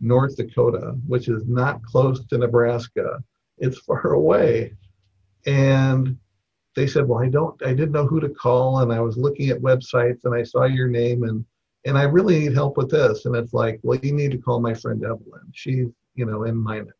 North 0.00 0.36
Dakota, 0.36 0.96
which 1.06 1.28
is 1.28 1.46
not 1.46 1.82
close 1.82 2.24
to 2.26 2.38
Nebraska. 2.38 3.22
It's 3.58 3.78
far 3.86 4.12
away, 4.12 4.74
and 5.46 6.16
they 6.74 6.86
said, 6.86 7.06
"Well, 7.06 7.22
I 7.22 7.28
don't. 7.28 7.60
I 7.64 7.74
didn't 7.74 7.92
know 7.92 8.06
who 8.06 8.20
to 8.20 8.28
call, 8.28 8.80
and 8.80 8.92
I 8.92 9.00
was 9.00 9.16
looking 9.16 9.50
at 9.50 9.60
websites, 9.60 10.24
and 10.24 10.34
I 10.34 10.42
saw 10.42 10.64
your 10.64 10.88
name, 10.88 11.24
and 11.24 11.44
and 11.84 11.98
I 11.98 12.04
really 12.04 12.38
need 12.38 12.54
help 12.54 12.76
with 12.76 12.90
this." 12.90 13.26
And 13.26 13.36
it's 13.36 13.52
like, 13.52 13.80
"Well, 13.82 13.98
you 14.02 14.12
need 14.12 14.30
to 14.32 14.38
call 14.38 14.60
my 14.60 14.74
friend 14.74 15.04
Evelyn. 15.04 15.50
She's 15.52 15.88
you 16.14 16.26
know 16.26 16.44
in 16.44 16.62
Minot, 16.62 16.94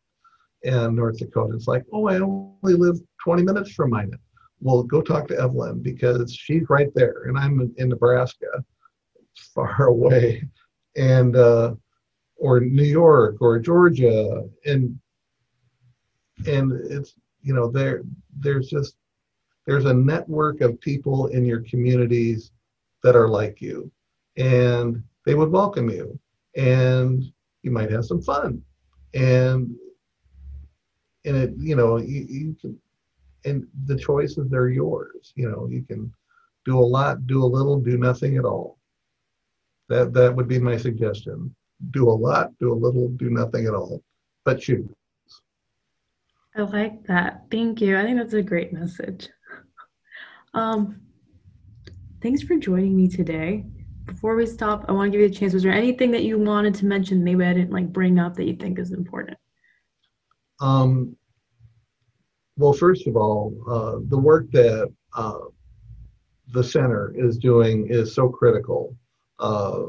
and 0.63 0.95
North 0.95 1.17
Dakota." 1.19 1.55
It's 1.55 1.67
like, 1.67 1.83
"Oh, 1.91 2.07
I 2.07 2.19
only 2.19 2.73
live 2.73 2.97
20 3.23 3.43
minutes 3.43 3.71
from 3.71 3.91
Minot." 3.91 4.19
Well, 4.59 4.83
go 4.83 5.01
talk 5.01 5.27
to 5.27 5.39
Evelyn 5.39 5.81
because 5.81 6.33
she's 6.33 6.69
right 6.69 6.89
there, 6.95 7.23
and 7.27 7.37
I'm 7.37 7.73
in 7.77 7.89
Nebraska, 7.89 8.63
far 9.53 9.83
away, 9.87 10.43
and 10.95 11.35
uh, 11.35 11.75
or 12.37 12.59
New 12.59 12.83
York 12.83 13.37
or 13.41 13.59
Georgia, 13.59 14.43
and 14.65 14.97
and 16.47 16.71
it's 16.91 17.15
you 17.41 17.53
know 17.53 17.69
there 17.69 18.03
there's 18.39 18.69
just 18.69 18.95
there's 19.65 19.85
a 19.85 19.93
network 19.93 20.61
of 20.61 20.79
people 20.81 21.27
in 21.27 21.45
your 21.45 21.61
communities 21.61 22.51
that 23.03 23.15
are 23.15 23.27
like 23.27 23.61
you 23.61 23.91
and 24.37 25.03
they 25.25 25.35
would 25.35 25.51
welcome 25.51 25.89
you 25.89 26.17
and 26.55 27.23
you 27.61 27.71
might 27.71 27.91
have 27.91 28.05
some 28.05 28.21
fun 28.21 28.61
and 29.13 29.75
and 31.25 31.37
it 31.37 31.53
you 31.57 31.75
know 31.75 31.97
you, 31.97 32.25
you 32.29 32.55
can 32.59 32.79
and 33.45 33.67
the 33.85 33.97
choices 33.97 34.53
are 34.53 34.69
yours 34.69 35.33
you 35.35 35.49
know 35.49 35.67
you 35.69 35.83
can 35.83 36.11
do 36.65 36.79
a 36.79 36.81
lot 36.97 37.27
do 37.27 37.43
a 37.43 37.45
little 37.45 37.79
do 37.79 37.97
nothing 37.97 38.37
at 38.37 38.45
all. 38.45 38.77
That 39.89 40.13
that 40.13 40.35
would 40.35 40.47
be 40.47 40.59
my 40.59 40.77
suggestion. 40.77 41.53
Do 41.91 42.09
a 42.09 42.11
lot 42.11 42.57
do 42.59 42.71
a 42.71 42.75
little 42.75 43.09
do 43.09 43.29
nothing 43.29 43.65
at 43.65 43.73
all 43.73 44.01
but 44.45 44.59
choose. 44.59 44.89
I 46.55 46.61
like 46.61 47.03
that. 47.05 47.45
Thank 47.49 47.81
you. 47.81 47.97
I 47.97 48.03
think 48.03 48.17
that's 48.17 48.33
a 48.33 48.41
great 48.41 48.73
message. 48.73 49.29
Um, 50.55 51.01
thanks 52.21 52.43
for 52.43 52.55
joining 52.57 52.95
me 52.95 53.07
today. 53.07 53.65
Before 54.05 54.35
we 54.35 54.45
stop, 54.45 54.85
I 54.87 54.91
want 54.91 55.11
to 55.11 55.17
give 55.17 55.21
you 55.21 55.27
a 55.27 55.39
chance. 55.39 55.53
Was 55.53 55.63
there 55.63 55.73
anything 55.73 56.11
that 56.11 56.23
you 56.23 56.37
wanted 56.37 56.75
to 56.75 56.85
mention? 56.85 57.23
Maybe 57.23 57.43
I 57.43 57.53
didn't 57.53 57.71
like 57.71 57.91
bring 57.91 58.19
up 58.19 58.35
that 58.35 58.45
you 58.45 58.55
think 58.55 58.79
is 58.79 58.91
important. 58.91 59.37
Um, 60.59 61.15
well, 62.57 62.73
first 62.73 63.07
of 63.07 63.15
all, 63.15 63.53
uh, 63.69 63.99
the 64.09 64.17
work 64.17 64.51
that 64.51 64.91
uh, 65.15 65.39
the 66.53 66.63
center 66.63 67.13
is 67.17 67.37
doing 67.37 67.87
is 67.89 68.13
so 68.13 68.29
critical. 68.29 68.95
Uh, 69.39 69.87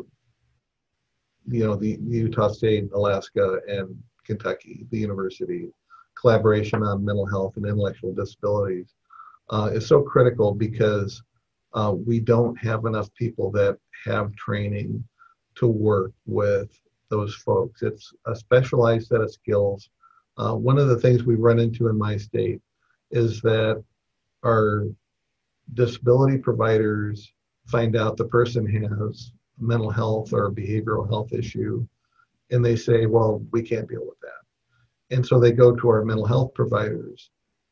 you 1.47 1.65
know, 1.65 1.77
the, 1.77 1.97
the 1.97 2.17
Utah 2.17 2.49
State, 2.49 2.91
Alaska, 2.95 3.59
and 3.69 3.97
Kentucky, 4.25 4.87
the 4.91 4.99
university 4.99 5.69
collaboration 6.19 6.83
on 6.83 7.05
mental 7.05 7.27
health 7.27 7.57
and 7.57 7.67
intellectual 7.67 8.15
disabilities 8.15 8.95
uh, 9.51 9.71
is 9.73 9.87
so 9.87 10.03
critical 10.03 10.55
because 10.55 11.23
uh, 11.75 11.93
we 11.95 12.21
don't 12.21 12.57
have 12.57 12.85
enough 12.85 13.13
people 13.15 13.51
that 13.51 13.79
have 14.05 14.35
training 14.37 15.03
to 15.57 15.67
work 15.67 16.13
with 16.27 16.71
those 17.11 17.35
folks. 17.35 17.83
It's 17.83 18.13
a 18.27 18.35
specialized 18.35 19.09
set 19.09 19.21
of 19.21 19.33
skills. 19.33 19.91
Uh, 20.37 20.55
one 20.55 20.79
of 20.79 20.89
the 20.89 20.99
things 20.99 21.25
we 21.25 21.37
run 21.37 21.59
into 21.59 21.89
in 21.89 21.99
my 21.99 22.17
state 22.17 22.61
is 23.11 23.41
that 23.43 23.83
our 24.45 24.87
disability 25.75 26.39
providers 26.39 27.33
find 27.67 27.97
out 27.97 28.17
the 28.17 28.25
person 28.25 28.67
has 28.67 29.33
a 29.61 29.65
mental 29.65 29.91
health 29.91 30.33
or 30.33 30.51
behavioral 30.51 31.09
health 31.09 31.33
issue 31.33 31.87
and 32.51 32.63
they 32.63 32.77
say 32.77 33.07
well 33.07 33.43
we 33.53 33.63
can't 33.63 33.89
deal 33.89 34.05
with 34.05 34.21
that 34.21 34.45
and 35.15 35.25
so 35.25 35.41
they 35.41 35.53
go 35.53 35.75
to 35.75 35.89
our 35.89 36.05
mental 36.05 36.27
health 36.27 36.53
providers 36.53 37.31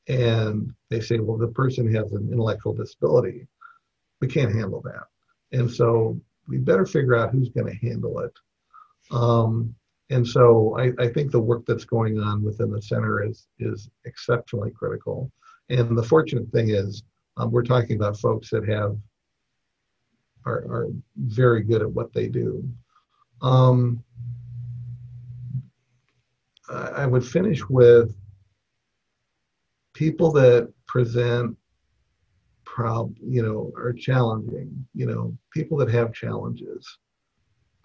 and 0.08 0.72
they 0.90 1.00
say, 1.00 1.18
well, 1.18 1.38
the 1.38 1.48
person 1.48 1.92
has 1.94 2.12
an 2.12 2.28
intellectual 2.32 2.72
disability. 2.72 3.46
We 4.22 4.28
can't 4.28 4.54
handle 4.54 4.80
that. 4.82 5.08
And 5.50 5.68
so 5.68 6.18
we 6.46 6.58
better 6.58 6.86
figure 6.86 7.16
out 7.16 7.32
who's 7.32 7.48
going 7.48 7.66
to 7.66 7.86
handle 7.86 8.20
it. 8.20 8.32
Um, 9.10 9.74
and 10.10 10.24
so 10.24 10.78
I, 10.78 10.92
I, 11.02 11.08
think 11.08 11.32
the 11.32 11.40
work 11.40 11.64
that's 11.66 11.84
going 11.84 12.20
on 12.20 12.40
within 12.40 12.70
the 12.70 12.80
center 12.80 13.24
is, 13.24 13.48
is 13.58 13.90
exceptionally 14.04 14.70
critical. 14.70 15.32
And 15.70 15.98
the 15.98 16.04
fortunate 16.04 16.52
thing 16.52 16.70
is, 16.70 17.02
um, 17.36 17.50
we're 17.50 17.64
talking 17.64 17.96
about 17.96 18.16
folks 18.20 18.48
that 18.50 18.68
have 18.68 18.96
are, 20.46 20.58
are 20.70 20.88
very 21.16 21.64
good 21.64 21.82
at 21.82 21.90
what 21.90 22.12
they 22.12 22.28
do. 22.28 22.62
Um, 23.40 24.04
I, 26.70 26.74
I 26.74 27.06
would 27.06 27.26
finish 27.26 27.68
with 27.68 28.16
people 29.94 30.30
that 30.32 30.72
present 30.86 31.56
prob 32.74 33.14
you 33.20 33.42
know 33.42 33.72
are 33.76 33.92
challenging. 33.92 34.86
You 34.94 35.06
know 35.06 35.36
people 35.52 35.76
that 35.78 35.90
have 35.90 36.12
challenges 36.12 36.98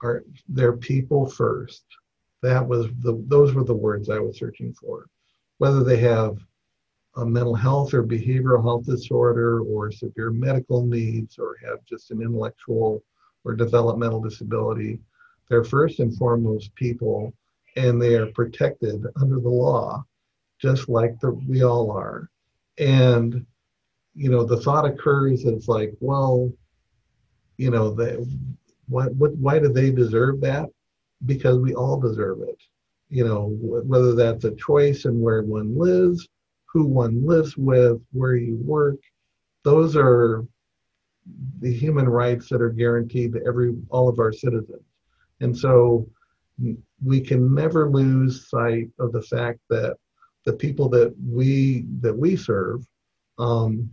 are 0.01 0.23
they're 0.47 0.77
people 0.77 1.29
first. 1.29 1.83
That 2.41 2.65
was 2.67 2.87
the 3.01 3.23
those 3.27 3.53
were 3.53 3.63
the 3.63 3.73
words 3.73 4.09
i 4.09 4.19
was 4.19 4.37
searching 4.37 4.73
for. 4.73 5.07
Whether 5.57 5.83
they 5.83 5.97
have 5.97 6.37
a 7.15 7.25
mental 7.25 7.55
health 7.55 7.93
or 7.93 8.03
behavioral 8.03 8.61
health 8.61 8.85
disorder 8.85 9.61
or 9.61 9.91
severe 9.91 10.29
medical 10.29 10.85
needs 10.85 11.39
or 11.39 11.57
have 11.65 11.83
just 11.85 12.11
an 12.11 12.21
intellectual 12.21 13.03
or 13.43 13.55
developmental 13.55 14.21
disability 14.21 14.99
they're 15.49 15.63
first 15.63 15.99
and 15.99 16.15
foremost 16.15 16.75
people 16.75 17.33
and 17.75 17.99
they 17.99 18.15
are 18.15 18.27
protected 18.33 19.03
under 19.19 19.39
the 19.39 19.49
law 19.49 20.05
just 20.59 20.89
like 20.89 21.19
the, 21.19 21.31
we 21.31 21.63
all 21.63 21.91
are. 21.91 22.29
And, 22.77 23.45
you 24.17 24.31
know, 24.31 24.43
the 24.43 24.59
thought 24.59 24.85
occurs 24.85 25.43
that 25.43 25.53
it's 25.53 25.67
like, 25.67 25.93
well, 25.99 26.51
you 27.57 27.69
know, 27.69 27.93
they, 27.93 28.17
what, 28.89 29.13
what, 29.15 29.35
why 29.35 29.59
do 29.59 29.69
they 29.69 29.91
deserve 29.91 30.41
that? 30.41 30.65
Because 31.25 31.59
we 31.59 31.75
all 31.75 31.99
deserve 31.99 32.41
it. 32.41 32.57
You 33.09 33.25
know, 33.25 33.55
whether 33.61 34.15
that's 34.15 34.43
a 34.43 34.55
choice 34.55 35.05
in 35.05 35.21
where 35.21 35.43
one 35.43 35.77
lives, 35.77 36.27
who 36.65 36.85
one 36.85 37.25
lives 37.25 37.55
with, 37.57 38.01
where 38.11 38.35
you 38.35 38.57
work, 38.57 38.97
those 39.63 39.95
are 39.95 40.43
the 41.59 41.71
human 41.71 42.09
rights 42.09 42.49
that 42.49 42.61
are 42.61 42.69
guaranteed 42.69 43.33
to 43.33 43.45
every 43.45 43.75
all 43.89 44.09
of 44.09 44.19
our 44.19 44.33
citizens. 44.33 44.83
And 45.41 45.55
so 45.55 46.09
we 47.05 47.21
can 47.21 47.53
never 47.53 47.89
lose 47.89 48.49
sight 48.49 48.89
of 48.99 49.11
the 49.11 49.21
fact 49.21 49.59
that 49.69 49.97
the 50.45 50.53
people 50.53 50.89
that 50.89 51.13
we 51.23 51.85
that 51.99 52.17
we 52.17 52.35
serve, 52.35 52.85
um, 53.37 53.89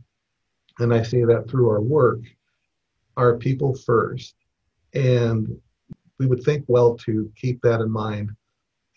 and 0.78 0.92
I 0.92 1.02
say 1.02 1.24
that 1.24 1.48
through 1.48 1.68
our 1.68 1.80
work, 1.80 2.20
are 3.16 3.36
people 3.36 3.74
first, 3.74 4.34
And 4.94 5.56
we 6.18 6.26
would 6.26 6.42
think 6.42 6.64
well 6.68 6.96
to 6.98 7.30
keep 7.36 7.60
that 7.62 7.80
in 7.80 7.90
mind 7.90 8.30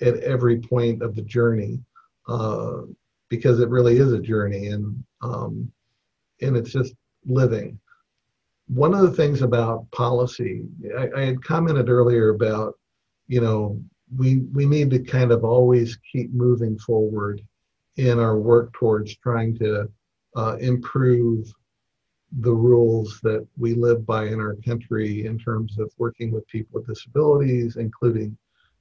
at 0.02 0.18
every 0.20 0.60
point 0.60 1.02
of 1.02 1.16
the 1.16 1.24
journey 1.24 1.80
uh, 2.28 2.82
because 3.30 3.60
it 3.60 3.70
really 3.70 3.98
is 3.98 4.14
a 4.14 4.20
journey 4.20 4.68
and 4.68 5.04
um, 5.22 5.72
and 6.42 6.56
it's 6.56 6.72
just 6.72 6.94
living. 7.26 7.80
One 8.68 8.94
of 8.94 9.02
the 9.02 9.12
things 9.12 9.42
about 9.42 9.90
policy, 9.92 10.64
I, 10.98 11.10
I 11.16 11.26
had 11.26 11.44
commented 11.44 11.90
earlier 11.90 12.30
about, 12.30 12.76
you 13.28 13.42
know, 13.42 13.82
we 14.16 14.38
we 14.54 14.66
need 14.66 14.90
to 14.92 15.00
kind 15.00 15.32
of 15.32 15.44
always 15.44 15.98
keep 16.12 16.32
moving 16.34 16.78
forward 16.78 17.42
in 17.96 18.20
our 18.20 18.38
work 18.38 18.72
towards 18.74 19.16
trying 19.18 19.58
to 19.58 19.90
uh, 20.36 20.58
improve 20.60 21.52
the 22.40 22.54
rules 22.54 23.20
that 23.24 23.48
we 23.58 23.74
live 23.74 24.06
by 24.06 24.26
in 24.26 24.40
our 24.40 24.56
country 24.66 25.26
in 25.26 25.40
terms 25.40 25.80
of 25.80 25.92
working 25.98 26.32
with 26.32 26.48
people 26.48 26.80
with 26.80 26.88
disabilities, 26.88 27.78
including 27.78 28.38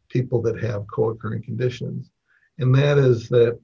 people 0.08 0.42
that 0.42 0.62
have 0.62 0.84
co-occurring 0.92 1.42
conditions. 1.42 2.10
And 2.58 2.74
that 2.74 2.98
is 2.98 3.28
that 3.28 3.58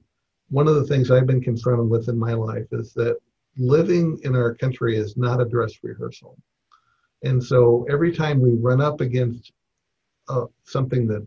one 0.49 0.67
of 0.67 0.75
the 0.75 0.85
things 0.85 1.11
I've 1.11 1.27
been 1.27 1.41
confronted 1.41 1.89
with 1.89 2.09
in 2.09 2.17
my 2.17 2.33
life 2.33 2.67
is 2.71 2.93
that 2.93 3.17
living 3.57 4.19
in 4.23 4.35
our 4.35 4.53
country 4.55 4.97
is 4.97 5.17
not 5.17 5.41
a 5.41 5.45
dress 5.45 5.73
rehearsal. 5.83 6.37
And 7.23 7.43
so 7.43 7.85
every 7.89 8.11
time 8.11 8.39
we 8.39 8.51
run 8.51 8.81
up 8.81 9.01
against 9.01 9.51
uh, 10.27 10.45
something 10.63 11.07
that 11.07 11.25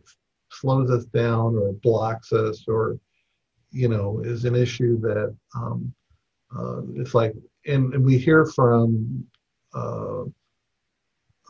slows 0.51 0.91
us 0.91 1.05
down 1.07 1.57
or 1.57 1.73
blocks 1.73 2.33
us 2.33 2.65
or, 2.69 2.99
you 3.71 3.89
know, 3.89 4.21
is 4.25 4.45
an 4.45 4.55
issue 4.55 4.99
that 5.01 5.35
um, 5.55 5.93
uh, 6.57 6.83
it's 6.95 7.15
like, 7.15 7.35
and, 7.67 7.93
and, 7.95 8.05
we 8.05 8.17
hear 8.17 8.47
from 8.47 9.25
uh, 9.75 10.23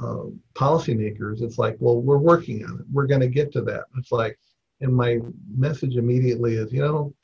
uh, 0.01 0.25
policymakers, 0.55 1.43
it's 1.43 1.59
like, 1.59 1.77
well, 1.79 2.01
we're 2.01 2.19
working 2.19 2.65
on 2.65 2.81
it. 2.81 2.87
We're 2.93 3.07
going 3.07 3.21
to 3.21 3.29
get 3.29 3.53
to 3.53 3.63
that. 3.63 3.85
It's 3.97 4.13
like, 4.13 4.39
and 4.81 4.95
my 4.95 5.19
message 5.55 5.97
immediately 5.97 6.57
is, 6.57 6.73
you 6.73 6.81
know, 6.81 7.15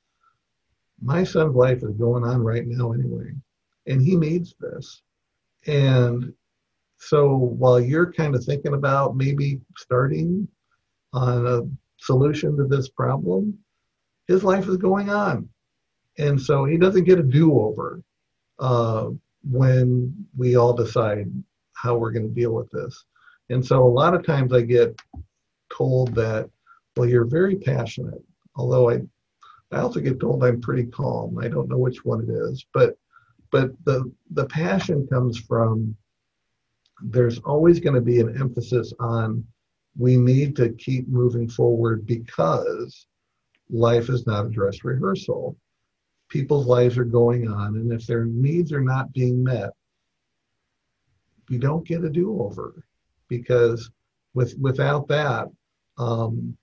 my 1.03 1.25
son's 1.25 1.57
life 1.57 1.83
is 1.83 1.97
going 1.97 2.25
on 2.25 2.43
right 2.43 2.67
now 2.67 2.93
anyway, 2.93 3.33
and 3.87 4.01
he 4.01 4.17
needs 4.17 4.55
this. 4.61 5.03
And 5.67 6.33
so 6.99 7.35
while 7.35 7.81
you're 7.81 8.13
kind 8.13 8.35
of 8.35 8.45
thinking 8.45 8.75
about 8.75 9.17
maybe 9.17 9.61
starting 9.77 10.47
on 11.13 11.47
a 11.47 11.63
solution 11.99 12.57
to 12.57 12.65
this 12.65 12.89
problem, 12.89 13.59
his 14.29 14.45
life 14.45 14.69
is 14.69 14.77
going 14.77 15.11
on. 15.11 15.49
And 16.19 16.41
so 16.41 16.65
he 16.65 16.77
doesn't 16.77 17.05
get 17.05 17.19
a 17.19 17.23
do 17.23 17.59
over 17.59 18.03
uh, 18.59 19.11
when 19.43 20.27
we 20.37 20.57
all 20.57 20.73
decide 20.73 21.31
how 21.75 21.97
we're 21.97 22.13
going 22.13 22.29
to 22.29 22.41
deal 22.41 22.53
with 22.53 22.71
this. 22.71 23.05
And 23.51 23.65
so 23.65 23.83
a 23.83 23.89
lot 23.89 24.15
of 24.15 24.25
times 24.25 24.53
I 24.53 24.63
get 24.63 25.01
told 25.75 26.15
that, 26.15 26.49
well, 26.97 27.09
you're 27.09 27.25
very 27.25 27.57
passionate, 27.57 28.23
although 28.57 28.91
I 28.91 29.03
I 29.73 29.81
also 29.81 30.01
get 30.01 30.21
told 30.21 30.45
I'm 30.45 30.61
pretty 30.61 30.85
calm. 30.85 31.39
I 31.39 31.49
don't 31.49 31.69
know 31.69 31.79
which 31.79 32.05
one 32.05 32.21
it 32.23 32.29
is, 32.29 32.65
but 32.75 32.97
but 33.51 33.71
the 33.85 34.11
the 34.33 34.47
passion 34.47 35.07
comes 35.07 35.39
from 35.39 35.97
there's 37.03 37.39
always 37.41 37.81
going 37.81 37.95
to 37.95 38.01
be 38.01 38.21
an 38.21 38.39
emphasis 38.39 38.93
on 39.01 39.45
we 39.97 40.17
need 40.17 40.57
to 40.57 40.71
keep 40.71 41.09
moving 41.09 41.49
forward 41.49 42.07
because 42.07 43.07
life 43.71 44.09
is 44.09 44.27
not 44.27 44.47
a 44.47 44.51
dress 44.51 44.85
rehearsal. 44.85 45.57
People's 46.37 46.67
lives 46.67 46.97
are 46.97 47.05
going 47.21 47.47
on, 47.47 47.77
and 47.77 47.93
if 47.93 48.07
their 48.07 48.25
needs 48.25 48.73
are 48.73 48.81
not 48.81 49.13
being 49.13 49.45
met, 49.45 49.71
we 51.51 51.59
don't 51.59 51.87
get 51.87 52.05
a 52.05 52.09
do-over 52.09 52.83
because 53.29 53.91
with 54.33 54.55
without 54.59 55.07
that, 55.09 55.49
um, 55.99 56.57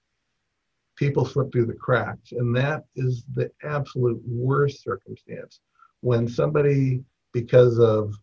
people 0.95 1.23
slip 1.23 1.51
through 1.51 1.67
the 1.67 1.73
cracks. 1.73 2.31
And 2.31 2.55
that 2.57 2.83
is 2.95 3.23
the 3.35 3.49
absolute 3.63 4.21
worst 4.25 4.83
circumstance. 4.83 5.61
When 6.01 6.27
somebody, 6.27 7.03
because 7.31 7.79
of, 7.79 8.15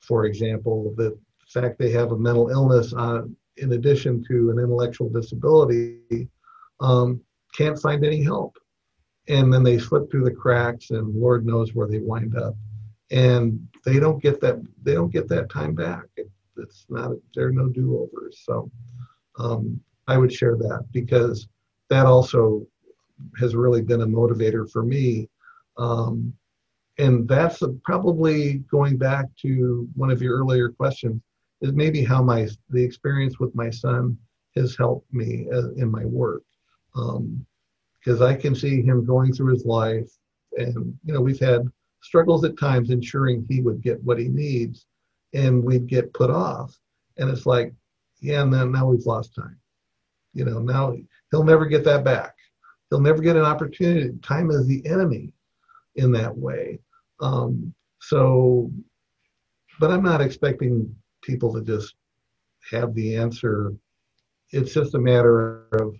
for 0.00 0.26
example, 0.26 0.94
the 0.96 1.16
fact 1.48 1.78
they 1.78 1.92
have 1.92 2.12
a 2.12 2.18
mental 2.18 2.48
illness 2.48 2.92
uh, 2.92 3.22
in 3.58 3.72
addition 3.72 4.24
to 4.24 4.50
an 4.50 4.58
intellectual 4.58 5.08
disability, 5.08 6.28
um, 6.80 7.20
can't 7.54 7.78
find 7.78 8.04
any 8.04 8.22
help. 8.22 8.56
And 9.28 9.52
then 9.52 9.62
they 9.62 9.78
slip 9.78 10.10
through 10.10 10.24
the 10.24 10.30
cracks 10.32 10.90
and 10.90 11.14
Lord 11.14 11.46
knows 11.46 11.74
where 11.74 11.86
they 11.86 11.98
wind 11.98 12.36
up. 12.36 12.54
And 13.10 13.68
they 13.84 13.98
don't 13.98 14.22
get 14.22 14.40
that, 14.40 14.62
they 14.82 14.94
don't 14.94 15.12
get 15.12 15.28
that 15.28 15.50
time 15.50 15.74
back. 15.74 16.04
It, 16.16 16.30
it's 16.56 16.86
not, 16.88 17.12
there 17.34 17.46
are 17.46 17.52
no 17.52 17.68
do-overs. 17.68 18.42
So 18.44 18.70
um, 19.38 19.80
I 20.08 20.18
would 20.18 20.32
share 20.32 20.56
that 20.56 20.86
because 20.92 21.48
that 21.88 22.06
also 22.06 22.66
has 23.38 23.54
really 23.54 23.82
been 23.82 24.02
a 24.02 24.06
motivator 24.06 24.68
for 24.70 24.82
me. 24.82 25.28
Um, 25.76 26.34
and 26.98 27.28
that's 27.28 27.62
a, 27.62 27.68
probably 27.84 28.58
going 28.70 28.96
back 28.96 29.26
to 29.42 29.88
one 29.94 30.10
of 30.10 30.20
your 30.20 30.38
earlier 30.38 30.68
questions 30.68 31.22
is 31.60 31.72
maybe 31.72 32.04
how 32.04 32.22
my 32.22 32.48
the 32.70 32.82
experience 32.82 33.38
with 33.38 33.54
my 33.54 33.70
son 33.70 34.18
has 34.56 34.76
helped 34.76 35.12
me 35.14 35.46
in 35.76 35.90
my 35.90 36.04
work 36.04 36.42
because 38.04 38.20
I 38.20 38.34
can 38.34 38.54
see 38.54 38.82
him 38.82 39.04
going 39.04 39.32
through 39.32 39.52
his 39.52 39.64
life 39.64 40.10
and 40.56 40.96
you 41.04 41.14
know 41.14 41.20
we've 41.20 41.40
had 41.40 41.62
struggles 42.02 42.44
at 42.44 42.58
times 42.58 42.90
ensuring 42.90 43.46
he 43.48 43.60
would 43.60 43.80
get 43.80 44.02
what 44.02 44.18
he 44.18 44.28
needs 44.28 44.86
and 45.34 45.62
we'd 45.62 45.86
get 45.86 46.12
put 46.12 46.30
off 46.30 46.76
and 47.16 47.30
it's 47.30 47.46
like 47.46 47.72
yeah 48.20 48.42
and 48.42 48.52
then 48.52 48.72
now 48.72 48.86
we've 48.86 49.06
lost 49.06 49.34
time 49.34 49.58
you 50.34 50.44
know 50.44 50.58
now 50.58 50.94
He'll 51.32 51.42
never 51.42 51.66
get 51.66 51.82
that 51.84 52.04
back. 52.04 52.36
He'll 52.90 53.00
never 53.00 53.22
get 53.22 53.36
an 53.36 53.44
opportunity. 53.44 54.10
Time 54.22 54.50
is 54.50 54.66
the 54.66 54.86
enemy 54.86 55.32
in 55.96 56.12
that 56.12 56.36
way. 56.36 56.78
Um, 57.20 57.74
so, 58.00 58.70
but 59.80 59.90
I'm 59.90 60.02
not 60.02 60.20
expecting 60.20 60.94
people 61.22 61.54
to 61.54 61.62
just 61.62 61.94
have 62.70 62.94
the 62.94 63.16
answer. 63.16 63.72
It's 64.50 64.74
just 64.74 64.94
a 64.94 64.98
matter 64.98 65.64
of 65.72 65.96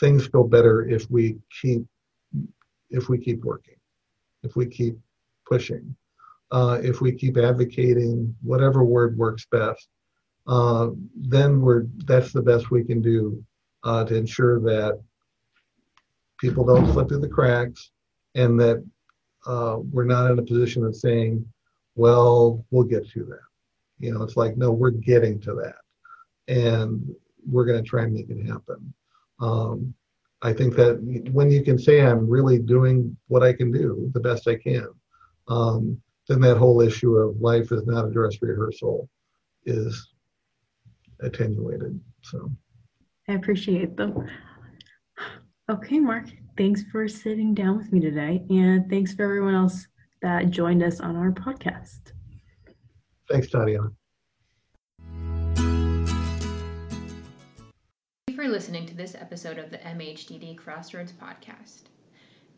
things 0.00 0.28
go 0.28 0.44
better 0.44 0.86
if 0.86 1.10
we 1.10 1.38
keep 1.60 1.84
if 2.90 3.08
we 3.08 3.18
keep 3.18 3.44
working, 3.44 3.76
if 4.42 4.56
we 4.56 4.66
keep 4.66 4.96
pushing, 5.46 5.94
uh, 6.52 6.78
if 6.82 7.00
we 7.00 7.12
keep 7.12 7.36
advocating 7.36 8.34
whatever 8.42 8.84
word 8.84 9.16
works 9.16 9.46
best. 9.50 9.88
Uh, 10.46 10.90
then 11.16 11.60
we're 11.60 11.86
that's 12.04 12.32
the 12.32 12.42
best 12.42 12.70
we 12.70 12.84
can 12.84 13.00
do 13.00 13.42
uh, 13.84 14.04
to 14.04 14.14
ensure 14.14 14.60
that 14.60 15.00
people 16.38 16.64
don't 16.64 16.92
slip 16.92 17.08
through 17.08 17.20
the 17.20 17.28
cracks 17.28 17.90
and 18.34 18.60
that 18.60 18.84
uh, 19.46 19.78
we're 19.92 20.04
not 20.04 20.30
in 20.30 20.38
a 20.38 20.42
position 20.42 20.84
of 20.84 20.94
saying, 20.94 21.44
well, 21.94 22.64
we'll 22.70 22.84
get 22.84 23.08
to 23.10 23.24
that. 23.24 23.40
You 23.98 24.12
know, 24.12 24.22
it's 24.22 24.36
like, 24.36 24.56
no, 24.56 24.70
we're 24.70 24.90
getting 24.90 25.40
to 25.42 25.54
that. 25.54 25.76
And 26.52 27.14
we're 27.46 27.64
going 27.64 27.82
to 27.82 27.88
try 27.88 28.04
and 28.04 28.12
make 28.12 28.28
it 28.28 28.46
happen. 28.46 28.92
Um, 29.44 29.94
I 30.42 30.52
think 30.52 30.74
that 30.76 30.98
when 31.32 31.50
you 31.50 31.62
can 31.62 31.78
say 31.78 32.00
I'm 32.00 32.28
really 32.28 32.58
doing 32.58 33.16
what 33.28 33.42
I 33.42 33.52
can 33.52 33.70
do, 33.70 34.10
the 34.14 34.20
best 34.20 34.48
I 34.48 34.56
can, 34.56 34.88
um, 35.48 36.00
then 36.28 36.40
that 36.40 36.56
whole 36.56 36.80
issue 36.80 37.16
of 37.16 37.40
life 37.40 37.70
is 37.72 37.86
not 37.86 38.06
a 38.06 38.10
dress 38.10 38.36
rehearsal 38.40 39.08
is 39.66 40.12
attenuated. 41.20 42.00
So. 42.22 42.50
I 43.28 43.34
appreciate 43.34 43.96
them. 43.96 44.28
Okay, 45.70 45.98
Mark, 45.98 46.26
thanks 46.58 46.82
for 46.92 47.08
sitting 47.08 47.54
down 47.54 47.78
with 47.78 47.90
me 47.92 48.00
today. 48.00 48.44
And 48.50 48.88
thanks 48.90 49.14
for 49.14 49.24
everyone 49.24 49.54
else 49.54 49.86
that 50.22 50.50
joined 50.50 50.82
us 50.82 51.00
on 51.00 51.16
our 51.16 51.32
podcast. 51.32 52.12
Thanks, 53.30 53.50
Tatiana. 53.50 53.88
For 58.44 58.50
listening 58.50 58.84
to 58.84 58.94
this 58.94 59.14
episode 59.14 59.56
of 59.56 59.70
the 59.70 59.78
MHDD 59.78 60.54
Crossroads 60.58 61.12
podcast. 61.12 61.84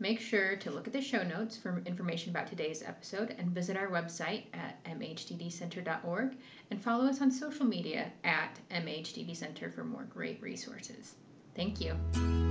Make 0.00 0.18
sure 0.18 0.56
to 0.56 0.72
look 0.72 0.88
at 0.88 0.92
the 0.92 1.00
show 1.00 1.22
notes 1.22 1.56
for 1.56 1.80
information 1.86 2.30
about 2.30 2.48
today's 2.48 2.82
episode 2.82 3.36
and 3.38 3.52
visit 3.52 3.76
our 3.76 3.86
website 3.86 4.46
at 4.52 4.82
mhddcenter.org 4.84 6.36
and 6.72 6.82
follow 6.82 7.06
us 7.06 7.20
on 7.20 7.30
social 7.30 7.66
media 7.66 8.10
at 8.24 8.58
mhddcenter 8.72 9.72
for 9.72 9.84
more 9.84 10.08
great 10.12 10.42
resources. 10.42 11.14
Thank 11.54 11.80
you. 11.80 12.45